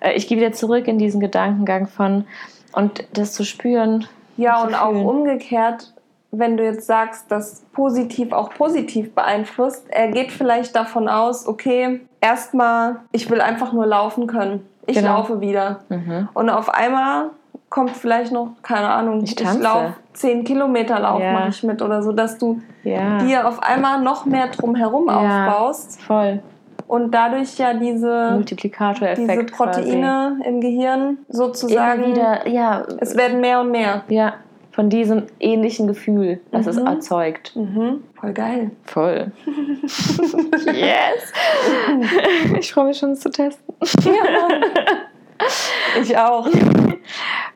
äh, 0.00 0.12
ich 0.14 0.26
gehe 0.26 0.38
wieder 0.38 0.52
zurück 0.52 0.88
in 0.88 0.96
diesen 0.96 1.20
Gedankengang 1.20 1.86
von 1.86 2.24
und 2.72 3.04
das 3.12 3.34
zu 3.34 3.44
spüren. 3.44 4.06
Ja, 4.38 4.60
zu 4.60 4.68
und 4.68 4.74
auch 4.74 4.94
umgekehrt, 4.94 5.92
wenn 6.32 6.56
du 6.56 6.64
jetzt 6.64 6.86
sagst, 6.86 7.30
dass 7.30 7.62
positiv 7.72 8.32
auch 8.32 8.50
positiv 8.54 9.14
beeinflusst, 9.14 9.84
er 9.90 10.08
geht 10.08 10.32
vielleicht 10.32 10.74
davon 10.74 11.06
aus, 11.08 11.46
okay, 11.46 12.00
erstmal, 12.20 12.96
ich 13.12 13.30
will 13.30 13.40
einfach 13.40 13.72
nur 13.74 13.86
laufen 13.86 14.26
können. 14.26 14.66
Ich 14.86 14.96
Genau. 14.96 15.18
laufe 15.18 15.40
wieder. 15.40 15.80
Mhm. 15.90 16.28
Und 16.34 16.50
auf 16.50 16.70
einmal 16.70 17.26
kommt 17.68 17.90
vielleicht 17.90 18.32
noch, 18.32 18.48
keine 18.62 18.88
Ahnung, 18.88 19.22
Ich 19.22 19.38
ich, 19.38 19.58
laufe 19.60 19.94
10 20.14 20.42
Kilometer 20.44 20.98
Lauf 20.98 21.20
Ja. 21.20 21.32
mache 21.32 21.50
ich 21.50 21.62
mit 21.62 21.80
oder 21.82 22.02
so, 22.02 22.12
dass 22.12 22.38
du 22.38 22.60
Ja, 22.82 23.18
dir 23.18 23.46
auf 23.46 23.62
einmal 23.62 24.00
noch 24.02 24.24
mehr 24.26 24.48
drumherum 24.48 25.06
Ja. 25.08 25.44
aufbaust 25.46 26.00
voll. 26.02 26.42
und 26.88 27.12
dadurch 27.14 27.56
ja 27.58 27.72
diese, 27.74 28.32
Multiplikatoreffekt. 28.34 29.18
diese 29.18 29.44
Proteine 29.44 30.40
im 30.44 30.60
Gehirn 30.60 31.18
quasi. 31.26 31.36
sozusagen, 31.38 32.02
immer 32.04 32.14
wieder, 32.16 32.48
ja, 32.48 32.82
es 32.98 33.16
werden 33.16 33.40
mehr 33.40 33.60
und 33.60 33.70
mehr. 33.70 34.02
ja, 34.08 34.34
von 34.72 34.88
diesem 34.90 35.24
ähnlichen 35.38 35.86
Gefühl, 35.86 36.40
das 36.50 36.66
es 36.66 36.76
Mhm. 36.76 36.86
erzeugt. 36.86 37.54
Mhm. 37.54 38.02
Voll 38.18 38.32
geil. 38.32 38.70
Voll. 38.84 39.30
yes! 40.66 41.32
Ich 42.58 42.72
freue 42.72 42.86
mich 42.86 42.98
schon, 42.98 43.10
es 43.12 43.20
zu 43.20 43.30
testen. 43.30 43.74
Ich 46.00 46.16
auch. 46.16 46.46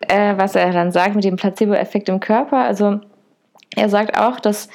Äh, 0.09 0.37
was 0.37 0.57
er 0.57 0.72
dann 0.72 0.90
sagt 0.90 1.14
mit 1.14 1.22
dem 1.22 1.37
Placebo-Effekt 1.37 2.09
im 2.09 2.18
Körper, 2.18 2.59
also 2.59 2.98
er 3.76 3.88
sagt 3.88 4.18
auch, 4.18 4.40
dass 4.40 4.68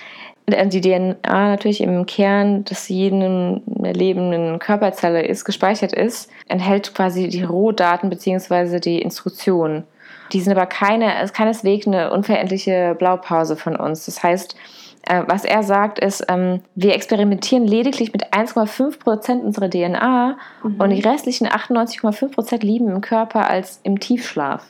die 0.47 0.79
DNA 0.81 1.49
natürlich 1.49 1.81
im 1.81 2.05
Kern 2.05 2.63
des 2.63 2.87
jeden 2.87 3.61
lebenden 3.83 4.59
Körperzelle 4.59 5.23
ist, 5.25 5.43
gespeichert 5.45 5.93
ist, 5.93 6.29
enthält 6.47 6.93
quasi 6.95 7.27
die 7.27 7.43
Rohdaten 7.43 8.09
bzw. 8.09 8.79
die 8.79 9.01
Instruktionen. 9.01 9.83
Die 10.31 10.41
sind 10.41 10.55
aber 10.55 10.65
keine, 10.65 11.21
ist 11.21 11.33
keineswegs 11.33 11.87
eine 11.87 12.11
unverendliche 12.11 12.95
Blaupause 12.97 13.55
von 13.55 13.75
uns. 13.75 14.05
Das 14.05 14.23
heißt, 14.23 14.55
äh, 15.03 15.23
was 15.27 15.45
er 15.45 15.63
sagt, 15.63 15.99
ist, 15.99 16.25
ähm, 16.29 16.61
wir 16.75 16.93
experimentieren 16.93 17.65
lediglich 17.65 18.13
mit 18.13 18.33
1,5 18.33 18.99
Prozent 18.99 19.43
unserer 19.43 19.69
DNA 19.69 20.37
mhm. 20.63 20.79
und 20.79 20.89
die 20.91 21.01
restlichen 21.01 21.47
98,5 21.47 22.33
Prozent 22.33 22.63
liegen 22.63 22.89
im 22.89 23.01
Körper 23.01 23.49
als 23.49 23.79
im 23.83 23.99
Tiefschlaf. 23.99 24.63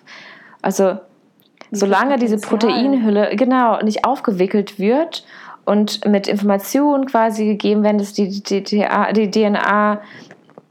Also 0.62 0.98
solange 1.72 2.18
diese 2.18 2.38
Proteinhülle 2.38 3.36
genau 3.36 3.82
nicht 3.82 4.06
aufgewickelt 4.06 4.80
wird 4.80 5.26
und 5.66 6.06
mit 6.06 6.28
Informationen 6.28 7.06
quasi 7.06 7.46
gegeben 7.46 7.84
werden, 7.84 7.98
dass 7.98 8.14
die, 8.14 8.30
die, 8.30 8.64
die, 8.64 8.86
die 9.14 9.32
DNA, 9.32 10.02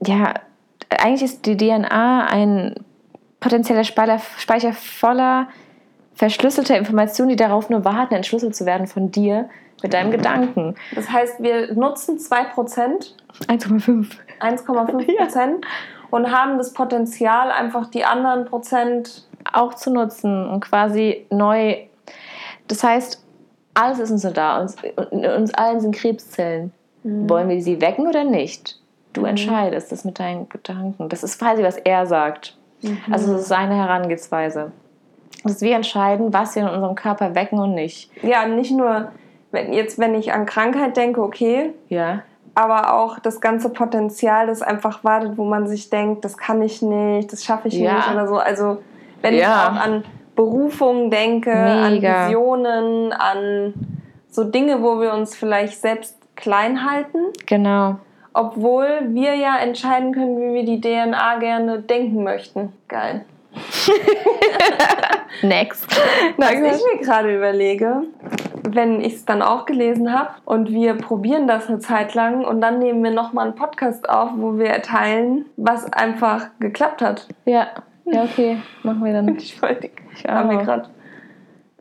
ja, 0.06 0.34
eigentlich 0.90 1.22
ist 1.22 1.46
die 1.46 1.56
DNA 1.56 2.26
ein 2.26 2.74
potenzieller 3.40 3.84
Speicher 3.84 4.72
voller 4.72 5.48
verschlüsselter 6.14 6.76
Informationen, 6.76 7.30
die 7.30 7.36
darauf 7.36 7.70
nur 7.70 7.84
warten, 7.84 8.14
entschlüsselt 8.14 8.54
zu 8.54 8.66
werden 8.66 8.86
von 8.86 9.10
dir 9.10 9.48
mit 9.82 9.94
deinem 9.94 10.10
Gedanken. 10.10 10.74
Das 10.94 11.10
heißt, 11.10 11.42
wir 11.42 11.74
nutzen 11.74 12.18
2%. 12.18 13.14
1,5. 13.48 14.06
1,5 14.40 14.64
Prozent 14.64 15.64
ja. 15.64 15.70
und 16.10 16.30
haben 16.30 16.58
das 16.58 16.74
Potenzial, 16.74 17.50
einfach 17.50 17.90
die 17.90 18.04
anderen 18.04 18.44
Prozent 18.44 19.26
auch 19.50 19.72
zu 19.74 19.90
nutzen 19.90 20.46
und 20.48 20.60
quasi 20.60 21.26
neu. 21.30 21.76
Das 22.68 22.84
heißt, 22.84 23.24
alles 23.72 23.98
ist 23.98 24.10
uns 24.10 24.22
so 24.22 24.30
da. 24.30 24.60
Uns, 24.60 24.76
uns 25.10 25.54
allen 25.54 25.80
sind 25.80 25.94
Krebszellen. 25.94 26.72
Mhm. 27.02 27.30
Wollen 27.30 27.48
wir 27.48 27.62
sie 27.62 27.80
wecken 27.80 28.06
oder 28.06 28.24
nicht? 28.24 28.78
Du 29.14 29.22
mhm. 29.22 29.28
entscheidest 29.28 29.90
das 29.90 30.04
mit 30.04 30.18
deinen 30.18 30.48
Gedanken. 30.48 31.08
Das 31.08 31.22
ist 31.22 31.38
quasi, 31.38 31.62
was 31.62 31.78
er 31.78 32.06
sagt. 32.06 32.56
Mhm. 32.82 32.98
Also, 33.10 33.32
das 33.32 33.42
ist 33.42 33.48
seine 33.48 33.74
Herangehensweise. 33.74 34.72
Dass 35.44 35.60
wir 35.60 35.74
entscheiden, 35.74 36.32
was 36.32 36.54
wir 36.54 36.62
in 36.62 36.68
unserem 36.68 36.94
Körper 36.94 37.34
wecken 37.34 37.58
und 37.58 37.74
nicht. 37.74 38.10
Ja, 38.22 38.46
nicht 38.46 38.72
nur, 38.72 39.12
wenn, 39.52 39.72
jetzt, 39.72 39.98
wenn 39.98 40.14
ich 40.14 40.32
an 40.32 40.46
Krankheit 40.46 40.96
denke, 40.96 41.22
okay. 41.22 41.72
Ja. 41.88 42.22
Aber 42.54 42.94
auch 42.94 43.18
das 43.18 43.40
ganze 43.40 43.70
Potenzial, 43.70 44.48
das 44.48 44.60
einfach 44.60 45.04
wartet, 45.04 45.38
wo 45.38 45.44
man 45.44 45.66
sich 45.66 45.88
denkt, 45.88 46.24
das 46.24 46.36
kann 46.36 46.60
ich 46.62 46.82
nicht, 46.82 47.32
das 47.32 47.44
schaffe 47.44 47.68
ich 47.68 47.74
ja. 47.74 47.96
nicht 47.96 48.10
oder 48.10 48.28
so. 48.28 48.36
Also, 48.36 48.82
wenn 49.22 49.34
ja. 49.34 49.40
ich 49.40 49.46
auch 49.46 49.82
an 49.82 50.04
Berufung 50.34 51.10
denke, 51.10 51.50
Mega. 51.50 51.86
an 51.86 52.26
Visionen, 52.26 53.12
an 53.12 53.74
so 54.28 54.44
Dinge, 54.44 54.82
wo 54.82 55.00
wir 55.00 55.12
uns 55.12 55.34
vielleicht 55.34 55.80
selbst 55.80 56.16
klein 56.36 56.90
halten. 56.90 57.18
Genau. 57.46 57.96
Obwohl 58.32 58.86
wir 59.08 59.34
ja 59.34 59.58
entscheiden 59.58 60.12
können, 60.12 60.38
wie 60.38 60.54
wir 60.54 60.64
die 60.64 60.80
DNA 60.80 61.38
gerne 61.38 61.80
denken 61.80 62.22
möchten. 62.22 62.72
Geil. 62.88 63.24
Next. 65.42 65.86
Was 66.36 66.52
ich 66.52 66.60
mir 66.60 67.00
gerade 67.02 67.34
überlege, 67.34 68.04
wenn 68.62 69.00
ich 69.00 69.14
es 69.14 69.24
dann 69.24 69.42
auch 69.42 69.66
gelesen 69.66 70.12
habe 70.16 70.30
und 70.44 70.70
wir 70.70 70.94
probieren 70.94 71.46
das 71.46 71.68
eine 71.68 71.80
Zeit 71.80 72.14
lang 72.14 72.44
und 72.44 72.60
dann 72.60 72.78
nehmen 72.78 73.02
wir 73.02 73.10
nochmal 73.10 73.46
einen 73.46 73.56
Podcast 73.56 74.08
auf, 74.08 74.30
wo 74.36 74.58
wir 74.58 74.68
erteilen, 74.68 75.46
was 75.56 75.92
einfach 75.92 76.48
geklappt 76.60 77.02
hat. 77.02 77.26
Ja. 77.44 77.68
Ja, 78.04 78.24
okay, 78.24 78.58
machen 78.82 79.04
wir 79.04 79.12
dann. 79.12 79.28
Ich 79.38 79.60
wollte, 79.62 79.90
ich 80.14 80.24
habe 80.26 80.48
mir 80.48 80.64
gerade. 80.64 80.88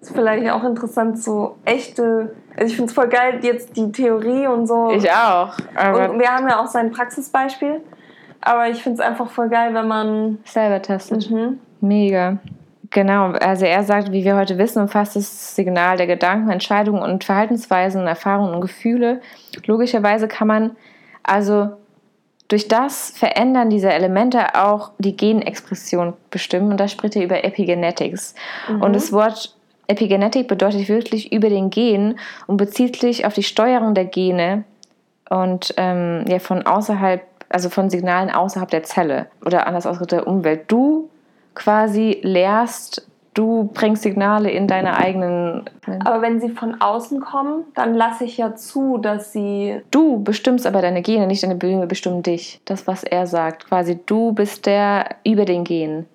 Ist 0.01 0.13
vielleicht 0.13 0.49
auch 0.49 0.63
interessant, 0.63 1.21
so 1.21 1.57
echte. 1.65 2.35
Also 2.55 2.67
ich 2.67 2.75
finde 2.75 2.89
es 2.89 2.93
voll 2.93 3.09
geil, 3.09 3.39
jetzt 3.41 3.75
die 3.75 3.91
Theorie 3.91 4.47
und 4.47 4.67
so. 4.67 4.91
Ich 4.91 5.09
auch. 5.11 5.57
und 5.57 6.19
wir 6.19 6.27
haben 6.27 6.47
ja 6.47 6.61
auch 6.61 6.67
sein 6.67 6.91
Praxisbeispiel. 6.91 7.81
Aber 8.41 8.69
ich 8.69 8.81
finde 8.81 9.01
es 9.01 9.07
einfach 9.07 9.29
voll 9.29 9.49
geil, 9.49 9.73
wenn 9.73 9.87
man. 9.87 10.39
Selber 10.45 10.81
testet. 10.81 11.29
Mhm. 11.29 11.59
Mega. 11.81 12.37
Genau, 12.91 13.33
also 13.33 13.65
er 13.65 13.83
sagt, 13.83 14.11
wie 14.11 14.23
wir 14.23 14.35
heute 14.35 14.57
wissen, 14.57 14.81
umfasst 14.81 15.15
das 15.15 15.55
Signal 15.55 15.97
der 15.97 16.07
Gedanken, 16.07 16.49
Entscheidungen 16.49 17.03
und 17.03 17.23
Verhaltensweisen, 17.23 18.07
Erfahrungen 18.07 18.55
und 18.55 18.61
Gefühle. 18.61 19.21
Logischerweise 19.65 20.27
kann 20.27 20.47
man 20.47 20.75
also 21.21 21.69
durch 22.47 22.67
das 22.67 23.11
Verändern 23.11 23.69
dieser 23.69 23.93
Elemente 23.93 24.55
auch 24.55 24.91
die 24.97 25.15
Genexpression 25.15 26.13
bestimmen. 26.31 26.71
Und 26.71 26.79
da 26.79 26.87
spricht 26.87 27.15
er 27.15 27.23
über 27.23 27.43
Epigenetics. 27.43 28.33
Mhm. 28.67 28.81
Und 28.81 28.93
das 28.95 29.11
Wort 29.11 29.55
Epigenetik 29.89 30.47
bedeutet 30.47 30.87
wirklich 30.87 31.31
über 31.31 31.49
den 31.49 31.69
Gen 31.69 32.19
und 32.47 32.57
bezieht 32.57 32.97
sich 32.97 33.25
auf 33.25 33.33
die 33.33 33.43
Steuerung 33.43 33.93
der 33.93 34.05
Gene 34.05 34.63
und 35.29 35.73
ähm, 35.77 36.25
ja, 36.27 36.39
von 36.39 36.65
außerhalb, 36.65 37.21
also 37.49 37.69
von 37.69 37.89
Signalen 37.89 38.29
außerhalb 38.29 38.69
der 38.69 38.83
Zelle 38.83 39.27
oder 39.45 39.67
anders 39.67 39.85
ausgedrückt 39.85 40.11
der 40.11 40.27
Umwelt. 40.27 40.71
Du 40.71 41.09
quasi 41.55 42.19
lehrst 42.21 43.09
du 43.33 43.69
bringst 43.73 44.03
Signale 44.03 44.51
in 44.51 44.67
deine 44.67 44.97
eigenen. 44.97 45.63
Aber 46.05 46.21
wenn 46.21 46.41
sie 46.41 46.49
von 46.49 46.81
außen 46.81 47.21
kommen, 47.21 47.63
dann 47.73 47.95
lasse 47.95 48.25
ich 48.25 48.37
ja 48.37 48.55
zu, 48.55 48.97
dass 48.97 49.31
sie. 49.31 49.81
Du 49.91 50.21
bestimmst 50.21 50.67
aber 50.67 50.81
deine 50.81 51.01
Gene, 51.01 51.25
nicht 51.25 51.43
deine 51.43 51.57
Gene 51.57 51.87
bestimmen 51.87 52.21
dich. 52.21 52.59
Das, 52.65 52.85
was 52.85 53.03
er 53.03 53.27
sagt. 53.27 53.67
Quasi, 53.67 53.99
du 54.05 54.33
bist 54.33 54.65
der 54.65 55.15
über 55.23 55.45
den 55.45 55.63
Genen. 55.63 56.05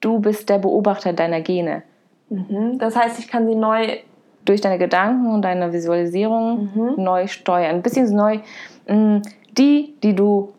Du 0.00 0.18
bist 0.18 0.48
der 0.48 0.58
Beobachter 0.58 1.12
deiner 1.12 1.40
Gene. 1.40 1.82
Mhm. 2.28 2.78
Das 2.78 2.96
heißt, 2.96 3.18
ich 3.18 3.28
kann 3.28 3.46
sie 3.46 3.54
neu. 3.54 3.98
Durch 4.44 4.60
deine 4.60 4.78
Gedanken 4.78 5.34
und 5.34 5.42
deine 5.42 5.72
Visualisierung 5.72 6.70
mhm. 6.72 7.02
neu 7.02 7.26
steuern. 7.26 7.74
Ein 7.74 7.82
bisschen 7.82 8.14
neu. 8.14 8.38
Mm, 8.86 9.22
die, 9.58 9.96
die 10.04 10.14
du 10.14 10.52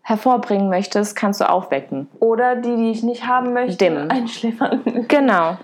hervorbringen 0.00 0.70
möchtest, 0.70 1.14
kannst 1.14 1.42
du 1.42 1.48
aufwecken. 1.48 2.08
Oder 2.20 2.56
die, 2.56 2.74
die 2.74 2.90
ich 2.90 3.02
nicht 3.02 3.26
haben 3.26 3.52
möchte, 3.52 3.76
Dimmen. 3.76 4.10
einschläfern. 4.10 4.80
Genau. 5.08 5.58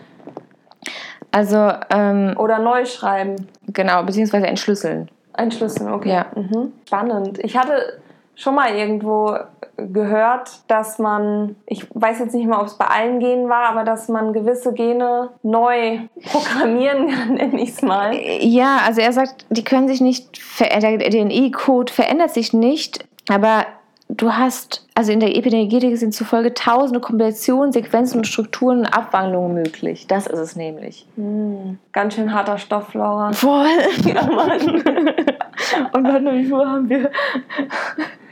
Also 1.30 1.72
ähm, 1.90 2.34
oder 2.38 2.58
neu 2.58 2.84
schreiben. 2.84 3.48
Genau, 3.66 4.02
beziehungsweise 4.02 4.46
entschlüsseln. 4.46 5.10
Entschlüsseln, 5.36 5.92
okay. 5.92 6.10
Ja. 6.10 6.26
Mhm. 6.34 6.72
Spannend. 6.86 7.38
Ich 7.38 7.56
hatte 7.56 8.00
schon 8.38 8.54
mal 8.54 8.74
irgendwo 8.74 9.36
gehört, 9.76 10.50
dass 10.68 10.98
man, 10.98 11.56
ich 11.66 11.86
weiß 11.92 12.20
jetzt 12.20 12.34
nicht 12.34 12.46
mal, 12.46 12.60
ob 12.60 12.66
es 12.66 12.74
bei 12.74 12.86
allen 12.86 13.20
Genen 13.20 13.48
war, 13.48 13.68
aber 13.68 13.84
dass 13.84 14.08
man 14.08 14.32
gewisse 14.32 14.72
Gene 14.72 15.30
neu 15.42 16.00
programmieren 16.24 17.10
kann, 17.10 17.34
nenne 17.34 17.60
ich 17.60 17.70
es 17.70 17.82
mal. 17.82 18.14
Ja, 18.40 18.78
also 18.86 19.00
er 19.00 19.12
sagt, 19.12 19.44
die 19.50 19.64
können 19.64 19.88
sich 19.88 20.00
nicht, 20.00 20.40
der 20.60 21.10
DNI-Code 21.10 21.92
verändert 21.92 22.32
sich 22.32 22.52
nicht, 22.52 23.06
aber 23.28 23.66
du 24.08 24.32
hast, 24.32 24.86
also 24.94 25.12
in 25.12 25.20
der 25.20 25.36
Epigenetik 25.36 25.96
sind 25.96 26.14
zufolge 26.14 26.54
tausende 26.54 27.00
Kombinationen, 27.00 27.72
Sequenzen 27.72 28.18
und 28.18 28.26
Strukturen 28.26 28.80
und 28.80 28.86
Abwandlungen 28.86 29.54
möglich. 29.54 30.06
Das 30.06 30.26
ist 30.26 30.38
es 30.38 30.56
nämlich. 30.56 31.06
Mhm. 31.16 31.78
Ganz 31.92 32.14
schön 32.14 32.32
harter 32.32 32.58
Stoff, 32.58 32.94
Laura. 32.94 33.32
Voll. 33.32 33.66
Ja, 34.04 34.24
Mann. 34.24 34.60
und 35.92 36.06
viel 36.46 36.56
haben 36.56 36.88
wir? 36.88 37.10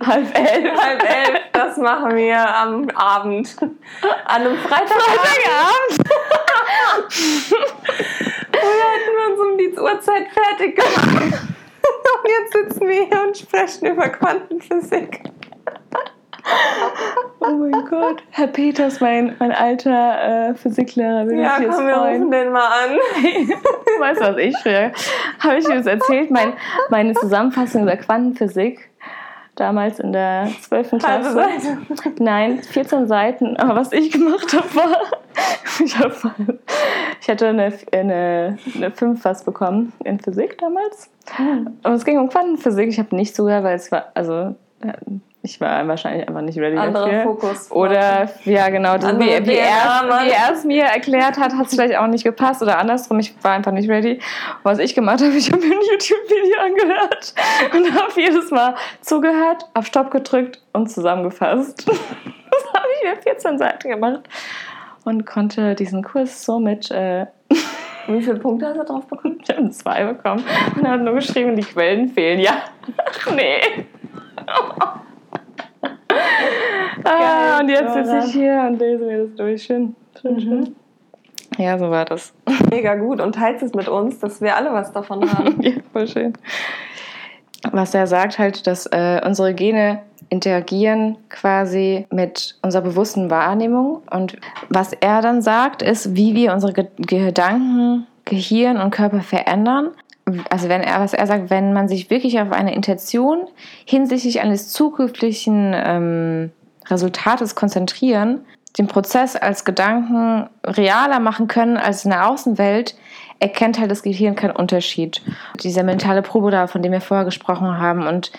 Halb 0.04 0.38
elf. 0.38 0.80
Halb 0.80 1.02
elf. 1.02 1.40
Das 1.52 1.76
machen 1.78 2.14
wir 2.16 2.38
am 2.38 2.88
Abend. 2.90 3.56
An 3.60 4.42
einem 4.42 4.58
Freitagabend. 4.58 5.02
Freitagabend. 5.22 6.08
Früher 8.66 8.88
hätten 8.92 9.12
wir 9.16 9.26
uns 9.30 9.40
um 9.40 9.58
die 9.58 9.78
Uhrzeit 9.78 10.26
fertig 10.32 10.76
gemacht. 10.76 11.40
Und 12.22 12.30
jetzt 12.30 12.52
sitzen 12.52 12.88
wir 12.88 13.04
hier 13.06 13.22
und 13.22 13.36
sprechen 13.36 13.86
über 13.86 14.08
Quantenphysik. 14.08 15.22
Oh 17.40 17.50
mein 17.50 17.84
Gott. 17.88 18.22
Herr 18.30 18.46
Peters, 18.48 19.00
mein, 19.00 19.36
mein 19.38 19.52
alter 19.52 20.50
äh, 20.50 20.54
Physiklehrer. 20.54 21.26
Will 21.26 21.38
ja, 21.38 21.56
komm, 21.56 21.86
wir 21.86 21.96
rufen 21.96 22.30
den 22.30 22.52
mal 22.52 22.66
an. 22.66 22.96
weißt 24.00 24.20
du, 24.20 24.24
was 24.26 24.36
ich 24.38 24.56
früher? 24.58 24.92
Habe 25.40 25.58
ich 25.58 25.66
dir 25.66 25.76
das 25.76 25.86
erzählt? 25.86 26.30
Mein, 26.30 26.54
meine 26.90 27.14
Zusammenfassung 27.14 27.82
über 27.82 27.96
Quantenphysik 27.96 28.90
damals 29.56 29.98
in 29.98 30.12
der 30.12 30.48
12. 30.62 30.98
Klasse. 30.98 31.32
Seite. 31.32 31.78
Nein, 32.18 32.62
14 32.62 33.06
Seiten. 33.08 33.56
Aber 33.56 33.76
was 33.76 33.92
ich 33.92 34.12
gemacht 34.12 34.52
habe, 34.52 34.74
war, 34.74 34.96
ich, 35.84 35.98
hab, 35.98 36.12
ich 37.20 37.28
hatte 37.28 37.48
eine, 37.48 37.72
eine, 37.92 38.58
eine 38.74 38.90
5 38.90 39.24
was 39.24 39.44
bekommen 39.44 39.92
in 40.04 40.20
Physik 40.20 40.58
damals. 40.58 41.10
Hm. 41.36 41.78
Und 41.82 41.92
es 41.92 42.04
ging 42.04 42.18
um 42.18 42.28
Quantenphysik. 42.28 42.88
Ich 42.88 42.98
habe 42.98 43.16
nicht 43.16 43.34
zugehört, 43.34 43.64
weil 43.64 43.76
es 43.76 43.90
war, 43.90 44.06
also 44.14 44.54
ich 45.46 45.60
war 45.60 45.86
wahrscheinlich 45.86 46.26
einfach 46.26 46.42
nicht 46.42 46.58
ready 46.58 46.76
Anderer 46.76 47.06
dafür. 47.06 47.22
Fokus. 47.22 47.70
Oder, 47.70 48.28
ja 48.44 48.68
genau, 48.68 48.98
das, 48.98 49.16
wie, 49.16 49.46
wie, 49.46 49.54
er, 49.54 50.04
wie 50.24 50.30
er 50.30 50.52
es 50.52 50.64
mir 50.64 50.84
erklärt 50.84 51.38
hat, 51.38 51.54
hat 51.54 51.66
es 51.66 51.74
vielleicht 51.74 51.96
auch 51.96 52.08
nicht 52.08 52.24
gepasst. 52.24 52.62
Oder 52.62 52.78
andersrum, 52.78 53.20
ich 53.20 53.32
war 53.42 53.52
einfach 53.52 53.70
nicht 53.70 53.88
ready. 53.88 54.18
Was 54.64 54.78
ich 54.80 54.94
gemacht 54.94 55.20
habe, 55.22 55.32
ich 55.36 55.50
habe 55.50 55.64
mir 55.64 55.74
ein 55.74 55.82
YouTube-Video 55.92 56.60
angehört 56.60 57.34
und 57.74 57.94
habe 57.94 58.12
jedes 58.16 58.50
Mal 58.50 58.74
zugehört, 59.00 59.64
auf 59.74 59.86
Stopp 59.86 60.10
gedrückt 60.10 60.60
und 60.72 60.90
zusammengefasst. 60.90 61.86
das 61.88 62.74
habe 62.74 62.88
ich 63.00 63.08
mir 63.08 63.22
14 63.22 63.58
Seiten 63.58 63.88
gemacht 63.88 64.22
und 65.04 65.24
konnte 65.26 65.76
diesen 65.76 66.02
Kurs 66.02 66.44
somit 66.44 66.90
äh, 66.90 67.26
Wie 68.08 68.22
viele 68.22 68.38
Punkte 68.38 68.66
hast 68.66 68.78
du 68.78 68.84
drauf 68.84 69.06
bekommen? 69.06 69.38
Ich 69.42 69.56
habe 69.56 69.70
zwei 69.70 70.04
bekommen 70.04 70.44
und 70.76 70.84
er 70.84 70.92
hat 70.92 71.00
nur 71.00 71.14
geschrieben, 71.14 71.56
die 71.56 71.62
Quellen 71.62 72.08
fehlen. 72.08 72.40
Ja. 72.40 72.62
Ach 73.04 73.30
nee. 73.32 73.86
Ah, 77.04 77.60
und 77.60 77.68
jetzt 77.68 77.94
sitze 77.94 78.18
ich 78.26 78.32
hier 78.32 78.66
und 78.68 78.78
lese 78.78 79.04
mir 79.04 79.24
das 79.24 79.34
durch. 79.36 79.62
Schön, 79.62 79.94
schön, 80.20 80.40
schön. 80.40 80.76
Ja, 81.58 81.78
so 81.78 81.90
war 81.90 82.04
das. 82.04 82.32
Mega 82.70 82.94
gut 82.96 83.20
und 83.20 83.34
teilst 83.34 83.62
es 83.62 83.74
mit 83.74 83.88
uns, 83.88 84.18
dass 84.18 84.40
wir 84.40 84.56
alle 84.56 84.72
was 84.72 84.92
davon 84.92 85.30
haben. 85.38 85.60
ja, 85.62 85.72
voll 85.92 86.08
schön. 86.08 86.32
Was 87.72 87.94
er 87.94 88.06
sagt 88.06 88.38
halt, 88.38 88.66
dass 88.66 88.86
äh, 88.86 89.20
unsere 89.24 89.54
Gene 89.54 90.00
interagieren 90.28 91.16
quasi 91.28 92.06
mit 92.10 92.58
unserer 92.62 92.82
bewussten 92.82 93.30
Wahrnehmung. 93.30 94.02
Und 94.10 94.36
was 94.68 94.92
er 94.92 95.22
dann 95.22 95.42
sagt, 95.42 95.82
ist, 95.82 96.16
wie 96.16 96.34
wir 96.34 96.52
unsere 96.52 96.72
Ge 96.72 96.86
Gedanken, 96.98 98.06
Gehirn 98.24 98.76
und 98.76 98.90
Körper 98.90 99.20
verändern. 99.20 99.90
Also 100.50 100.68
wenn 100.68 100.82
er, 100.82 101.00
was 101.00 101.14
er 101.14 101.26
sagt, 101.26 101.50
wenn 101.50 101.72
man 101.72 101.88
sich 101.88 102.10
wirklich 102.10 102.40
auf 102.40 102.50
eine 102.50 102.74
Intention 102.74 103.46
hinsichtlich 103.84 104.40
eines 104.40 104.70
zukünftigen 104.72 105.72
ähm, 105.74 106.52
Resultates 106.86 107.54
konzentrieren, 107.54 108.44
den 108.76 108.88
Prozess 108.88 109.36
als 109.36 109.64
Gedanken 109.64 110.48
realer 110.64 111.20
machen 111.20 111.46
können 111.46 111.76
als 111.76 112.04
in 112.04 112.10
der 112.10 112.28
Außenwelt, 112.28 112.96
erkennt 113.38 113.78
halt 113.78 113.90
das 113.90 114.02
Gehirn 114.02 114.34
keinen 114.34 114.56
Unterschied. 114.56 115.22
Dieser 115.62 115.82
mentale 115.82 116.22
Probe 116.22 116.50
da, 116.50 116.66
von 116.66 116.82
dem 116.82 116.92
wir 116.92 117.00
vorher 117.00 117.24
gesprochen 117.24 117.78
haben 117.78 118.06
und 118.06 118.32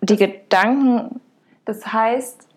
die 0.00 0.16
Gedanken. 0.16 1.20
Das 1.64 1.92
heißt, 1.92 2.48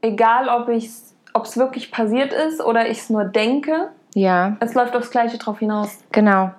egal 0.00 0.48
ob 0.48 0.68
es 0.68 1.56
wirklich 1.56 1.90
passiert 1.90 2.32
ist 2.32 2.60
oder 2.60 2.88
ich 2.90 2.98
es 2.98 3.10
nur 3.10 3.24
denke, 3.24 3.90
ja. 4.14 4.56
es 4.60 4.74
läuft 4.74 4.96
aufs 4.96 5.10
Gleiche 5.10 5.38
drauf 5.38 5.60
hinaus. 5.60 5.98
Genau. 6.10 6.50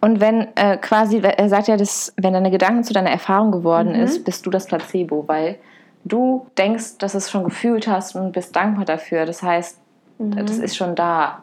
Und 0.00 0.20
wenn 0.20 0.48
äh, 0.56 0.76
quasi, 0.78 1.18
er 1.20 1.48
sagt 1.48 1.68
ja, 1.68 1.76
dass, 1.76 2.12
wenn 2.16 2.32
deine 2.32 2.50
Gedanken 2.50 2.84
zu 2.84 2.92
deiner 2.92 3.10
Erfahrung 3.10 3.52
geworden 3.52 3.90
mhm. 3.90 4.02
ist, 4.02 4.24
bist 4.24 4.44
du 4.46 4.50
das 4.50 4.66
Placebo, 4.66 5.24
weil 5.28 5.58
du 6.04 6.46
denkst, 6.58 6.98
dass 6.98 7.12
du 7.12 7.18
es 7.18 7.30
schon 7.30 7.44
gefühlt 7.44 7.86
hast 7.86 8.16
und 8.16 8.32
bist 8.32 8.54
dankbar 8.56 8.84
dafür. 8.84 9.26
Das 9.26 9.42
heißt, 9.42 9.78
mhm. 10.18 10.44
das 10.44 10.58
ist 10.58 10.76
schon 10.76 10.94
da. 10.94 11.42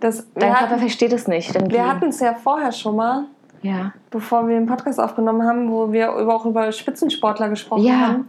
Das, 0.00 0.26
Dein 0.34 0.54
Körper 0.54 0.78
versteht 0.78 1.12
es 1.12 1.28
nicht. 1.28 1.54
wir 1.70 1.88
hatten 1.88 2.08
es 2.08 2.20
ja 2.20 2.34
vorher 2.34 2.72
schon 2.72 2.96
mal, 2.96 3.24
ja. 3.62 3.92
bevor 4.10 4.48
wir 4.48 4.56
den 4.56 4.66
Podcast 4.66 4.98
aufgenommen 4.98 5.46
haben, 5.46 5.70
wo 5.70 5.92
wir 5.92 6.12
auch 6.12 6.44
über 6.44 6.72
Spitzensportler 6.72 7.48
gesprochen 7.48 7.84
ja. 7.84 8.00
haben, 8.00 8.28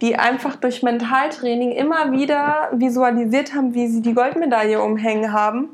die 0.00 0.16
einfach 0.16 0.56
durch 0.56 0.82
Mentaltraining 0.82 1.72
immer 1.72 2.12
wieder 2.12 2.68
visualisiert 2.72 3.54
haben, 3.54 3.74
wie 3.74 3.86
sie 3.86 4.02
die 4.02 4.12
Goldmedaille 4.12 4.82
umhängen 4.82 5.32
haben. 5.32 5.70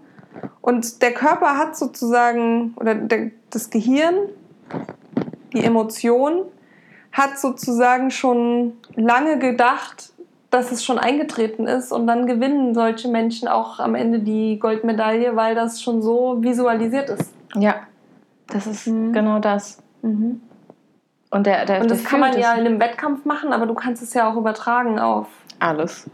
Und 0.61 1.03
der 1.03 1.13
Körper 1.13 1.57
hat 1.57 1.77
sozusagen, 1.77 2.75
oder 2.77 2.95
der, 2.95 3.31
das 3.51 3.71
Gehirn, 3.71 4.15
die 5.53 5.65
Emotion, 5.65 6.43
hat 7.13 7.39
sozusagen 7.39 8.11
schon 8.11 8.75
lange 8.95 9.39
gedacht, 9.39 10.13
dass 10.51 10.73
es 10.73 10.85
schon 10.85 10.99
eingetreten 10.99 11.67
ist 11.67 11.93
und 11.93 12.07
dann 12.07 12.27
gewinnen 12.27 12.75
solche 12.75 13.09
Menschen 13.09 13.49
auch 13.49 13.79
am 13.79 13.95
Ende 13.95 14.19
die 14.21 14.59
Goldmedaille, 14.59 15.37
weil 15.37 15.55
das 15.55 15.81
schon 15.81 16.03
so 16.03 16.43
visualisiert 16.43 17.09
ist. 17.09 17.33
Ja, 17.55 17.77
das 18.49 18.67
ist 18.67 18.87
mhm. 18.87 19.13
genau 19.13 19.39
das. 19.39 19.83
Mhm. 20.03 20.41
Und, 21.31 21.47
der, 21.47 21.65
der, 21.65 21.81
und 21.81 21.91
das 21.91 22.05
kann 22.05 22.19
man 22.19 22.37
ja 22.37 22.55
in 22.55 22.67
einem 22.67 22.81
Wettkampf 22.81 23.25
machen, 23.25 23.53
aber 23.53 23.67
du 23.67 23.75
kannst 23.75 24.03
es 24.03 24.13
ja 24.15 24.31
auch 24.31 24.37
übertragen 24.37 24.99
auf 24.99 25.29
alles. 25.61 26.11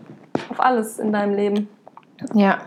Auf 0.51 0.61
alles 0.61 0.99
in 0.99 1.13
deinem 1.13 1.35
Leben. 1.35 1.69
Ja. 2.35 2.59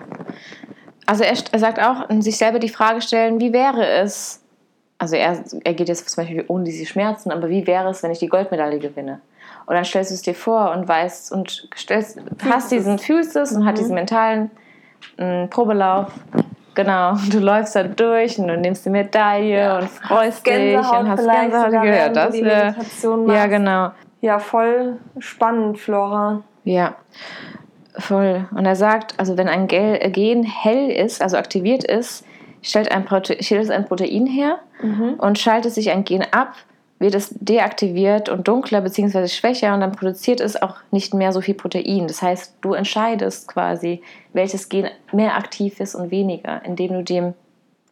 Also 1.10 1.24
er, 1.24 1.34
er 1.51 1.57
sagt 1.57 1.80
auch, 1.82 2.05
sich 2.20 2.38
selber 2.38 2.60
die 2.60 2.70
Frage 2.70 3.01
stellen, 3.01 3.39
wie 3.39 3.51
wäre 3.51 3.84
es, 3.84 4.43
also 4.99 5.16
er, 5.16 5.43
er 5.64 5.74
geht 5.74 5.89
jetzt 5.89 6.07
zum 6.07 6.24
Beispiel 6.24 6.45
ohne 6.47 6.66
diese 6.66 6.86
Schmerzen, 6.86 7.32
aber 7.32 7.49
wie 7.49 7.66
wäre 7.66 7.89
es, 7.89 8.03
wenn 8.03 8.12
ich 8.12 8.20
die 8.20 8.28
Goldmedaille 8.28 8.78
gewinne? 8.78 9.20
Und 9.66 9.74
dann 9.74 9.84
stellst 9.84 10.12
du 10.12 10.14
es 10.14 10.22
dir 10.22 10.36
vor 10.36 10.70
und 10.70 10.88
weißt 10.88 11.32
und 11.32 11.68
stellst, 11.76 12.20
hast 12.47 12.72
diesen, 12.72 12.99
fühlst 12.99 13.36
es 13.36 13.53
und 13.53 13.64
mhm. 13.64 13.66
hat 13.66 13.80
diesen 13.80 13.95
mentalen 13.95 14.51
mh, 15.18 15.47
Probelauf. 15.47 16.12
Genau, 16.76 17.16
du 17.32 17.39
läufst 17.39 17.76
da 17.76 17.86
durch 17.86 18.38
und 18.38 18.47
du 18.47 18.57
nimmst 18.57 18.86
die 18.86 18.91
Medaille 18.91 19.62
ja. 19.62 19.80
und 19.80 19.89
freust 19.89 20.45
dich 20.45 20.78
und 20.78 21.10
hast 21.10 21.28
Gänsehaut 21.28 21.72
gehört. 21.72 22.16
Das 22.16 22.39
ja, 22.39 22.76
ja, 23.34 23.47
genau. 23.47 23.91
Ja, 24.22 24.38
voll 24.38 24.99
spannend, 25.18 25.80
Flora. 25.80 26.43
Ja, 26.66 26.93
voll. 27.98 28.48
Und 28.56 28.66
er 28.66 28.76
sagt, 28.76 29.14
also 29.18 29.38
wenn 29.38 29.48
ein 29.48 29.68
Gen 29.68 30.44
hell 30.44 30.90
ist, 30.90 31.22
also 31.22 31.38
aktiviert 31.38 31.84
ist, 31.84 32.26
stellt, 32.62 32.92
ein 32.92 33.06
Prote 33.06 33.42
stellt 33.42 33.64
es 33.64 33.70
ein 33.70 33.86
Protein 33.86 34.26
her 34.26 34.60
mhm. 34.82 35.16
und 35.18 35.40
schaltet 35.40 35.74
sich 35.74 35.92
ein 35.92 36.04
Gen 36.04 36.24
ab, 36.32 36.54
wird 37.00 37.16
es 37.16 37.30
deaktiviert 37.40 38.28
und 38.28 38.48
dunkler 38.48 38.82
bzw. 38.82 39.28
schwächer 39.28 39.74
und 39.74 39.80
dann 39.80 39.94
produziert 39.94 40.42
es 40.42 40.62
auch 40.62 40.76
nicht 40.92 41.14
mehr 41.14 41.32
so 41.32 41.40
viel 41.40 41.56
Protein. 41.56 42.08
Das 42.08 42.22
heißt, 42.22 42.56
du 42.62 42.74
entscheidest 42.74 43.48
quasi, 43.48 44.02
welches 44.34 44.68
Gen 44.68 44.90
mehr 45.14 45.36
aktiv 45.36 45.80
ist 45.80 45.96
und 45.96 46.12
weniger, 46.12 46.64
indem 46.66 46.94
du 46.94 47.04
dem 47.04 47.34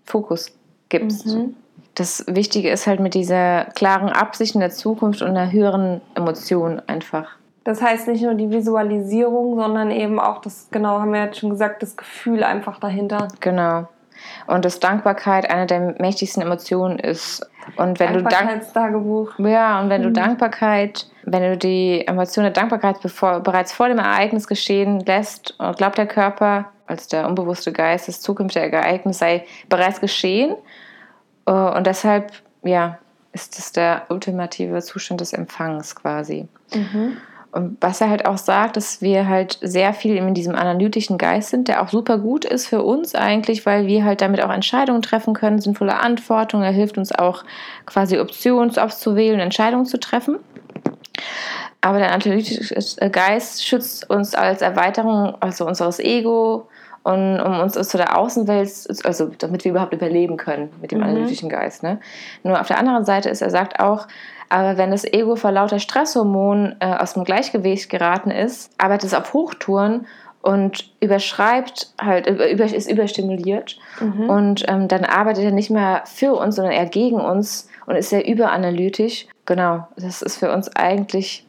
Fokus 0.03 0.51
gibst. 0.89 1.27
Mhm. 1.27 1.55
Das 1.95 2.25
Wichtige 2.27 2.69
ist 2.69 2.85
halt 2.85 2.99
mit 2.99 3.13
dieser 3.13 3.65
klaren 3.75 4.09
Absicht 4.09 4.53
in 4.55 4.61
der 4.61 4.69
Zukunft 4.69 5.21
und 5.21 5.29
einer 5.29 5.51
höheren 5.51 6.01
Emotion 6.15 6.81
einfach. 6.85 7.37
Das 7.67 7.81
heißt 7.81 8.07
nicht 8.07 8.23
nur 8.23 8.33
die 8.33 8.49
Visualisierung, 8.49 9.59
sondern 9.59 9.91
eben 9.91 10.21
auch 10.21 10.39
das, 10.39 10.69
genau, 10.71 11.01
haben 11.01 11.11
wir 11.11 11.25
jetzt 11.25 11.39
schon 11.39 11.49
gesagt, 11.49 11.83
das 11.83 11.97
Gefühl 11.97 12.41
einfach 12.45 12.79
dahinter. 12.79 13.27
Genau. 13.41 13.89
Und 14.47 14.63
dass 14.63 14.79
Dankbarkeit 14.79 15.51
eine 15.51 15.65
der 15.65 15.95
mächtigsten 15.99 16.41
Emotionen 16.41 16.97
ist. 16.97 17.45
Und 17.75 17.99
wenn 17.99 18.13
du 18.13 18.23
Dank 18.23 18.61
ja, 19.39 19.81
und 19.81 19.89
wenn 19.89 20.01
du 20.01 20.07
mhm. 20.07 20.13
Dankbarkeit, 20.13 21.07
wenn 21.23 21.43
du 21.43 21.57
die 21.57 22.07
Emotion 22.07 22.43
der 22.43 22.53
Dankbarkeit 22.53 23.01
bevor, 23.01 23.41
bereits 23.41 23.73
vor 23.73 23.89
dem 23.89 23.99
Ereignis 23.99 24.47
geschehen 24.47 25.01
lässt, 25.01 25.57
glaubt 25.75 25.97
der 25.97 26.07
Körper, 26.07 26.71
als 26.85 27.09
der 27.09 27.27
unbewusste 27.27 27.73
Geist, 27.73 28.07
das 28.07 28.21
zukünftige 28.21 28.77
Ereignis 28.77 29.19
sei 29.19 29.43
bereits 29.67 29.99
geschehen. 29.99 30.55
Äh, 31.45 31.51
und 31.51 31.85
deshalb, 31.85 32.31
ja, 32.63 32.97
ist 33.33 33.59
es 33.59 33.73
der 33.73 34.03
ultimative 34.07 34.81
Zustand 34.81 35.19
des 35.19 35.33
Empfangs 35.33 35.97
quasi. 35.97 36.47
Mhm. 36.73 37.17
Und 37.51 37.77
was 37.81 38.01
er 38.01 38.09
halt 38.09 38.25
auch 38.25 38.37
sagt, 38.37 38.77
dass 38.77 39.01
wir 39.01 39.27
halt 39.27 39.57
sehr 39.61 39.93
viel 39.93 40.15
in 40.17 40.33
diesem 40.33 40.55
analytischen 40.55 41.17
Geist 41.17 41.49
sind, 41.49 41.67
der 41.67 41.81
auch 41.81 41.89
super 41.89 42.17
gut 42.17 42.45
ist 42.45 42.67
für 42.67 42.83
uns 42.83 43.15
eigentlich, 43.15 43.65
weil 43.65 43.87
wir 43.87 44.03
halt 44.03 44.21
damit 44.21 44.43
auch 44.43 44.51
Entscheidungen 44.51 45.01
treffen 45.01 45.33
können, 45.33 45.59
sinnvolle 45.59 45.97
Antworten. 45.97 46.61
Er 46.61 46.71
hilft 46.71 46.97
uns 46.97 47.11
auch 47.11 47.43
quasi 47.85 48.19
Optionen 48.19 48.77
auszuwählen, 48.77 49.39
Entscheidungen 49.39 49.85
zu 49.85 49.99
treffen. 49.99 50.37
Aber 51.81 51.99
der 51.99 52.11
analytische 52.11 53.09
Geist 53.11 53.65
schützt 53.65 54.09
uns 54.09 54.35
als 54.35 54.61
Erweiterung 54.61 55.35
also 55.39 55.65
unseres 55.65 55.99
Ego 55.99 56.67
und 57.07 57.39
um 57.39 57.61
uns 57.61 57.73
zu 57.73 57.95
der 57.95 58.17
Außenwelt, 58.17 58.69
also 59.05 59.31
damit 59.37 59.63
wir 59.63 59.71
überhaupt 59.71 59.93
überleben 59.93 60.35
können 60.35 60.69
mit 60.81 60.91
dem 60.91 60.97
mhm. 60.97 61.05
analytischen 61.05 61.47
Geist. 61.47 61.81
Ne? 61.81 62.01
Nur 62.43 62.59
auf 62.59 62.67
der 62.67 62.77
anderen 62.77 63.05
Seite 63.05 63.29
ist, 63.29 63.41
er 63.41 63.49
sagt 63.49 63.79
auch, 63.79 64.07
aber 64.49 64.77
wenn 64.77 64.91
das 64.91 65.05
Ego 65.05 65.37
vor 65.37 65.51
lauter 65.51 65.79
Stresshormonen 65.79 66.75
äh, 66.81 66.85
aus 66.85 67.13
dem 67.13 67.23
Gleichgewicht 67.23 67.89
geraten 67.89 68.29
ist, 68.29 68.71
arbeitet 68.77 69.07
es 69.07 69.13
auf 69.13 69.33
Hochtouren 69.33 70.05
und 70.41 70.91
überschreibt 70.99 71.93
halt, 71.99 72.27
über, 72.27 72.65
ist 72.65 72.91
überstimuliert 72.91 73.79
mhm. 74.01 74.29
und 74.29 74.65
ähm, 74.67 74.89
dann 74.89 75.05
arbeitet 75.05 75.45
er 75.45 75.51
nicht 75.51 75.69
mehr 75.69 76.03
für 76.05 76.33
uns, 76.33 76.57
sondern 76.57 76.73
eher 76.73 76.87
gegen 76.87 77.21
uns 77.21 77.69
und 77.85 77.95
ist 77.95 78.09
sehr 78.09 78.27
überanalytisch. 78.27 79.27
Genau, 79.45 79.87
das 79.95 80.21
ist 80.21 80.37
für 80.37 80.51
uns 80.51 80.75
eigentlich 80.75 81.46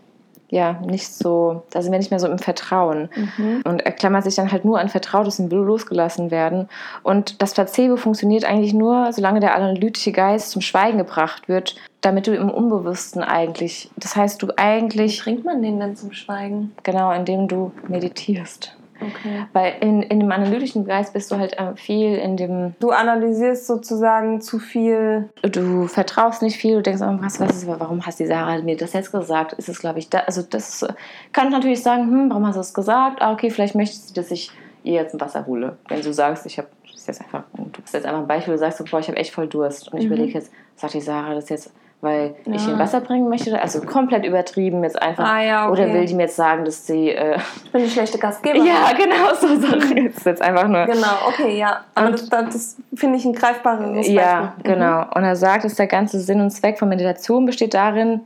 ja 0.48 0.80
nicht 0.84 1.12
so, 1.12 1.62
da 1.70 1.82
sind 1.82 1.92
wir 1.92 1.98
nicht 1.98 2.10
mehr 2.10 2.20
so 2.20 2.28
im 2.28 2.38
Vertrauen. 2.38 3.10
Mhm. 3.14 3.62
Und 3.64 3.84
er 3.84 3.92
klammert 3.92 4.24
sich 4.24 4.34
dann 4.34 4.50
halt 4.50 4.64
nur 4.64 4.80
an 4.80 4.88
Vertrautes 4.88 5.38
und 5.38 5.50
will 5.50 5.58
losgelassen 5.58 6.30
werden. 6.30 6.68
Und 7.02 7.42
das 7.42 7.54
Placebo 7.54 7.96
funktioniert 7.96 8.44
eigentlich 8.44 8.72
nur, 8.72 9.12
solange 9.12 9.40
der 9.40 9.54
analytische 9.54 10.12
Geist 10.12 10.50
zum 10.50 10.62
Schweigen 10.62 10.98
gebracht 10.98 11.48
wird, 11.48 11.76
damit 12.00 12.26
du 12.26 12.34
im 12.34 12.50
Unbewussten 12.50 13.22
eigentlich, 13.22 13.90
das 13.96 14.16
heißt, 14.16 14.40
du 14.42 14.48
eigentlich. 14.56 15.20
Wie 15.20 15.30
bringt 15.30 15.44
man 15.44 15.62
den 15.62 15.80
denn 15.80 15.96
zum 15.96 16.12
Schweigen? 16.12 16.72
Genau, 16.82 17.12
indem 17.12 17.48
du 17.48 17.72
meditierst. 17.88 18.77
Okay. 19.00 19.46
Weil 19.52 19.74
in, 19.80 20.02
in 20.02 20.20
dem 20.20 20.32
analytischen 20.32 20.84
Geist 20.84 21.12
bist 21.12 21.30
du 21.30 21.36
halt 21.36 21.58
äh, 21.58 21.76
viel 21.76 22.14
in 22.16 22.36
dem. 22.36 22.74
Du 22.80 22.90
analysierst 22.90 23.66
sozusagen 23.66 24.40
zu 24.40 24.58
viel. 24.58 25.28
Du 25.42 25.86
vertraust 25.86 26.42
nicht 26.42 26.56
viel, 26.56 26.76
du 26.76 26.82
denkst, 26.82 27.02
oh, 27.02 27.18
was, 27.20 27.40
was 27.40 27.56
ist, 27.56 27.66
warum 27.66 28.04
hast 28.04 28.18
die 28.20 28.26
Sarah 28.26 28.60
mir 28.60 28.76
das 28.76 28.92
jetzt 28.92 29.12
gesagt? 29.12 29.52
Ist 29.54 29.68
es, 29.68 29.78
glaube 29.78 29.98
ich, 29.98 30.08
da, 30.08 30.20
also 30.20 30.42
das 30.42 30.86
kann 31.32 31.46
ich 31.46 31.52
natürlich 31.52 31.82
sagen, 31.82 32.10
hm, 32.10 32.30
warum 32.30 32.46
hast 32.46 32.56
du 32.56 32.60
das 32.60 32.74
gesagt? 32.74 33.22
Ah, 33.22 33.32
okay, 33.32 33.50
vielleicht 33.50 33.74
möchte 33.74 33.96
sie, 33.96 34.14
dass 34.14 34.30
ich 34.30 34.50
ihr 34.82 34.94
jetzt 34.94 35.14
ein 35.14 35.20
Wasser 35.20 35.46
hole. 35.46 35.76
Wenn 35.88 36.02
du 36.02 36.12
sagst, 36.12 36.46
ich 36.46 36.58
habe 36.58 36.68
jetzt 37.06 37.20
einfach, 37.20 37.44
du 37.54 37.80
bist 37.80 37.94
jetzt 37.94 38.06
einfach 38.06 38.20
ein 38.20 38.26
Beispiel, 38.26 38.54
du 38.54 38.58
sagst, 38.58 38.84
boah, 38.90 39.00
ich 39.00 39.08
habe 39.08 39.18
echt 39.18 39.32
voll 39.32 39.46
Durst 39.46 39.92
und 39.92 39.98
ich 39.98 40.06
mhm. 40.06 40.12
überlege 40.12 40.34
jetzt, 40.34 40.52
sagt 40.76 40.94
die 40.94 41.00
Sarah 41.00 41.34
das 41.34 41.48
jetzt 41.48 41.72
weil 42.00 42.34
ich 42.44 42.64
Ja. 42.66 42.72
ihm 42.72 42.78
Wasser 42.78 43.00
bringen 43.00 43.28
möchte. 43.28 43.60
Also 43.60 43.80
komplett 43.80 44.24
übertrieben 44.24 44.84
jetzt 44.84 45.00
einfach. 45.02 45.24
Ah, 45.24 45.42
ja, 45.42 45.68
okay. 45.68 45.82
Oder 45.84 45.92
will 45.94 46.04
die 46.06 46.14
mir 46.14 46.22
jetzt 46.22 46.36
sagen, 46.36 46.64
dass 46.64 46.86
sie. 46.86 47.10
Äh, 47.10 47.38
Ich 47.64 47.72
bin 47.72 47.82
die 47.82 47.90
schlechte 47.90 48.18
Gastgeberin. 48.18 48.66
ja, 48.66 48.92
genau, 48.96 49.34
so 49.34 49.60
Sachen. 49.60 49.96
Jetzt 50.04 50.24
jetzt 50.24 50.40
einfach 50.42 50.68
nur. 50.68 50.86
Genau, 50.86 51.06
okay, 51.28 51.58
ja. 51.58 51.80
Aber 51.94 52.06
Und- 52.08 52.12
das, 52.14 52.28
das, 52.28 52.52
das 52.52 52.76
finde 52.94 53.18
ich 53.18 53.24
ein 53.24 53.32
greifbares 53.32 54.06
Ja, 54.08 54.52
Beispiel. 54.56 54.74
genau. 54.74 55.06
Und 55.14 55.24
er 55.24 55.36
sagt, 55.36 55.64
dass 55.64 55.74
der 55.74 55.86
ganze 55.88 56.20
Sinn 56.20 56.40
und 56.40 56.50
Zweck 56.50 56.78
von 56.78 56.88
Meditation 56.88 57.46
besteht 57.46 57.74
darin, 57.74 58.20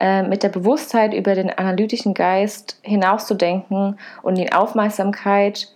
äh, 0.00 0.22
mit 0.22 0.42
der 0.42 0.48
Bewusstheit 0.50 1.14
über 1.14 1.34
den 1.34 1.50
analytischen 1.50 2.14
Geist 2.14 2.78
hinauszudenken 2.82 3.98
und 4.22 4.36
die 4.36 4.52
Aufmerksamkeit 4.52 5.68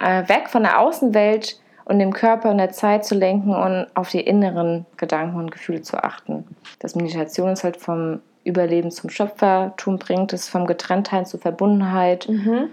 äh, 0.00 0.28
weg 0.28 0.48
von 0.48 0.62
der 0.62 0.78
Außenwelt 0.80 1.60
und 1.88 1.98
dem 1.98 2.12
Körper 2.12 2.50
und 2.50 2.58
der 2.58 2.70
Zeit 2.70 3.04
zu 3.04 3.14
lenken 3.14 3.54
und 3.54 3.86
auf 3.94 4.10
die 4.10 4.20
inneren 4.20 4.86
Gedanken 4.98 5.36
und 5.38 5.50
Gefühle 5.50 5.82
zu 5.82 5.96
achten. 6.02 6.44
Dass 6.78 6.94
Meditation 6.94 7.48
uns 7.48 7.64
halt 7.64 7.78
vom 7.78 8.20
Überleben 8.44 8.90
zum 8.90 9.10
Schöpfertum 9.10 9.98
bringt, 9.98 10.32
es 10.32 10.48
vom 10.48 10.66
Getrenntheit 10.66 11.26
zur 11.28 11.40
Verbundenheit 11.40 12.28
Mhm. 12.28 12.68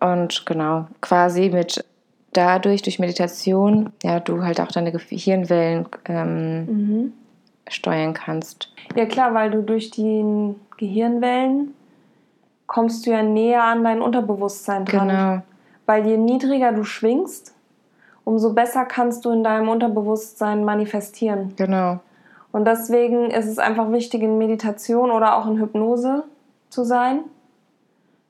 und 0.00 0.44
genau, 0.46 0.86
quasi 1.00 1.48
mit 1.50 1.84
dadurch, 2.32 2.82
durch 2.82 2.98
Meditation, 2.98 3.92
ja, 4.02 4.20
du 4.20 4.42
halt 4.42 4.60
auch 4.60 4.70
deine 4.70 4.92
Gehirnwellen 4.92 5.86
ähm, 6.06 6.66
Mhm. 6.66 7.12
steuern 7.68 8.14
kannst. 8.14 8.72
Ja 8.94 9.06
klar, 9.06 9.32
weil 9.32 9.50
du 9.50 9.62
durch 9.62 9.90
die 9.90 10.54
Gehirnwellen 10.76 11.72
kommst 12.66 13.06
du 13.06 13.10
ja 13.10 13.22
näher 13.22 13.62
an 13.64 13.84
dein 13.84 14.02
Unterbewusstsein 14.02 14.84
dran. 14.84 15.08
Genau. 15.08 15.42
Weil 15.86 16.06
je 16.06 16.16
niedriger 16.16 16.72
du 16.72 16.82
schwingst, 16.84 17.54
umso 18.26 18.52
besser 18.52 18.84
kannst 18.84 19.24
du 19.24 19.30
in 19.30 19.42
deinem 19.44 19.68
Unterbewusstsein 19.68 20.64
manifestieren. 20.64 21.54
Genau. 21.56 22.00
Und 22.50 22.66
deswegen 22.66 23.30
ist 23.30 23.46
es 23.46 23.58
einfach 23.58 23.90
wichtig, 23.92 24.22
in 24.22 24.36
Meditation 24.36 25.10
oder 25.12 25.36
auch 25.36 25.46
in 25.46 25.58
Hypnose 25.60 26.24
zu 26.68 26.82
sein. 26.84 27.20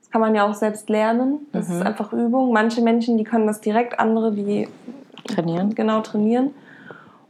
Das 0.00 0.10
kann 0.10 0.20
man 0.20 0.34
ja 0.34 0.46
auch 0.48 0.54
selbst 0.54 0.88
lernen. 0.90 1.46
Das 1.52 1.68
Mhm. 1.68 1.74
ist 1.76 1.82
einfach 1.86 2.12
Übung. 2.12 2.52
Manche 2.52 2.82
Menschen, 2.82 3.16
die 3.18 3.24
können 3.24 3.46
das 3.46 3.60
direkt, 3.60 3.98
andere, 3.98 4.32
die 4.32 4.68
Trainieren. 5.28 5.74
genau 5.74 6.00
trainieren. 6.02 6.50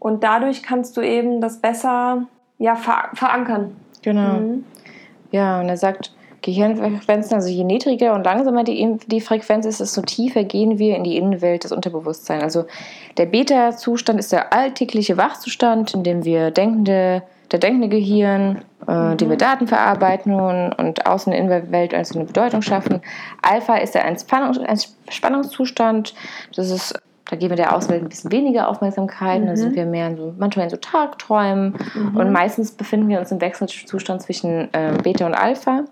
Und 0.01 0.25
dadurch 0.25 0.63
kannst 0.63 0.97
du 0.97 1.01
eben 1.03 1.41
das 1.41 1.59
besser 1.59 2.27
ja, 2.59 2.75
ver 2.75 3.11
verankern. 3.15 3.77
Genau. 4.03 4.35
Mhm. 4.41 4.65
Ja, 5.31 5.61
und 5.61 5.69
er 5.69 5.77
sagt, 5.77 6.15
Gehirnfrequenzen, 6.47 7.35
also 7.35 7.49
je 7.49 7.65
niedriger 7.65 8.15
und 8.15 8.25
langsamer 8.25 8.65
die, 8.65 8.97
die 9.07 9.21
Frequenz 9.21 9.67
ist, 9.67 9.81
desto 9.81 10.01
tiefer 10.03 10.45
gehen 10.45 10.79
wir 10.79 10.97
in 10.97 11.05
die 11.05 11.17
Innenwelt 11.17 11.65
des 11.65 11.73
Unterbewusstseins. 11.73 12.43
Also 12.43 12.65
der 13.19 13.27
Beta-Zustand 13.27 14.19
ist 14.19 14.33
der 14.33 14.53
alltägliche 14.53 15.17
Wachzustand, 15.17 15.93
in 15.95 16.05
dem 16.05 16.25
wir 16.25 16.51
denkende, 16.53 17.23
der 17.51 17.59
denkende 17.59 17.89
Gehirn, 17.89 18.63
äh, 18.87 19.17
dem 19.17 19.29
wir 19.29 19.37
Daten 19.37 19.67
verarbeiten 19.67 20.35
und, 20.35 20.73
und 20.73 21.07
außen 21.07 21.33
in 21.33 21.49
der 21.49 21.59
Innenwelt 21.59 21.93
also 21.93 22.19
eine 22.19 22.27
Bedeutung 22.27 22.63
schaffen. 22.63 23.01
Alpha 23.43 23.77
ist 23.77 23.95
der 23.95 24.05
Entspannungs 24.05 24.59
Entspannungszustand. 24.59 26.15
Das 26.55 26.71
ist, 26.71 26.95
da 27.29 27.37
geben 27.37 27.51
wir 27.51 27.57
der 27.57 27.75
Außenwelt 27.75 28.03
ein 28.03 28.09
bisschen 28.09 28.31
weniger 28.31 28.69
Aufmerksamkeit. 28.69 29.41
und 29.41 29.49
Da 29.49 29.57
sind 29.57 29.75
wir 29.75 29.85
mehr 29.85 30.09
in 30.09 30.17
so, 30.17 30.35
manchmal 30.39 30.65
in 30.65 30.71
so 30.71 30.77
Tagträumen. 30.77 31.75
Und 32.15 32.31
meistens 32.33 32.71
befinden 32.73 33.09
wir 33.09 33.19
uns 33.19 33.33
im 33.33 33.41
Wechselzustand 33.41 34.23
zwischen 34.23 34.73
äh, 34.73 34.97
Beta 35.03 35.27
und 35.27 35.35
Alpha. 35.35 35.85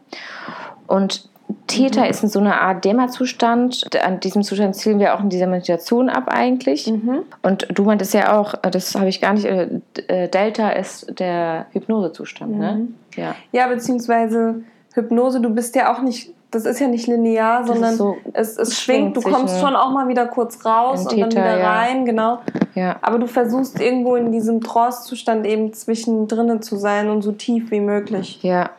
Und 0.86 1.28
Theta 1.66 2.04
ist 2.04 2.22
in 2.22 2.28
so 2.28 2.38
einer 2.38 2.60
Art 2.60 2.84
Dämmerzustand. 2.84 3.88
An 4.02 4.20
diesem 4.20 4.42
Zustand 4.42 4.76
zielen 4.76 4.98
wir 4.98 5.14
auch 5.14 5.20
in 5.20 5.30
dieser 5.30 5.46
Meditation 5.46 6.08
ab 6.08 6.24
eigentlich. 6.28 6.86
Mhm. 6.86 7.20
Und 7.42 7.66
du 7.72 7.84
meintest 7.84 8.14
ja 8.14 8.38
auch, 8.38 8.54
das 8.54 8.94
habe 8.94 9.08
ich 9.08 9.20
gar 9.20 9.32
nicht, 9.32 9.46
äh, 9.46 9.68
äh, 10.08 10.28
Delta 10.28 10.70
ist 10.70 11.18
der 11.18 11.66
Hypnosezustand, 11.72 12.58
ne? 12.58 12.74
Mhm. 12.74 12.94
Ja. 13.16 13.34
Ja, 13.52 13.66
beziehungsweise 13.68 14.62
Hypnose, 14.94 15.40
du 15.40 15.50
bist 15.50 15.74
ja 15.74 15.92
auch 15.92 16.02
nicht, 16.02 16.32
das 16.54 16.64
ist 16.64 16.78
ja 16.80 16.86
nicht 16.88 17.06
linear, 17.06 17.64
sondern 17.64 17.96
so- 17.96 18.16
es, 18.32 18.56
es 18.56 18.80
schwingt, 18.80 19.16
du 19.16 19.20
kommst 19.20 19.58
schon 19.60 19.74
auch 19.76 19.90
mal 19.90 20.08
wieder 20.08 20.26
kurz 20.26 20.64
raus 20.64 21.00
und 21.06 21.12
dann 21.20 21.30
Theta, 21.30 21.42
wieder 21.42 21.58
ja. 21.58 21.72
rein, 21.72 22.04
genau. 22.04 22.38
ja. 22.74 22.96
Aber 23.02 23.18
du 23.18 23.26
versuchst 23.26 23.80
irgendwo 23.80 24.16
in 24.16 24.30
diesem 24.32 24.60
Trance-Zustand 24.60 25.46
eben 25.46 25.72
zwischendrin 25.72 26.62
zu 26.62 26.76
sein 26.76 27.10
und 27.10 27.22
so 27.22 27.32
tief 27.32 27.70
wie 27.70 27.80
möglich. 27.80 28.42
Ja, 28.42 28.70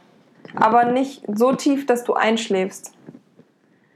Aber 0.55 0.85
nicht 0.85 1.23
so 1.33 1.51
tief, 1.53 1.85
dass 1.85 2.03
du 2.03 2.13
einschläfst. 2.13 2.93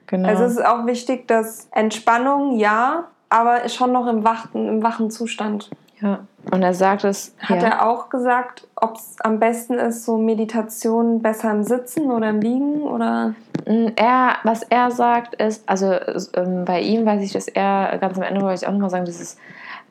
genau. 0.07 0.27
Also 0.27 0.43
es 0.43 0.51
ist 0.53 0.65
auch 0.65 0.85
wichtig, 0.85 1.27
dass 1.27 1.67
Entspannung, 1.71 2.57
ja, 2.57 3.05
aber 3.29 3.69
schon 3.69 3.91
noch 3.91 4.07
im 4.07 4.23
wachen, 4.23 4.67
im 4.67 4.83
wachen 4.83 5.09
Zustand. 5.11 5.69
ja. 6.01 6.19
Und 6.51 6.63
er 6.63 6.73
sagt 6.73 7.03
es. 7.03 7.35
Hat 7.39 7.61
ja. 7.61 7.67
er 7.69 7.87
auch 7.89 8.09
gesagt, 8.09 8.67
ob 8.75 8.95
es 8.95 9.17
am 9.21 9.39
besten 9.39 9.73
ist, 9.75 10.05
so 10.05 10.17
Meditation 10.17 11.21
besser 11.21 11.51
im 11.51 11.63
Sitzen 11.63 12.09
oder 12.11 12.29
im 12.29 12.39
Liegen 12.41 12.81
oder? 12.81 13.35
Mm, 13.67 13.87
Er, 13.95 14.35
was 14.43 14.63
er 14.63 14.89
sagt, 14.91 15.35
ist, 15.35 15.67
also 15.69 15.91
es, 15.91 16.31
ähm, 16.35 16.65
bei 16.65 16.81
ihm 16.81 17.05
weiß 17.05 17.21
ich, 17.21 17.33
dass 17.33 17.47
er 17.47 17.97
ganz 17.99 18.17
am 18.17 18.23
Ende 18.23 18.41
wollte 18.41 18.61
ich 18.63 18.67
auch 18.67 18.71
nochmal 18.71 18.89
sagen, 18.89 19.05
das 19.05 19.19
ist 19.19 19.37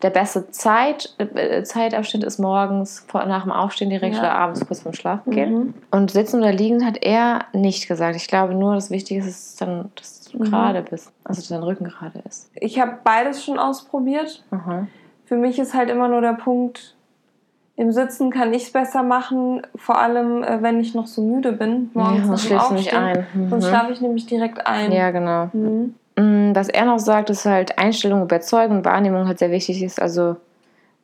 der 0.03 0.11
beste 0.11 0.51
Zeit, 0.51 1.15
äh, 1.19 1.63
Zeitabschnitt 1.65 2.23
ist 2.25 2.39
morgens 2.39 3.05
vor, 3.09 3.25
nach 3.27 3.43
dem 3.43 3.53
Aufstehen 3.53 3.91
direkt 3.91 4.15
Ja. 4.15 4.21
oder 4.21 4.33
abends 4.33 4.65
kurz 4.67 4.81
vorm 4.83 4.95
Schlafen 4.95 5.33
gehen. 5.33 5.55
Mhm. 5.55 5.75
Und 5.91 6.11
sitzen 6.13 6.41
oder 6.41 6.53
liegen 6.53 6.87
hat 6.87 6.99
er 7.03 7.41
nicht 7.53 7.89
gesagt. 7.89 8.17
Ich 8.17 8.29
glaube 8.29 8.55
nur, 8.55 8.75
das 8.75 8.91
Wichtige 8.91 9.21
ist, 9.21 9.61
dann, 9.61 9.91
dass 9.97 10.21
du 10.31 10.39
Mhm. 10.39 10.45
gerade 10.45 10.83
bist, 10.83 11.13
also 11.25 11.41
dass 11.41 11.49
dein 11.49 11.63
Rücken 11.63 11.85
gerade 11.85 12.21
ist. 12.29 12.49
Ich 12.55 12.81
habe 12.81 12.99
beides 13.05 13.45
schon 13.45 13.59
ausprobiert. 13.59 14.45
Aha. 14.51 14.87
Für 15.29 15.37
mich 15.37 15.59
ist 15.59 15.75
halt 15.75 15.91
immer 15.91 16.09
nur 16.09 16.23
der 16.23 16.33
Punkt, 16.33 16.95
im 17.77 17.93
Sitzen 17.93 18.31
kann 18.31 18.53
ich 18.55 18.65
es 18.65 18.73
besser 18.73 19.03
machen, 19.03 19.63
vor 19.77 19.99
allem 20.01 20.43
äh, 20.43 20.63
wenn 20.63 20.81
ich 20.81 20.95
noch 20.95 21.07
so 21.07 21.23
müde 21.23 21.53
bin. 21.53 21.91
Ja, 21.95 22.01
Morgens 22.01 22.27
dem 22.29 22.39
schläfst 22.39 22.71
du 22.71 22.75
nicht 22.75 22.95
ein. 22.95 23.27
Mhm. 23.35 23.51
Sonst 23.51 23.69
schlafe 23.69 23.93
ich 23.93 24.01
nämlich 24.01 24.27
direkt 24.27 24.67
ein. 24.67 24.91
Ja, 24.91 25.11
genau. 25.11 25.51
Mhm. 25.53 25.95
Mm, 26.17 26.55
Was 26.57 26.69
er 26.69 26.87
noch 26.87 26.99
sagt, 26.99 27.31
ist 27.31 27.45
halt 27.45 27.79
Einstellung, 27.79 28.23
Überzeugung 28.23 28.85
Wahrnehmung 28.85 29.29
halt 29.29 29.39
sehr 29.39 29.51
wichtig 29.51 29.83
ist. 29.83 30.01
Also 30.01 30.37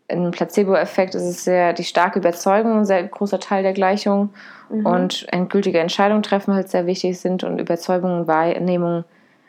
im 0.08 0.30
Placebo-Effekt 0.32 1.14
ist 1.14 1.22
es 1.22 1.44
sehr 1.44 1.72
die 1.74 1.84
starke 1.84 2.18
Überzeugung 2.18 2.78
ein 2.78 2.84
sehr 2.86 3.04
großer 3.04 3.38
Teil 3.40 3.62
der 3.62 3.72
Gleichung 3.74 4.30
Mhm. 4.70 4.86
und 4.86 5.26
endgültige 5.30 5.78
Entscheidungen 5.78 6.22
treffen 6.22 6.54
halt 6.54 6.70
sehr 6.70 6.86
wichtig 6.86 7.20
sind 7.20 7.44
und 7.44 7.58
Überzeugung 7.58 8.20
und 8.20 8.26
Wahrnehmung 8.26 9.04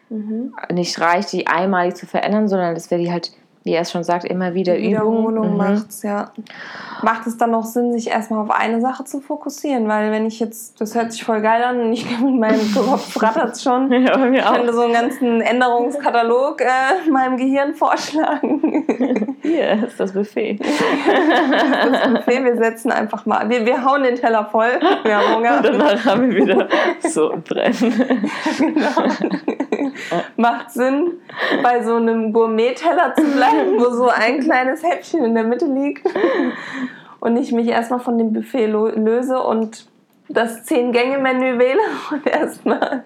Mhm. 0.09 0.53
nicht 0.71 0.99
reicht, 1.01 1.31
die 1.31 1.47
einmalig 1.47 1.95
zu 1.95 2.05
verändern, 2.05 2.47
sondern 2.47 2.75
dass 2.75 2.91
wir 2.91 2.97
die 2.99 3.11
halt, 3.11 3.31
wie 3.65 3.73
er 3.73 3.81
es 3.81 3.91
schon 3.91 4.03
sagt, 4.03 4.25
immer 4.25 4.53
wieder 4.53 4.77
Die 4.77 4.91
Übung. 4.91 5.33
Mhm. 5.33 5.57
macht's, 5.57 6.03
ja. 6.03 6.29
Macht 7.01 7.25
es 7.25 7.35
dann 7.37 7.49
noch 7.49 7.63
Sinn, 7.63 7.91
sich 7.93 8.11
erstmal 8.11 8.39
auf 8.43 8.51
eine 8.51 8.79
Sache 8.79 9.05
zu 9.05 9.21
fokussieren? 9.21 9.87
Weil 9.87 10.11
wenn 10.11 10.27
ich 10.27 10.39
jetzt, 10.39 10.79
das 10.79 10.93
hört 10.93 11.11
sich 11.11 11.23
voll 11.23 11.41
geil 11.41 11.63
an 11.63 11.81
und 11.81 11.91
ich 11.91 12.05
mit 12.21 12.39
meinem 12.39 12.73
Kopf 12.73 13.21
rattert's 13.21 13.63
schon. 13.63 13.91
Ja, 14.05 14.17
mir 14.17 14.39
Ich 14.39 14.45
könnte 14.45 14.73
so 14.73 14.81
einen 14.81 14.93
ganzen 14.93 15.41
Änderungskatalog 15.41 16.61
äh, 16.61 17.09
meinem 17.09 17.37
Gehirn 17.37 17.73
vorschlagen. 17.73 18.85
Hier 19.41 19.87
ist 19.87 19.99
das 19.99 20.11
Buffet. 20.13 20.59
Das 20.59 22.13
Buffet, 22.13 22.43
wir 22.43 22.57
setzen 22.57 22.91
einfach 22.91 23.25
mal, 23.25 23.49
wir, 23.49 23.65
wir 23.65 23.83
hauen 23.83 24.03
den 24.03 24.15
Teller 24.15 24.45
voll. 24.45 24.79
Wir 25.03 25.17
haben 25.17 25.35
Hunger. 25.35 25.61
Danach 25.63 26.05
haben 26.05 26.29
wir 26.29 26.45
wieder 26.45 26.67
so 26.99 27.31
ein 27.31 27.41
Brennen. 27.41 28.29
Macht 30.37 30.71
Sinn, 30.71 31.13
bei 31.63 31.83
so 31.83 31.95
einem 31.95 32.33
Gourmet-Teller 32.33 33.13
zu 33.15 33.23
bleiben, 33.23 33.77
wo 33.79 33.89
so 33.91 34.07
ein 34.09 34.39
kleines 34.39 34.83
Häppchen 34.83 35.23
in 35.25 35.35
der 35.35 35.43
Mitte 35.43 35.65
liegt. 35.65 36.07
Und 37.19 37.37
ich 37.37 37.51
mich 37.51 37.67
erstmal 37.67 37.99
von 37.99 38.17
dem 38.17 38.33
Buffet 38.33 38.67
löse 38.67 39.39
und 39.41 39.87
das 40.29 40.63
Zehn-Gänge-Menü 40.65 41.57
wähle 41.59 41.79
und 42.11 42.27
erstmal 42.27 43.03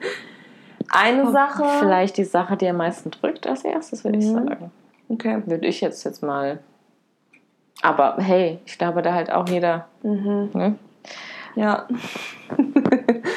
eine 0.92 1.32
Sache. 1.32 1.64
Vielleicht 1.80 2.18
die 2.18 2.24
Sache, 2.24 2.58
die 2.58 2.68
am 2.68 2.78
meisten 2.78 3.12
drückt 3.12 3.48
als 3.48 3.64
erstes, 3.64 4.04
würde 4.04 4.18
ich 4.20 4.26
Mhm. 4.26 4.34
sagen. 4.34 4.72
Okay. 5.10 5.42
Würde 5.46 5.68
ich 5.68 5.82
jetzt 5.82 6.04
jetzt 6.04 6.22
mal. 6.24 6.60
Aber 7.82 8.16
hey, 8.20 8.60
ich 8.66 8.78
glaube, 8.78 9.02
da 9.02 9.14
halt 9.14 9.32
auch 9.32 9.48
jeder. 9.48 9.86
Mhm. 10.04 10.50
Ne? 10.54 10.76
Ja. 11.56 11.88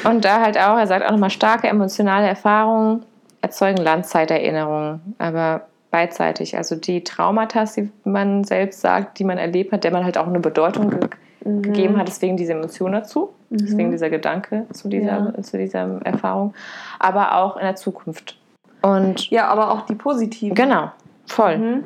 Und 0.03 0.25
da 0.25 0.41
halt 0.41 0.57
auch, 0.57 0.77
er 0.77 0.87
sagt 0.87 1.05
auch 1.05 1.11
nochmal, 1.11 1.29
starke 1.29 1.67
emotionale 1.67 2.27
Erfahrungen 2.27 3.05
erzeugen 3.53 3.77
Langzeiterinnerungen, 3.83 5.15
aber 5.19 5.61
beidseitig. 5.91 6.57
Also 6.57 6.75
die 6.75 7.03
Traumata, 7.03 7.65
die 7.65 7.91
man 8.03 8.43
selbst 8.43 8.81
sagt, 8.81 9.19
die 9.19 9.23
man 9.23 9.37
erlebt 9.37 9.71
hat, 9.71 9.83
der 9.83 9.91
man 9.91 10.03
halt 10.03 10.17
auch 10.17 10.25
eine 10.27 10.39
Bedeutung 10.39 10.89
ge 10.89 10.99
Mhm. 11.45 11.61
gegeben 11.61 11.97
hat, 11.97 12.07
deswegen 12.07 12.37
diese 12.37 12.53
Emotion 12.53 12.93
dazu, 12.93 13.33
deswegen 13.49 13.91
dieser 13.91 14.09
Gedanke 14.09 14.65
zu 14.71 14.87
dieser, 14.87 15.33
zu 15.43 15.57
dieser 15.57 15.99
Erfahrung, 16.05 16.53
aber 16.99 17.35
auch 17.35 17.57
in 17.57 17.63
der 17.63 17.75
Zukunft. 17.75 18.39
Und 18.81 19.29
Ja, 19.29 19.47
aber 19.49 19.71
auch 19.71 19.81
die 19.81 19.95
positiven. 19.95 20.55
genau, 20.55 20.91
voll. 21.27 21.57
Mhm. 21.57 21.83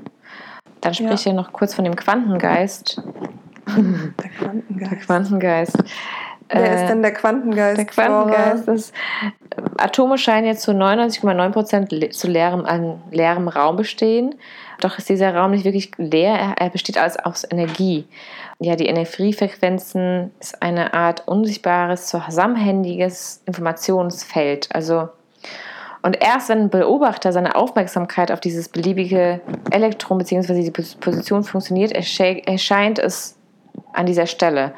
Dann 0.82 0.94
spricht 0.94 1.26
er 1.26 1.34
noch 1.34 1.52
kurz 1.52 1.74
von 1.74 1.84
dem 1.86 1.96
Quantengeist. 1.96 3.02
Der 3.68 4.30
Quantengeist. 4.30 4.92
Der 4.92 4.98
Quantengeist. 5.00 5.84
Wer 6.50 6.62
Äh, 6.72 6.84
ist 6.84 6.90
denn 6.90 7.02
der 7.02 7.14
Quantengeist? 7.14 7.78
Der 7.78 7.86
Quantengeist 7.86 8.68
ist, 8.68 8.94
Atome 9.78 10.18
scheinen 10.18 10.48
jetzt 10.48 10.62
zu 10.62 10.72
99,9% 10.72 11.94
le- 11.94 12.10
zu 12.10 12.28
leerem, 12.28 12.66
an 12.66 13.02
leerem 13.12 13.48
Raum 13.48 13.76
bestehen 13.76 14.36
Doch 14.80 14.98
ist 14.98 15.10
dieser 15.10 15.36
Raum 15.36 15.52
nicht 15.52 15.66
wirklich 15.66 15.92
leer, 15.98 16.34
er, 16.36 16.54
er 16.58 16.70
besteht 16.70 16.98
alles 16.98 17.18
aus 17.18 17.46
Energie. 17.50 18.08
Ja, 18.60 18.76
die 18.76 18.86
Energiefrequenzen 18.88 20.32
ist 20.40 20.62
eine 20.62 20.94
Art 20.94 21.28
unsichtbares, 21.28 22.08
zusammenhängiges 22.08 23.42
Informationsfeld. 23.46 24.70
Also 24.74 25.10
und 26.04 26.22
erst 26.22 26.50
wenn 26.50 26.60
ein 26.64 26.70
Beobachter 26.70 27.34
seine 27.34 27.56
Aufmerksamkeit 27.56 28.32
auf 28.32 28.40
dieses 28.40 28.70
beliebige 28.70 29.42
Elektron 29.72 30.20
bzw. 30.20 30.62
die 30.64 30.72
Position 30.72 31.44
funktioniert, 31.44 31.92
erscheint 31.92 33.00
es 33.00 33.37
an 33.98 34.06
dieser 34.06 34.28
Stelle. 34.28 34.74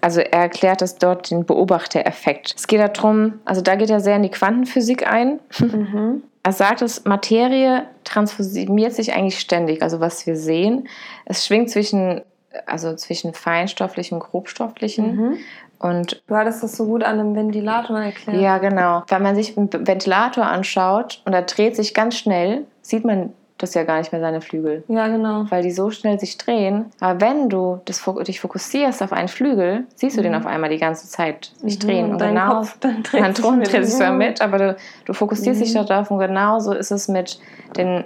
Also 0.00 0.20
er 0.20 0.40
erklärt 0.40 0.82
es 0.82 0.96
dort 0.96 1.30
den 1.30 1.44
Beobachtereffekt. 1.44 2.54
Es 2.56 2.66
geht 2.66 2.80
darum, 2.80 3.40
also 3.44 3.60
da 3.60 3.76
geht 3.76 3.90
er 3.90 4.00
sehr 4.00 4.16
in 4.16 4.22
die 4.22 4.30
Quantenphysik 4.30 5.06
ein. 5.06 5.40
Mhm. 5.58 6.22
Er 6.42 6.52
sagt, 6.52 6.82
dass 6.82 7.04
Materie 7.04 7.84
transformiert 8.04 8.94
sich 8.94 9.14
eigentlich 9.14 9.38
ständig, 9.38 9.82
also 9.82 10.00
was 10.00 10.26
wir 10.26 10.36
sehen. 10.36 10.88
Es 11.24 11.46
schwingt 11.46 11.70
zwischen, 11.70 12.22
also 12.66 12.94
zwischen 12.96 13.32
feinstofflichen 13.32 14.16
und 14.18 14.24
grobstofflichen. 14.28 15.16
Mhm. 15.16 15.36
Und 15.78 16.22
du 16.26 16.34
hattest 16.34 16.62
das 16.62 16.76
so 16.76 16.86
gut 16.86 17.04
an 17.04 17.20
einem 17.20 17.34
Ventilator 17.34 18.00
erklärt. 18.00 18.40
Ja, 18.40 18.58
genau. 18.58 19.02
Wenn 19.08 19.22
man 19.22 19.34
sich 19.34 19.56
einen 19.56 19.72
Ventilator 19.72 20.44
anschaut 20.44 21.20
und 21.24 21.32
er 21.32 21.42
dreht 21.42 21.76
sich 21.76 21.92
ganz 21.92 22.16
schnell, 22.16 22.64
sieht 22.82 23.04
man 23.04 23.32
das 23.62 23.74
ja 23.74 23.84
gar 23.84 23.98
nicht 23.98 24.12
mehr 24.12 24.20
seine 24.20 24.40
Flügel. 24.40 24.84
Ja, 24.88 25.08
genau. 25.08 25.46
Weil 25.48 25.62
die 25.62 25.70
so 25.70 25.90
schnell 25.90 26.18
sich 26.18 26.38
drehen. 26.38 26.86
Aber 27.00 27.20
wenn 27.20 27.48
du 27.48 27.80
das, 27.84 28.02
dich 28.26 28.40
fokussierst 28.40 29.02
auf 29.02 29.12
einen 29.12 29.28
Flügel, 29.28 29.86
siehst 29.94 30.16
du 30.16 30.20
mhm. 30.20 30.24
den 30.24 30.34
auf 30.34 30.46
einmal 30.46 30.70
die 30.70 30.78
ganze 30.78 31.08
Zeit 31.08 31.52
sich 31.62 31.76
mhm. 31.76 31.80
drehen. 31.80 32.04
Und, 32.06 32.22
und 32.22 32.28
genau, 32.28 32.54
Kopf, 32.56 32.76
dann 32.80 33.02
dreht 33.02 33.22
dein 33.22 33.34
Thron 33.34 33.60
dreht 33.62 33.86
sich 33.86 33.94
zwar 33.94 34.12
mit, 34.12 34.40
aber 34.40 34.58
du, 34.58 34.76
du 35.04 35.12
fokussierst 35.12 35.60
mhm. 35.60 35.64
dich 35.64 35.74
darauf 35.74 36.10
und 36.10 36.18
genauso 36.18 36.72
ist 36.72 36.90
es 36.90 37.08
mit, 37.08 37.38
den, 37.76 38.04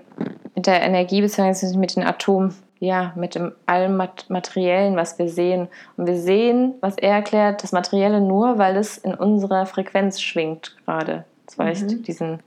mit 0.55 0.67
der 0.67 0.83
Energie 0.83 1.21
bzw. 1.21 1.77
mit 1.77 1.97
den 1.97 2.05
Atomen 2.05 2.55
ja, 2.79 3.13
mit 3.17 3.35
dem 3.35 3.53
allem 3.65 3.97
Materiellen, 4.29 4.97
was 4.97 5.19
wir 5.19 5.29
sehen. 5.29 5.69
Und 5.97 6.07
wir 6.07 6.19
sehen, 6.19 6.75
was 6.81 6.99
er 6.99 7.15
erklärt, 7.15 7.63
das 7.63 7.73
Materielle 7.73 8.21
nur, 8.21 8.59
weil 8.59 8.77
es 8.77 8.99
in 8.99 9.15
unserer 9.15 9.67
Frequenz 9.67 10.21
schwingt 10.21 10.77
gerade. 10.85 11.25
Das 11.47 11.59
heißt, 11.59 11.91
mhm. 11.91 12.03
diesen 12.03 12.41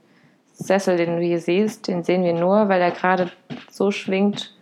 Sessel, 0.60 0.96
den 0.96 1.16
du 1.16 1.22
hier 1.22 1.40
siehst, 1.40 1.88
den 1.88 2.04
sehen 2.04 2.22
wir 2.22 2.34
nur, 2.34 2.68
weil 2.68 2.80
er 2.80 2.90
gerade 2.90 3.30
so 3.70 3.90
schwingt 3.90 4.54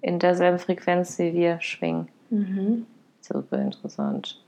in 0.00 0.18
derselben 0.18 0.58
Frequenz, 0.58 1.18
wie 1.18 1.32
wir 1.32 1.60
schwingen. 1.60 2.08
Mhm. 2.30 2.86
Super 3.20 3.58
interessant. 3.58 4.40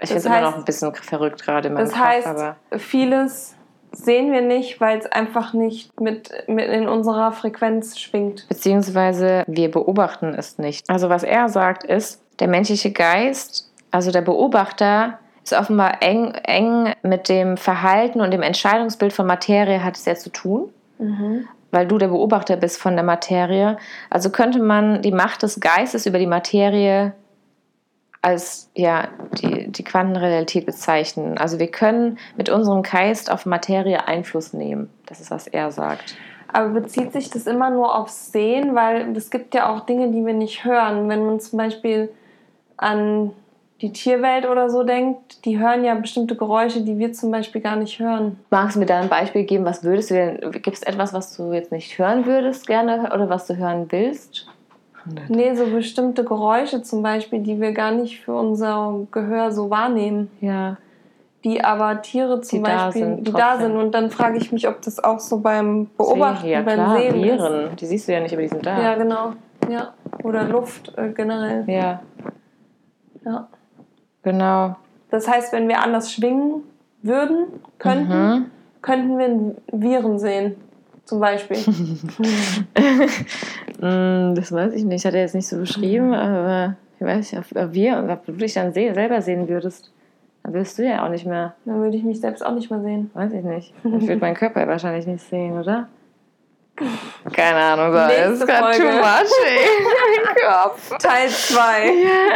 Ich 0.00 0.08
finde 0.08 0.18
es 0.20 0.26
immer 0.26 0.40
noch 0.40 0.56
ein 0.56 0.64
bisschen 0.64 0.92
verrückt 0.94 1.42
gerade 1.42 1.68
in 1.68 1.74
meinem 1.74 1.84
Das 1.84 1.92
Kopf, 1.92 2.04
heißt, 2.04 2.26
aber 2.26 2.56
vieles 2.76 3.54
sehen 3.92 4.32
wir 4.32 4.40
nicht, 4.40 4.80
weil 4.80 4.98
es 4.98 5.06
einfach 5.06 5.52
nicht 5.52 6.00
mit, 6.00 6.32
mit 6.48 6.66
in 6.68 6.88
unserer 6.88 7.30
Frequenz 7.32 8.00
schwingt. 8.00 8.48
Beziehungsweise 8.48 9.44
wir 9.46 9.70
beobachten 9.70 10.34
es 10.34 10.58
nicht. 10.58 10.88
Also 10.88 11.08
was 11.08 11.22
er 11.22 11.48
sagt 11.50 11.84
ist, 11.84 12.22
der 12.40 12.48
menschliche 12.48 12.90
Geist, 12.90 13.70
also 13.90 14.10
der 14.10 14.22
Beobachter, 14.22 15.18
ist 15.44 15.52
offenbar 15.52 16.02
eng, 16.02 16.32
eng 16.44 16.94
mit 17.02 17.28
dem 17.28 17.56
Verhalten 17.56 18.20
und 18.20 18.30
dem 18.30 18.42
Entscheidungsbild 18.42 19.12
von 19.12 19.26
Materie 19.26 19.82
hat 19.82 19.96
es 19.96 20.04
ja 20.04 20.14
zu 20.14 20.30
tun. 20.30 20.68
Mhm. 20.98 21.48
Weil 21.70 21.86
du 21.86 21.98
der 21.98 22.08
Beobachter 22.08 22.56
bist 22.56 22.78
von 22.78 22.94
der 22.94 23.04
Materie. 23.04 23.78
Also 24.10 24.30
könnte 24.30 24.60
man 24.60 25.00
die 25.02 25.10
Macht 25.10 25.42
des 25.42 25.58
Geistes 25.58 26.06
über 26.06 26.18
die 26.18 26.26
Materie 26.26 27.14
als 28.20 28.70
ja, 28.74 29.08
die, 29.40 29.72
die 29.72 29.82
Quantenrealität 29.82 30.64
bezeichnen. 30.64 31.38
Also 31.38 31.58
wir 31.58 31.68
können 31.68 32.18
mit 32.36 32.50
unserem 32.50 32.82
Geist 32.82 33.32
auf 33.32 33.46
Materie 33.46 34.06
Einfluss 34.06 34.52
nehmen. 34.52 34.90
Das 35.06 35.20
ist, 35.20 35.30
was 35.30 35.48
er 35.48 35.72
sagt. 35.72 36.14
Aber 36.52 36.68
bezieht 36.68 37.12
sich 37.12 37.30
das 37.30 37.46
immer 37.46 37.70
nur 37.70 37.96
aufs 37.98 38.30
Sehen? 38.30 38.74
Weil 38.74 39.16
es 39.16 39.30
gibt 39.30 39.54
ja 39.54 39.72
auch 39.72 39.80
Dinge, 39.86 40.12
die 40.12 40.24
wir 40.24 40.34
nicht 40.34 40.64
hören. 40.64 41.08
Wenn 41.08 41.26
man 41.26 41.40
zum 41.40 41.56
Beispiel 41.56 42.10
an 42.76 43.32
die 43.82 43.92
Tierwelt 43.92 44.48
oder 44.48 44.70
so 44.70 44.84
denkt, 44.84 45.44
die 45.44 45.58
hören 45.58 45.84
ja 45.84 45.94
bestimmte 45.96 46.36
Geräusche, 46.36 46.82
die 46.82 46.98
wir 46.98 47.12
zum 47.12 47.32
Beispiel 47.32 47.60
gar 47.60 47.74
nicht 47.74 47.98
hören. 47.98 48.38
Magst 48.48 48.76
du 48.76 48.80
mir 48.80 48.86
da 48.86 49.00
ein 49.00 49.08
Beispiel 49.08 49.42
geben? 49.42 49.64
Was 49.64 49.82
würdest 49.82 50.10
du 50.10 50.14
denn? 50.14 50.52
Gibt 50.52 50.76
es 50.76 50.82
etwas, 50.84 51.12
was 51.12 51.36
du 51.36 51.52
jetzt 51.52 51.72
nicht 51.72 51.98
hören 51.98 52.24
würdest 52.24 52.68
gerne 52.68 53.10
oder 53.12 53.28
was 53.28 53.48
du 53.48 53.56
hören 53.56 53.86
willst? 53.90 54.46
Nee, 55.28 55.54
so 55.56 55.66
bestimmte 55.66 56.22
Geräusche 56.22 56.82
zum 56.82 57.02
Beispiel, 57.02 57.40
die 57.40 57.60
wir 57.60 57.72
gar 57.72 57.90
nicht 57.90 58.20
für 58.20 58.34
unser 58.34 59.00
Gehör 59.10 59.50
so 59.50 59.68
wahrnehmen. 59.68 60.30
Ja. 60.40 60.76
Die 61.42 61.64
aber 61.64 62.02
Tiere 62.02 62.40
zum 62.40 62.60
die 62.60 62.62
Beispiel, 62.62 62.78
da 62.78 62.92
sind, 62.92 63.26
die 63.26 63.32
da 63.32 63.58
sind. 63.58 63.74
Und 63.74 63.92
dann 63.96 64.12
frage 64.12 64.38
ich 64.38 64.52
mich, 64.52 64.68
ob 64.68 64.80
das 64.82 65.02
auch 65.02 65.18
so 65.18 65.40
beim 65.40 65.90
Beobachten, 65.96 66.46
ja, 66.46 66.62
beim 66.62 66.74
klar, 66.74 66.98
Sehen 66.98 67.14
Viren. 67.20 67.70
Ist. 67.70 67.80
Die 67.80 67.86
siehst 67.86 68.06
du 68.06 68.12
ja 68.12 68.20
nicht, 68.20 68.32
aber 68.32 68.42
die 68.42 68.48
sind 68.48 68.64
da. 68.64 68.80
Ja, 68.80 68.94
genau. 68.94 69.32
Ja. 69.68 69.92
Oder 70.22 70.44
Luft 70.44 70.96
äh, 70.96 71.08
generell. 71.08 71.64
Ja. 71.66 72.00
Ja. 73.24 73.48
Genau. 74.22 74.76
Das 75.10 75.28
heißt, 75.28 75.52
wenn 75.52 75.68
wir 75.68 75.82
anders 75.82 76.12
schwingen 76.12 76.62
würden, 77.02 77.46
könnten, 77.78 78.12
mhm. 78.12 78.46
könnten 78.80 79.18
wir 79.18 79.56
Viren 79.72 80.18
sehen. 80.18 80.56
Zum 81.04 81.20
Beispiel. 81.20 81.58
Mm, 83.82 84.36
das 84.36 84.52
weiß 84.52 84.74
ich 84.74 84.84
nicht. 84.84 85.04
Hat 85.04 85.14
er 85.14 85.22
jetzt 85.22 85.34
nicht 85.34 85.48
so 85.48 85.58
beschrieben, 85.58 86.14
aber 86.14 86.76
ich 87.00 87.04
weiß 87.04 87.32
nicht, 87.32 87.56
ob 87.56 87.72
wir, 87.72 88.06
ob 88.08 88.24
du 88.26 88.30
dich 88.30 88.54
dann 88.54 88.72
seh, 88.72 88.92
selber 88.94 89.20
sehen 89.22 89.48
würdest. 89.48 89.90
Dann 90.44 90.52
würdest 90.52 90.78
du 90.78 90.86
ja 90.86 91.04
auch 91.04 91.08
nicht 91.08 91.26
mehr. 91.26 91.56
Dann 91.64 91.80
würde 91.80 91.96
ich 91.96 92.04
mich 92.04 92.20
selbst 92.20 92.46
auch 92.46 92.54
nicht 92.54 92.70
mehr 92.70 92.80
sehen. 92.80 93.10
Weiß 93.12 93.32
ich 93.32 93.42
nicht. 93.42 93.74
Ich 93.82 94.06
würde 94.06 94.20
meinen 94.20 94.36
Körper 94.36 94.68
wahrscheinlich 94.68 95.08
nicht 95.08 95.28
sehen, 95.28 95.58
oder? 95.58 95.88
Keine 97.32 97.58
Ahnung, 97.58 97.92
das 97.92 98.40
ist 98.40 98.46
gerade 98.46 98.78
too 98.78 98.84
much, 98.84 99.02
mein 99.02 100.34
Kopf. 100.52 100.98
Teil 100.98 101.28
2. 101.28 101.86
Ja. 101.86 102.32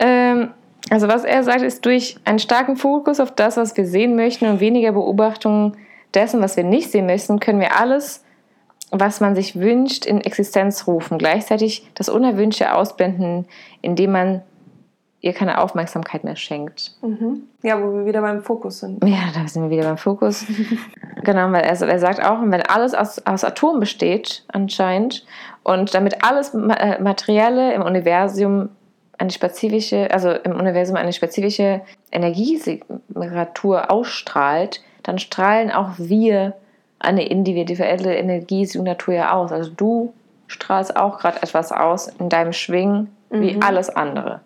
ähm, 0.00 0.50
also 0.90 1.08
was 1.08 1.24
er 1.24 1.44
sagt, 1.44 1.62
ist 1.62 1.86
durch 1.86 2.16
einen 2.24 2.40
starken 2.40 2.76
Fokus 2.76 3.20
auf 3.20 3.30
das, 3.30 3.56
was 3.56 3.76
wir 3.76 3.86
sehen 3.86 4.16
möchten 4.16 4.46
und 4.46 4.60
weniger 4.60 4.92
Beobachtungen 4.92 5.76
dessen, 6.14 6.42
was 6.42 6.56
wir 6.56 6.64
nicht 6.64 6.90
sehen 6.90 7.06
möchten, 7.06 7.38
können 7.38 7.60
wir 7.60 7.78
alles, 7.78 8.24
was 8.90 9.20
man 9.20 9.36
sich 9.36 9.58
wünscht, 9.58 10.04
in 10.04 10.20
Existenz 10.20 10.86
rufen. 10.88 11.18
Gleichzeitig 11.18 11.88
das 11.94 12.08
Unerwünschte 12.08 12.74
ausblenden, 12.74 13.46
indem 13.82 14.12
man 14.12 14.42
ihr 15.20 15.32
keine 15.34 15.60
Aufmerksamkeit 15.60 16.24
mehr 16.24 16.36
schenkt. 16.36 16.92
Mhm. 17.02 17.42
Ja, 17.62 17.80
wo 17.82 17.92
wir 17.92 18.06
wieder 18.06 18.22
beim 18.22 18.42
Fokus 18.42 18.80
sind. 18.80 19.04
Ja, 19.04 19.28
da 19.34 19.46
sind 19.46 19.62
wir 19.62 19.70
wieder 19.70 19.86
beim 19.86 19.98
Fokus. 19.98 20.46
genau, 21.24 21.52
weil 21.52 21.62
er, 21.62 21.80
er 21.80 21.98
sagt 21.98 22.24
auch, 22.24 22.38
wenn 22.42 22.62
alles 22.62 22.94
aus, 22.94 23.24
aus 23.26 23.44
Atomen 23.44 23.80
besteht, 23.80 24.44
anscheinend, 24.48 25.26
und 25.62 25.94
damit 25.94 26.24
alles 26.24 26.54
äh, 26.54 27.00
Materielle 27.02 27.74
im 27.74 27.82
Universum 27.82 28.70
eine 29.18 29.30
spezifische, 29.30 30.10
also 30.10 30.30
im 30.30 30.52
Universum 30.52 30.96
eine 30.96 31.12
spezifische 31.12 31.82
Energiesignatur 32.10 33.90
ausstrahlt, 33.90 34.82
dann 35.02 35.18
strahlen 35.18 35.70
auch 35.70 35.90
wir 35.98 36.54
eine 36.98 37.26
individuelle 37.26 38.16
Energiesignatur 38.16 39.14
ja 39.14 39.32
aus. 39.32 39.52
Also 39.52 39.70
du 39.76 40.14
strahlst 40.46 40.96
auch 40.96 41.18
gerade 41.18 41.42
etwas 41.42 41.72
aus 41.72 42.08
in 42.08 42.30
deinem 42.30 42.52
Schwingen 42.54 43.14
wie 43.30 43.54
mhm. 43.54 43.62
alles 43.62 43.90
andere. 43.90 44.40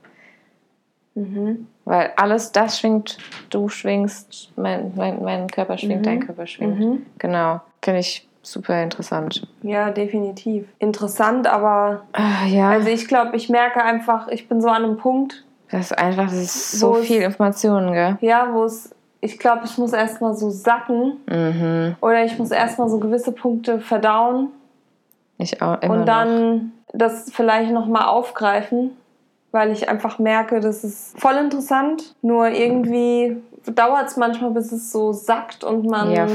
Mhm. 1.15 1.67
Weil 1.85 2.13
alles 2.17 2.53
das 2.53 2.79
schwingt, 2.79 3.19
du 3.51 3.69
schwingst, 3.69 4.53
mein, 4.57 4.93
mein, 4.97 5.23
mein 5.23 5.49
Körper 5.49 5.79
schwingt, 5.79 6.01
mhm. 6.01 6.05
dein 6.05 6.21
Körper 6.21 6.47
schwingt. 6.47 6.79
Mhm. 6.79 7.07
Genau. 7.19 7.61
Finde 7.83 8.01
ich 8.01 8.29
super 8.43 8.83
interessant. 8.83 9.47
Ja, 9.63 9.91
definitiv. 9.91 10.67
Interessant, 10.79 11.47
aber 11.47 12.03
ah, 12.13 12.47
ja. 12.47 12.71
also 12.71 12.89
ich 12.89 13.09
glaube, 13.09 13.37
ich 13.37 13.49
merke 13.49 13.83
einfach, 13.83 14.29
ich 14.29 14.49
bin 14.49 14.61
so 14.61 14.69
an 14.69 14.85
einem 14.85 14.97
Punkt. 14.97 15.45
Das 15.71 15.87
ist 15.87 15.99
einfach, 15.99 16.25
das 16.25 16.35
ist 16.35 16.73
so 16.73 16.95
viel 16.95 17.23
Informationen, 17.23 17.93
gell? 17.93 18.19
Ja, 18.21 18.53
wo 18.53 18.65
es, 18.65 18.95
ich 19.21 19.39
glaube, 19.39 19.63
ich 19.65 19.77
muss 19.79 19.93
erstmal 19.93 20.35
so 20.35 20.51
sacken. 20.51 21.19
Mhm. 21.27 21.97
Oder 22.01 22.25
ich 22.25 22.39
muss 22.39 22.51
erstmal 22.51 22.89
so 22.89 22.99
gewisse 22.99 23.33
Punkte 23.33 23.81
verdauen. 23.81 24.49
Ich 25.39 25.61
auch 25.63 25.81
immer 25.83 25.95
Und 25.95 26.07
dann 26.07 26.57
noch. 26.57 26.63
das 26.93 27.31
vielleicht 27.33 27.73
nochmal 27.73 28.07
aufgreifen 28.07 28.93
weil 29.55 29.71
ich 29.71 29.89
einfach 29.89 30.19
merke, 30.19 30.59
das 30.59 30.83
ist 30.83 31.19
voll 31.19 31.37
interessant. 31.37 32.17
Nur 32.23 32.49
irgendwie 32.49 33.37
dauert 33.67 34.09
es 34.09 34.17
manchmal, 34.17 34.51
bis 34.51 34.73
es 34.73 34.91
so 34.91 35.13
sackt 35.13 35.63
und 35.63 35.87
man 35.87 36.11
ja, 36.11 36.27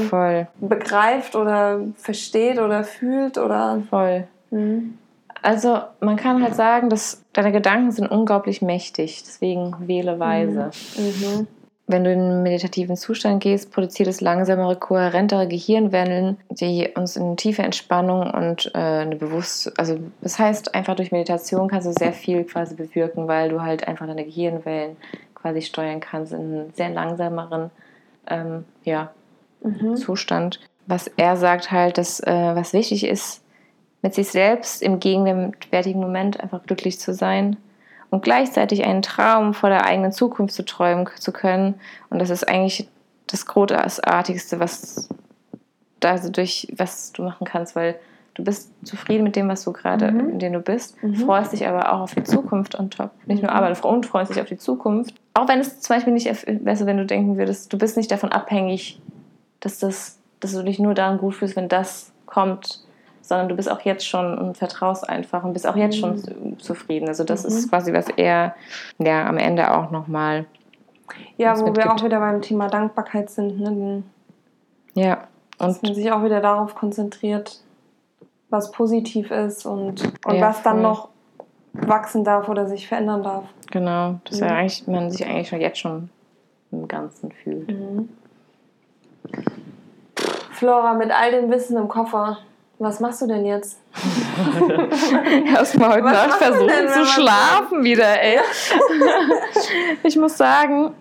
begreift 0.58 1.36
oder 1.36 1.80
versteht 1.96 2.58
oder 2.58 2.82
fühlt 2.82 3.36
oder. 3.36 3.82
Voll. 3.90 4.26
Mhm. 4.50 4.96
Also 5.42 5.80
man 6.00 6.16
kann 6.16 6.42
halt 6.42 6.54
sagen, 6.54 6.88
dass 6.88 7.22
deine 7.34 7.52
Gedanken 7.52 7.92
sind 7.92 8.10
unglaublich 8.10 8.62
mächtig. 8.62 9.22
Deswegen 9.22 9.74
wähle 9.80 10.18
weise. 10.18 10.70
Mhm. 10.96 11.04
Mhm. 11.04 11.46
Wenn 11.90 12.04
du 12.04 12.12
in 12.12 12.20
einen 12.20 12.42
meditativen 12.44 12.96
Zustand 12.96 13.42
gehst, 13.42 13.72
produziert 13.72 14.08
es 14.08 14.20
langsamere, 14.20 14.76
kohärentere 14.76 15.48
Gehirnwellen, 15.48 16.36
die 16.48 16.88
uns 16.94 17.16
in 17.16 17.36
tiefe 17.36 17.62
Entspannung 17.62 18.30
und 18.30 18.70
äh, 18.74 18.78
eine 18.78 19.16
bewusst, 19.16 19.76
also 19.76 19.98
das 20.20 20.38
heißt 20.38 20.72
einfach 20.72 20.94
durch 20.94 21.10
Meditation 21.10 21.66
kannst 21.66 21.88
du 21.88 21.92
sehr 21.92 22.12
viel 22.12 22.44
quasi 22.44 22.76
bewirken, 22.76 23.26
weil 23.26 23.48
du 23.48 23.60
halt 23.60 23.88
einfach 23.88 24.06
deine 24.06 24.24
Gehirnwellen 24.24 24.96
quasi 25.34 25.62
steuern 25.62 25.98
kannst 25.98 26.32
in 26.32 26.38
einen 26.38 26.72
sehr 26.74 26.90
langsameren 26.90 27.70
ähm, 28.28 28.64
ja, 28.84 29.10
mhm. 29.60 29.96
Zustand. 29.96 30.60
was 30.86 31.08
er 31.16 31.36
sagt 31.36 31.72
halt, 31.72 31.98
dass 31.98 32.20
äh, 32.20 32.54
was 32.54 32.72
wichtig 32.72 33.04
ist, 33.04 33.42
mit 34.00 34.14
sich 34.14 34.28
selbst 34.28 34.80
im 34.80 35.00
gegenwärtigen 35.00 36.00
Moment 36.00 36.38
einfach 36.38 36.62
glücklich 36.62 37.00
zu 37.00 37.12
sein 37.12 37.56
und 38.10 38.22
gleichzeitig 38.22 38.84
einen 38.84 39.02
Traum 39.02 39.54
vor 39.54 39.68
der 39.70 39.84
eigenen 39.86 40.12
Zukunft 40.12 40.54
zu 40.54 40.64
träumen 40.64 41.08
zu 41.18 41.32
können. 41.32 41.80
Und 42.10 42.18
das 42.20 42.30
ist 42.30 42.48
eigentlich 42.48 42.88
das 43.28 43.46
Großartigste, 43.46 44.58
was 44.60 45.08
dadurch, 46.00 46.68
was 46.76 47.12
du 47.12 47.22
machen 47.22 47.46
kannst, 47.46 47.76
weil 47.76 47.96
du 48.34 48.44
bist 48.44 48.70
zufrieden 48.84 49.24
mit 49.24 49.36
dem, 49.36 49.48
was 49.48 49.64
du 49.64 49.72
gerade, 49.72 50.10
Mhm. 50.12 50.30
in 50.30 50.38
dem 50.38 50.52
du 50.54 50.60
bist, 50.60 51.00
Mhm. 51.02 51.14
freust 51.16 51.52
dich 51.52 51.66
aber 51.66 51.92
auch 51.92 52.00
auf 52.00 52.14
die 52.14 52.22
Zukunft 52.24 52.78
on 52.78 52.90
top. 52.90 53.10
Nicht 53.26 53.42
nur 53.42 53.50
Mhm. 53.50 53.56
aber 53.56 53.68
und 53.84 54.06
freust 54.06 54.30
dich 54.32 54.40
auf 54.40 54.48
die 54.48 54.56
Zukunft. 54.56 55.14
Auch 55.34 55.48
wenn 55.48 55.60
es 55.60 55.80
zum 55.80 55.96
Beispiel 55.96 56.12
nicht, 56.12 56.26
du, 56.26 56.86
wenn 56.86 56.96
du 56.96 57.06
denken 57.06 57.36
würdest, 57.36 57.72
du 57.72 57.78
bist 57.78 57.96
nicht 57.96 58.10
davon 58.10 58.32
abhängig, 58.32 59.00
dass, 59.60 59.78
das, 59.78 60.18
dass 60.40 60.52
du 60.52 60.62
dich 60.62 60.78
nur 60.78 60.94
daran 60.94 61.18
gut 61.18 61.34
fühlst, 61.34 61.56
wenn 61.56 61.68
das 61.68 62.12
kommt, 62.26 62.80
sondern 63.22 63.48
du 63.48 63.56
bist 63.56 63.70
auch 63.70 63.80
jetzt 63.82 64.06
schon 64.06 64.36
und 64.38 64.56
vertraust 64.56 65.08
einfach 65.08 65.44
und 65.44 65.52
bist 65.52 65.66
auch 65.66 65.76
jetzt 65.76 65.98
schon 65.98 66.12
Mhm. 66.16 66.18
zu- 66.18 66.56
zufrieden. 66.58 67.08
Also 67.08 67.24
das 67.24 67.42
Mhm. 67.44 67.48
ist 67.50 67.68
quasi, 67.70 67.92
was 67.92 68.06
er 68.16 68.54
ja 68.98 69.26
am 69.26 69.36
Ende 69.38 69.72
auch 69.74 69.90
nochmal, 69.90 70.46
Ja, 71.36 71.54
wo 71.56 71.64
wir 71.66 71.72
mitgibt. 71.72 71.88
auch 71.88 72.04
wieder 72.04 72.20
beim 72.20 72.40
Thema 72.42 72.68
Dankbarkeit 72.68 73.30
sind, 73.30 73.60
ne? 73.60 74.02
ja, 74.94 75.24
dass 75.58 75.76
und 75.78 75.82
man 75.84 75.94
sich 75.94 76.10
auch 76.12 76.22
wieder 76.24 76.40
darauf 76.40 76.74
konzentriert, 76.74 77.60
was 78.48 78.70
positiv 78.72 79.30
ist 79.30 79.64
und, 79.66 80.02
und 80.24 80.34
Ja, 80.34 80.40
was 80.48 80.62
dann 80.62 80.74
voll. 80.76 80.82
noch 80.82 81.08
wachsen 81.72 82.24
darf 82.24 82.48
oder 82.48 82.66
sich 82.66 82.88
verändern 82.88 83.22
darf. 83.22 83.44
genau, 83.70 84.18
dass 84.24 84.40
Mhm. 84.40 84.92
man 84.92 85.10
sich 85.10 85.24
eigentlich 85.24 85.48
schon 85.48 85.60
jetzt 85.60 85.78
schon 85.78 86.10
im 86.72 86.88
Ganzen 86.88 87.30
fühlt. 87.30 87.68
Mhm. 87.68 88.08
Flora, 90.52 90.94
mit 90.94 91.10
all 91.10 91.30
dem 91.30 91.50
Wissen 91.50 91.76
im 91.76 91.88
Koffer, 91.88 92.38
was 92.80 92.98
machst 92.98 93.20
du 93.20 93.26
denn 93.26 93.44
jetzt? 93.44 93.78
Erstmal 95.54 95.90
heute 95.96 96.04
Was 96.04 96.12
Nacht 96.12 96.38
versuchen 96.38 96.68
denn, 96.68 96.88
zu 96.88 97.04
schlafen 97.04 97.84
wieder, 97.84 98.20
ey. 98.22 98.38
ich 100.02 100.16
muss 100.16 100.38
sagen, 100.38 100.92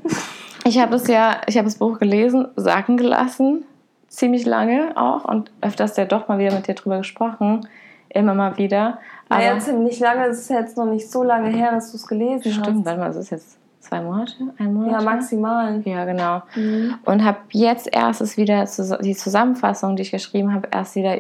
ich 0.66 0.78
habe 0.78 0.92
das 0.92 1.08
ja, 1.08 1.40
ich 1.48 1.58
habe 1.58 1.66
das 1.66 1.78
Buch 1.78 1.98
gelesen, 1.98 2.50
sacken 2.58 2.98
gelassen, 2.98 3.64
ziemlich 4.10 4.46
lange 4.46 4.92
auch 4.96 5.24
und 5.24 5.52
öfters 5.62 5.96
ja 5.96 6.04
doch 6.04 6.28
mal 6.28 6.38
wieder 6.38 6.54
mit 6.54 6.68
dir 6.68 6.76
drüber 6.76 6.98
gesprochen, 6.98 7.66
immer 8.10 8.34
mal 8.34 8.58
wieder. 8.58 9.00
Aber 9.30 9.40
Naja, 9.40 9.58
ziemlich 9.60 10.00
lange, 10.00 10.26
es 10.26 10.40
ist 10.40 10.50
jetzt 10.50 10.76
noch 10.76 10.86
nicht 10.86 11.10
so 11.10 11.24
lange 11.24 11.50
her, 11.50 11.72
dass 11.72 11.92
du 11.92 11.98
es 11.98 12.08
gelesen 12.08 12.52
stimmt, 12.52 12.80
hast. 12.80 12.86
warte 12.86 13.00
mal, 13.00 13.10
es 13.10 13.16
ist 13.16 13.30
jetzt 13.30 13.58
zwei 13.80 14.02
Monate, 14.02 14.34
ein 14.58 14.74
Monat. 14.74 14.92
Ja, 14.92 15.02
maximal. 15.02 15.82
Ja, 15.86 16.04
genau. 16.04 16.42
Mhm. 16.56 16.96
Und 17.06 17.24
habe 17.24 17.38
jetzt 17.52 17.88
erst 17.90 18.36
wieder 18.36 18.66
die 19.02 19.16
Zusammenfassung, 19.16 19.96
die 19.96 20.02
ich 20.02 20.12
geschrieben 20.12 20.54
habe, 20.54 20.68
erst 20.72 20.96
wieder 20.96 21.20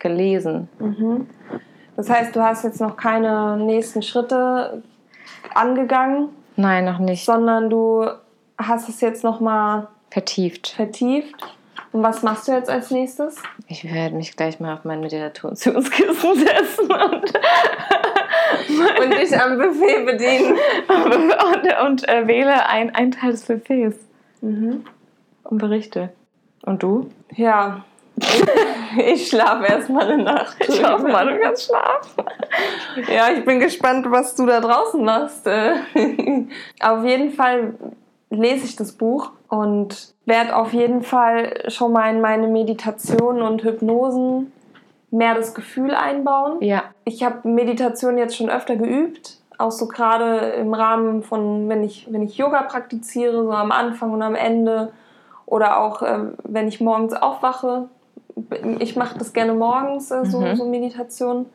gelesen. 0.00 0.68
Mhm. 0.80 1.28
Das 1.96 2.08
heißt, 2.10 2.34
du 2.34 2.42
hast 2.42 2.64
jetzt 2.64 2.80
noch 2.80 2.96
keine 2.96 3.56
nächsten 3.58 4.02
Schritte 4.02 4.82
angegangen, 5.54 6.28
Nein, 6.56 6.84
noch 6.86 6.98
nicht. 6.98 7.24
sondern 7.24 7.70
du 7.70 8.06
hast 8.58 8.88
es 8.88 9.00
jetzt 9.00 9.22
nochmal 9.24 9.86
Vertieft. 10.10 10.68
vertieft. 10.68 11.34
Und 11.92 12.02
was 12.02 12.22
machst 12.22 12.46
du 12.48 12.52
jetzt 12.52 12.70
als 12.70 12.90
nächstes? 12.90 13.36
Ich 13.66 13.84
werde 13.92 14.14
mich 14.14 14.36
gleich 14.36 14.60
mal 14.60 14.74
auf 14.74 14.84
mein 14.84 15.00
Meditationskissen 15.00 16.34
setzen 16.36 16.90
und, 16.90 17.32
Und 19.04 19.12
dich 19.14 19.38
am 19.40 19.58
Buffet 19.58 20.04
bedienen. 20.04 20.56
und, 20.88 21.80
und 21.86 22.08
äh, 22.08 22.26
wähle 22.26 22.66
ein, 22.66 22.94
ein 22.94 23.10
Teil 23.10 23.32
des 23.32 23.42
Buffets 23.46 23.96
Mhm. 24.42 24.84
und 25.44 25.58
berichte. 25.58 26.10
Und 26.64 26.82
du? 26.82 27.10
Ja, 27.34 27.84
ich 28.98 29.28
schlafe 29.28 29.66
erstmal 29.66 30.10
eine 30.10 30.22
Nacht. 30.22 30.56
Ich 30.66 30.84
hoffe 30.84 31.08
mal, 31.08 31.26
du 31.26 31.38
kannst 31.40 31.66
schlafen. 31.66 32.24
Ja, 33.08 33.30
ich 33.30 33.44
bin 33.44 33.60
gespannt, 33.60 34.06
was 34.10 34.34
du 34.34 34.46
da 34.46 34.60
draußen 34.60 35.04
machst. 35.04 35.46
Äh, 35.46 35.74
Auf 36.80 37.04
jeden 37.04 37.32
Fall 37.32 37.74
lese 38.30 38.64
ich 38.64 38.76
das 38.76 38.92
Buch 38.92 39.32
und 39.48 40.14
werde 40.24 40.56
auf 40.56 40.72
jeden 40.72 41.02
Fall 41.02 41.64
schon 41.68 41.92
mal 41.92 42.14
in 42.14 42.20
meine 42.20 42.46
Meditationen 42.46 43.42
und 43.42 43.64
Hypnosen 43.64 44.52
mehr 45.10 45.34
das 45.34 45.54
Gefühl 45.54 45.94
einbauen. 45.94 46.62
Ja. 46.62 46.84
Ich 47.04 47.24
habe 47.24 47.48
Meditation 47.48 48.16
jetzt 48.16 48.36
schon 48.36 48.48
öfter 48.48 48.76
geübt, 48.76 49.38
auch 49.58 49.72
so 49.72 49.88
gerade 49.88 50.38
im 50.50 50.72
Rahmen 50.72 51.22
von, 51.22 51.68
wenn 51.68 51.82
ich, 51.82 52.06
wenn 52.10 52.22
ich 52.22 52.36
Yoga 52.36 52.62
praktiziere, 52.62 53.42
so 53.42 53.50
am 53.50 53.72
Anfang 53.72 54.12
und 54.12 54.22
am 54.22 54.36
Ende 54.36 54.92
oder 55.46 55.78
auch 55.78 56.02
ähm, 56.02 56.34
wenn 56.44 56.68
ich 56.68 56.80
morgens 56.80 57.12
aufwache. 57.12 57.88
Ich 58.78 58.96
mache 58.96 59.18
das 59.18 59.32
gerne 59.32 59.54
morgens, 59.54 60.10
äh, 60.10 60.24
so, 60.24 60.40
Mhm. 60.40 60.56
so 60.56 60.64
Meditation, 60.68 61.46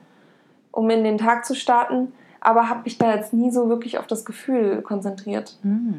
um 0.72 0.90
in 0.90 1.04
den 1.04 1.18
Tag 1.18 1.46
zu 1.46 1.56
starten. 1.56 2.12
Aber 2.42 2.70
habe 2.70 2.82
mich 2.84 2.98
da 2.98 3.16
jetzt 3.16 3.34
nie 3.34 3.50
so 3.52 3.70
wirklich 3.70 3.98
auf 3.98 4.08
das 4.08 4.24
Gefühl 4.26 4.82
konzentriert, 4.82 5.58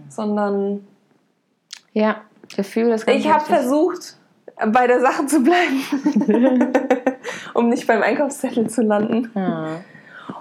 sondern 0.09 0.87
Ja, 1.93 2.17
Gefühl 2.55 2.91
ist 2.91 3.07
ganz 3.07 3.19
ich 3.19 3.29
habe 3.33 3.45
versucht, 3.45 4.17
bei 4.69 4.87
der 4.87 5.01
Sache 5.01 5.27
zu 5.27 5.43
bleiben, 5.43 5.83
um 7.55 7.69
nicht 7.69 7.87
beim 7.87 8.03
Einkaufszettel 8.03 8.69
zu 8.71 8.83
landen. 8.83 9.31
Ja. 9.35 9.81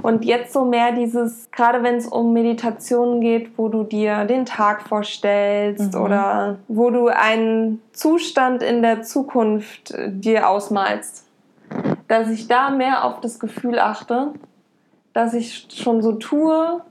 Und 0.02 0.26
jetzt 0.26 0.54
so 0.54 0.66
mehr 0.66 0.92
dieses, 0.92 1.50
gerade 1.52 1.84
wenn 1.84 1.96
es 1.96 2.08
um 2.08 2.34
Meditationen 2.34 3.22
geht, 3.22 3.58
wo 3.58 3.70
du 3.70 3.84
dir 3.84 4.26
den 4.26 4.46
Tag 4.46 4.82
vorstellst 4.88 5.94
Mhm. 5.94 6.02
oder 6.02 6.58
wo 6.68 6.90
du 6.90 7.08
einen 7.08 7.82
Zustand 7.94 8.62
in 8.64 8.82
der 8.82 9.02
Zukunft 9.02 9.92
äh, 9.92 10.12
dir 10.12 10.50
ausmalst, 10.50 11.26
dass 12.08 12.30
ich 12.30 12.48
da 12.48 12.70
mehr 12.70 13.06
auf 13.06 13.22
das 13.22 13.40
Gefühl 13.40 13.80
achte, 13.80 14.34
dass 15.14 15.34
ich 15.34 15.68
schon 15.74 16.02
so 16.02 16.14
tue, 16.14 16.82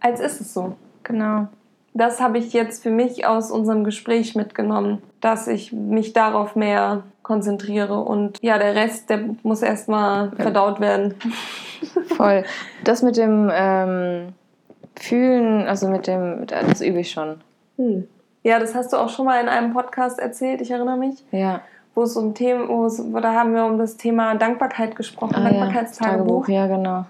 als 0.00 0.20
ist 0.20 0.40
es 0.40 0.54
so. 0.54 0.74
Genau. 1.02 1.48
Das 1.94 2.20
habe 2.20 2.38
ich 2.38 2.52
jetzt 2.52 2.82
für 2.82 2.90
mich 2.90 3.26
aus 3.26 3.50
unserem 3.50 3.84
Gespräch 3.84 4.34
mitgenommen, 4.34 5.00
dass 5.20 5.46
ich 5.46 5.72
mich 5.72 6.12
darauf 6.12 6.56
mehr 6.56 7.04
konzentriere 7.24 7.98
und 7.98 8.38
ja, 8.42 8.58
der 8.58 8.76
Rest, 8.76 9.10
der 9.10 9.18
muss 9.42 9.62
erstmal 9.62 10.30
verdaut 10.36 10.78
werden. 10.78 11.14
Voll. 12.16 12.44
Das 12.84 13.02
mit 13.02 13.16
dem 13.16 13.50
ähm, 13.52 14.28
Fühlen, 14.94 15.66
also 15.66 15.88
mit 15.88 16.06
dem, 16.06 16.46
das 16.46 16.80
übe 16.80 17.00
ich 17.00 17.10
schon. 17.10 17.40
Hm. 17.76 18.06
Ja, 18.44 18.60
das 18.60 18.74
hast 18.76 18.92
du 18.92 18.98
auch 18.98 19.08
schon 19.08 19.24
mal 19.24 19.40
in 19.40 19.48
einem 19.48 19.72
Podcast 19.72 20.20
erzählt, 20.20 20.60
ich 20.60 20.70
erinnere 20.70 20.96
mich, 20.98 21.24
Ja. 21.32 21.62
wo 21.94 22.02
es 22.02 22.14
um 22.16 22.34
Themen, 22.34 22.68
wo, 22.68 22.84
es, 22.84 23.02
wo 23.12 23.18
da 23.18 23.32
haben 23.32 23.54
wir 23.54 23.64
um 23.64 23.78
das 23.78 23.96
Thema 23.96 24.34
Dankbarkeit 24.36 24.94
gesprochen, 24.94 25.34
Ah, 25.34 25.44
ja. 25.44 25.50
Dankbarkeitstagebuch. 25.50 26.46
ja, 26.48 26.66
genau. 26.68 27.06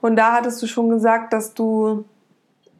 Und 0.00 0.16
da 0.16 0.32
hattest 0.32 0.60
du 0.62 0.66
schon 0.66 0.88
gesagt, 0.88 1.32
dass 1.32 1.54
du 1.54 2.04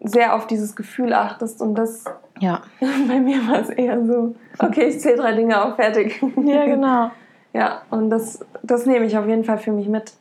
sehr 0.01 0.35
auf 0.35 0.47
dieses 0.47 0.75
Gefühl 0.75 1.13
achtest 1.13 1.61
und 1.63 1.75
das 1.77 2.05
Ja. 2.41 2.63
bei 2.81 3.21
mir 3.21 3.47
war 3.47 3.61
es 3.61 3.69
eher 3.71 4.05
so, 4.05 4.35
okay, 4.59 4.89
ich 4.89 5.01
zähle 5.01 5.17
drei 5.17 5.33
Dinge 5.33 5.63
auf, 5.63 5.77
fertig. 5.77 6.23
Ja, 6.45 6.65
genau. 6.65 7.11
Ja, 7.53 7.83
und 7.91 8.11
das, 8.11 8.45
das 8.63 8.85
nehme 8.87 9.07
ich 9.07 9.17
auf 9.17 9.27
jeden 9.27 9.45
Fall 9.45 9.59
für 9.59 9.73
mich 9.73 9.89
mit. 9.89 10.13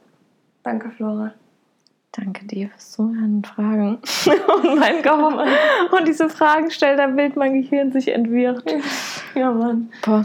Danke, 0.64 0.92
Flora. 0.92 1.34
Danke 2.12 2.46
dir 2.46 2.70
fürs 2.70 2.92
Zuhören 2.92 3.38
und 3.38 3.48
Fragen. 3.48 3.96
und 4.64 4.80
mein 4.80 5.02
Gehirn. 5.02 5.50
Und 5.92 6.08
diese 6.08 6.30
Fragen 6.30 6.70
stellt, 6.70 7.00
da 7.00 7.08
Bild 7.08 7.36
mein 7.36 7.54
Gehirn 7.54 7.92
sich 7.92 8.10
entwirrt. 8.10 8.64
Ja, 9.34 9.52
Mann. 9.52 9.90
Boah. 10.06 10.24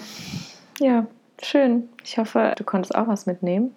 Ja, 0.80 1.06
schön. 1.42 1.88
Ich 2.04 2.18
hoffe, 2.18 2.52
du 2.58 2.64
konntest 2.64 2.94
auch 2.94 3.08
was 3.08 3.24
mitnehmen. 3.24 3.74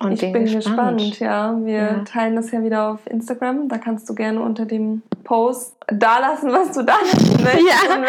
Und 0.00 0.12
ich 0.22 0.32
bin 0.32 0.44
gespannt. 0.44 1.18
ja. 1.18 1.56
Wir 1.60 1.72
Ja. 1.76 2.04
teilen 2.04 2.36
das 2.36 2.50
ja 2.52 2.62
wieder 2.62 2.90
auf 2.90 3.00
Instagram. 3.06 3.68
Da 3.68 3.78
kannst 3.78 4.08
du 4.08 4.14
gerne 4.14 4.40
unter 4.40 4.64
dem 4.64 5.02
Post 5.24 5.76
da 5.88 6.18
lassen, 6.20 6.52
was 6.52 6.72
du 6.72 6.82
da 6.84 6.94
lassen 7.02 7.42
möchtest. 7.42 7.66
Ja. 7.88 7.96
Und 7.96 8.04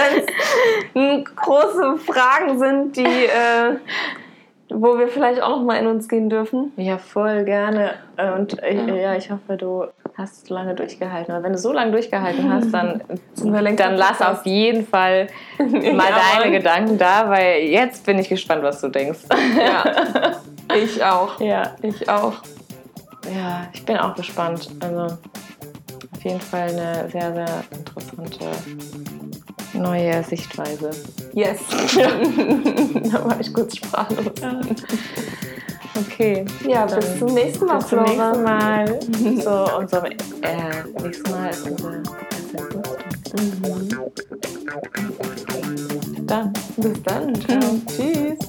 wenn 0.94 1.20
es 1.22 1.36
große 1.36 1.98
Fragen 1.98 2.60
sind, 2.60 2.96
die, 2.98 3.04
äh, 3.06 3.78
wo 4.72 5.00
wir 5.00 5.08
vielleicht 5.08 5.42
auch 5.42 5.50
noch 5.50 5.64
mal 5.64 5.78
in 5.78 5.88
uns 5.88 6.08
gehen 6.08 6.30
dürfen. 6.30 6.74
Ja, 6.78 7.00
voll 7.00 7.44
gerne. 7.44 7.96
Und 8.38 8.54
ich, 8.62 8.86
ja, 8.88 9.16
ich 9.16 9.32
hoffe, 9.32 9.58
du 9.58 9.86
hast 10.20 10.46
so 10.48 10.54
lange 10.54 10.76
durchgehalten. 10.76 11.34
Aber 11.34 11.44
wenn 11.44 11.54
du 11.54 11.58
so 11.58 11.72
lange 11.72 11.92
durchgehalten 11.92 12.52
hast, 12.54 12.72
dann, 12.72 13.02
dann 13.78 13.96
lass 13.96 14.22
auf 14.22 14.46
jeden 14.46 14.86
Fall 14.86 15.28
mal 15.58 15.74
Ja, 16.10 16.20
deine. 16.38 16.52
Gedanken 16.52 16.98
da, 17.00 17.30
weil 17.30 17.62
jetzt 17.64 18.06
bin 18.06 18.20
ich 18.20 18.30
gespannt, 18.30 18.62
was 18.62 18.82
du 18.82 18.90
denkst. 18.90 19.20
Ja. 19.58 19.84
Ich 20.76 21.04
auch. 21.04 21.42
Ja, 21.42 21.72
Ich 21.82 22.08
auch. 22.08 22.34
ja, 23.36 23.68
ich 23.74 23.84
bin 23.86 23.98
auch 23.98 24.14
gespannt. 24.14 24.70
Also 24.82 25.06
auf 25.06 26.24
jeden 26.24 26.40
Fall 26.40 26.70
eine 26.70 27.10
sehr, 27.10 27.34
sehr 27.34 27.64
interessante 27.76 28.46
neue 29.74 30.22
Sichtweise. 30.24 30.92
Yes. 31.34 31.58
da 33.12 33.26
war 33.26 33.40
ich 33.40 33.52
kurz 33.52 33.78
sprachlos. 33.78 34.32
Okay. 36.00 36.46
Ja, 36.68 36.86
bis 36.86 37.20
zum 37.20 37.34
nächsten 37.34 37.66
Mal, 37.66 37.78
Bis 37.80 37.88
zum 37.88 38.06
Flora. 38.06 38.32
nächsten 38.32 38.44
Mal. 38.44 39.00
so, 39.44 39.78
unser, 39.78 40.06
äh, 40.06 40.84
nächstes 41.02 41.32
Mal 41.32 41.50
ist 41.50 41.70
unser 41.70 41.90
mhm. 41.90 42.04
Dann. 46.26 46.54
Bis 46.78 47.04
dann. 47.04 47.36
Ciao. 47.42 47.60
Mhm. 47.60 47.86
Tschüss. 47.88 48.40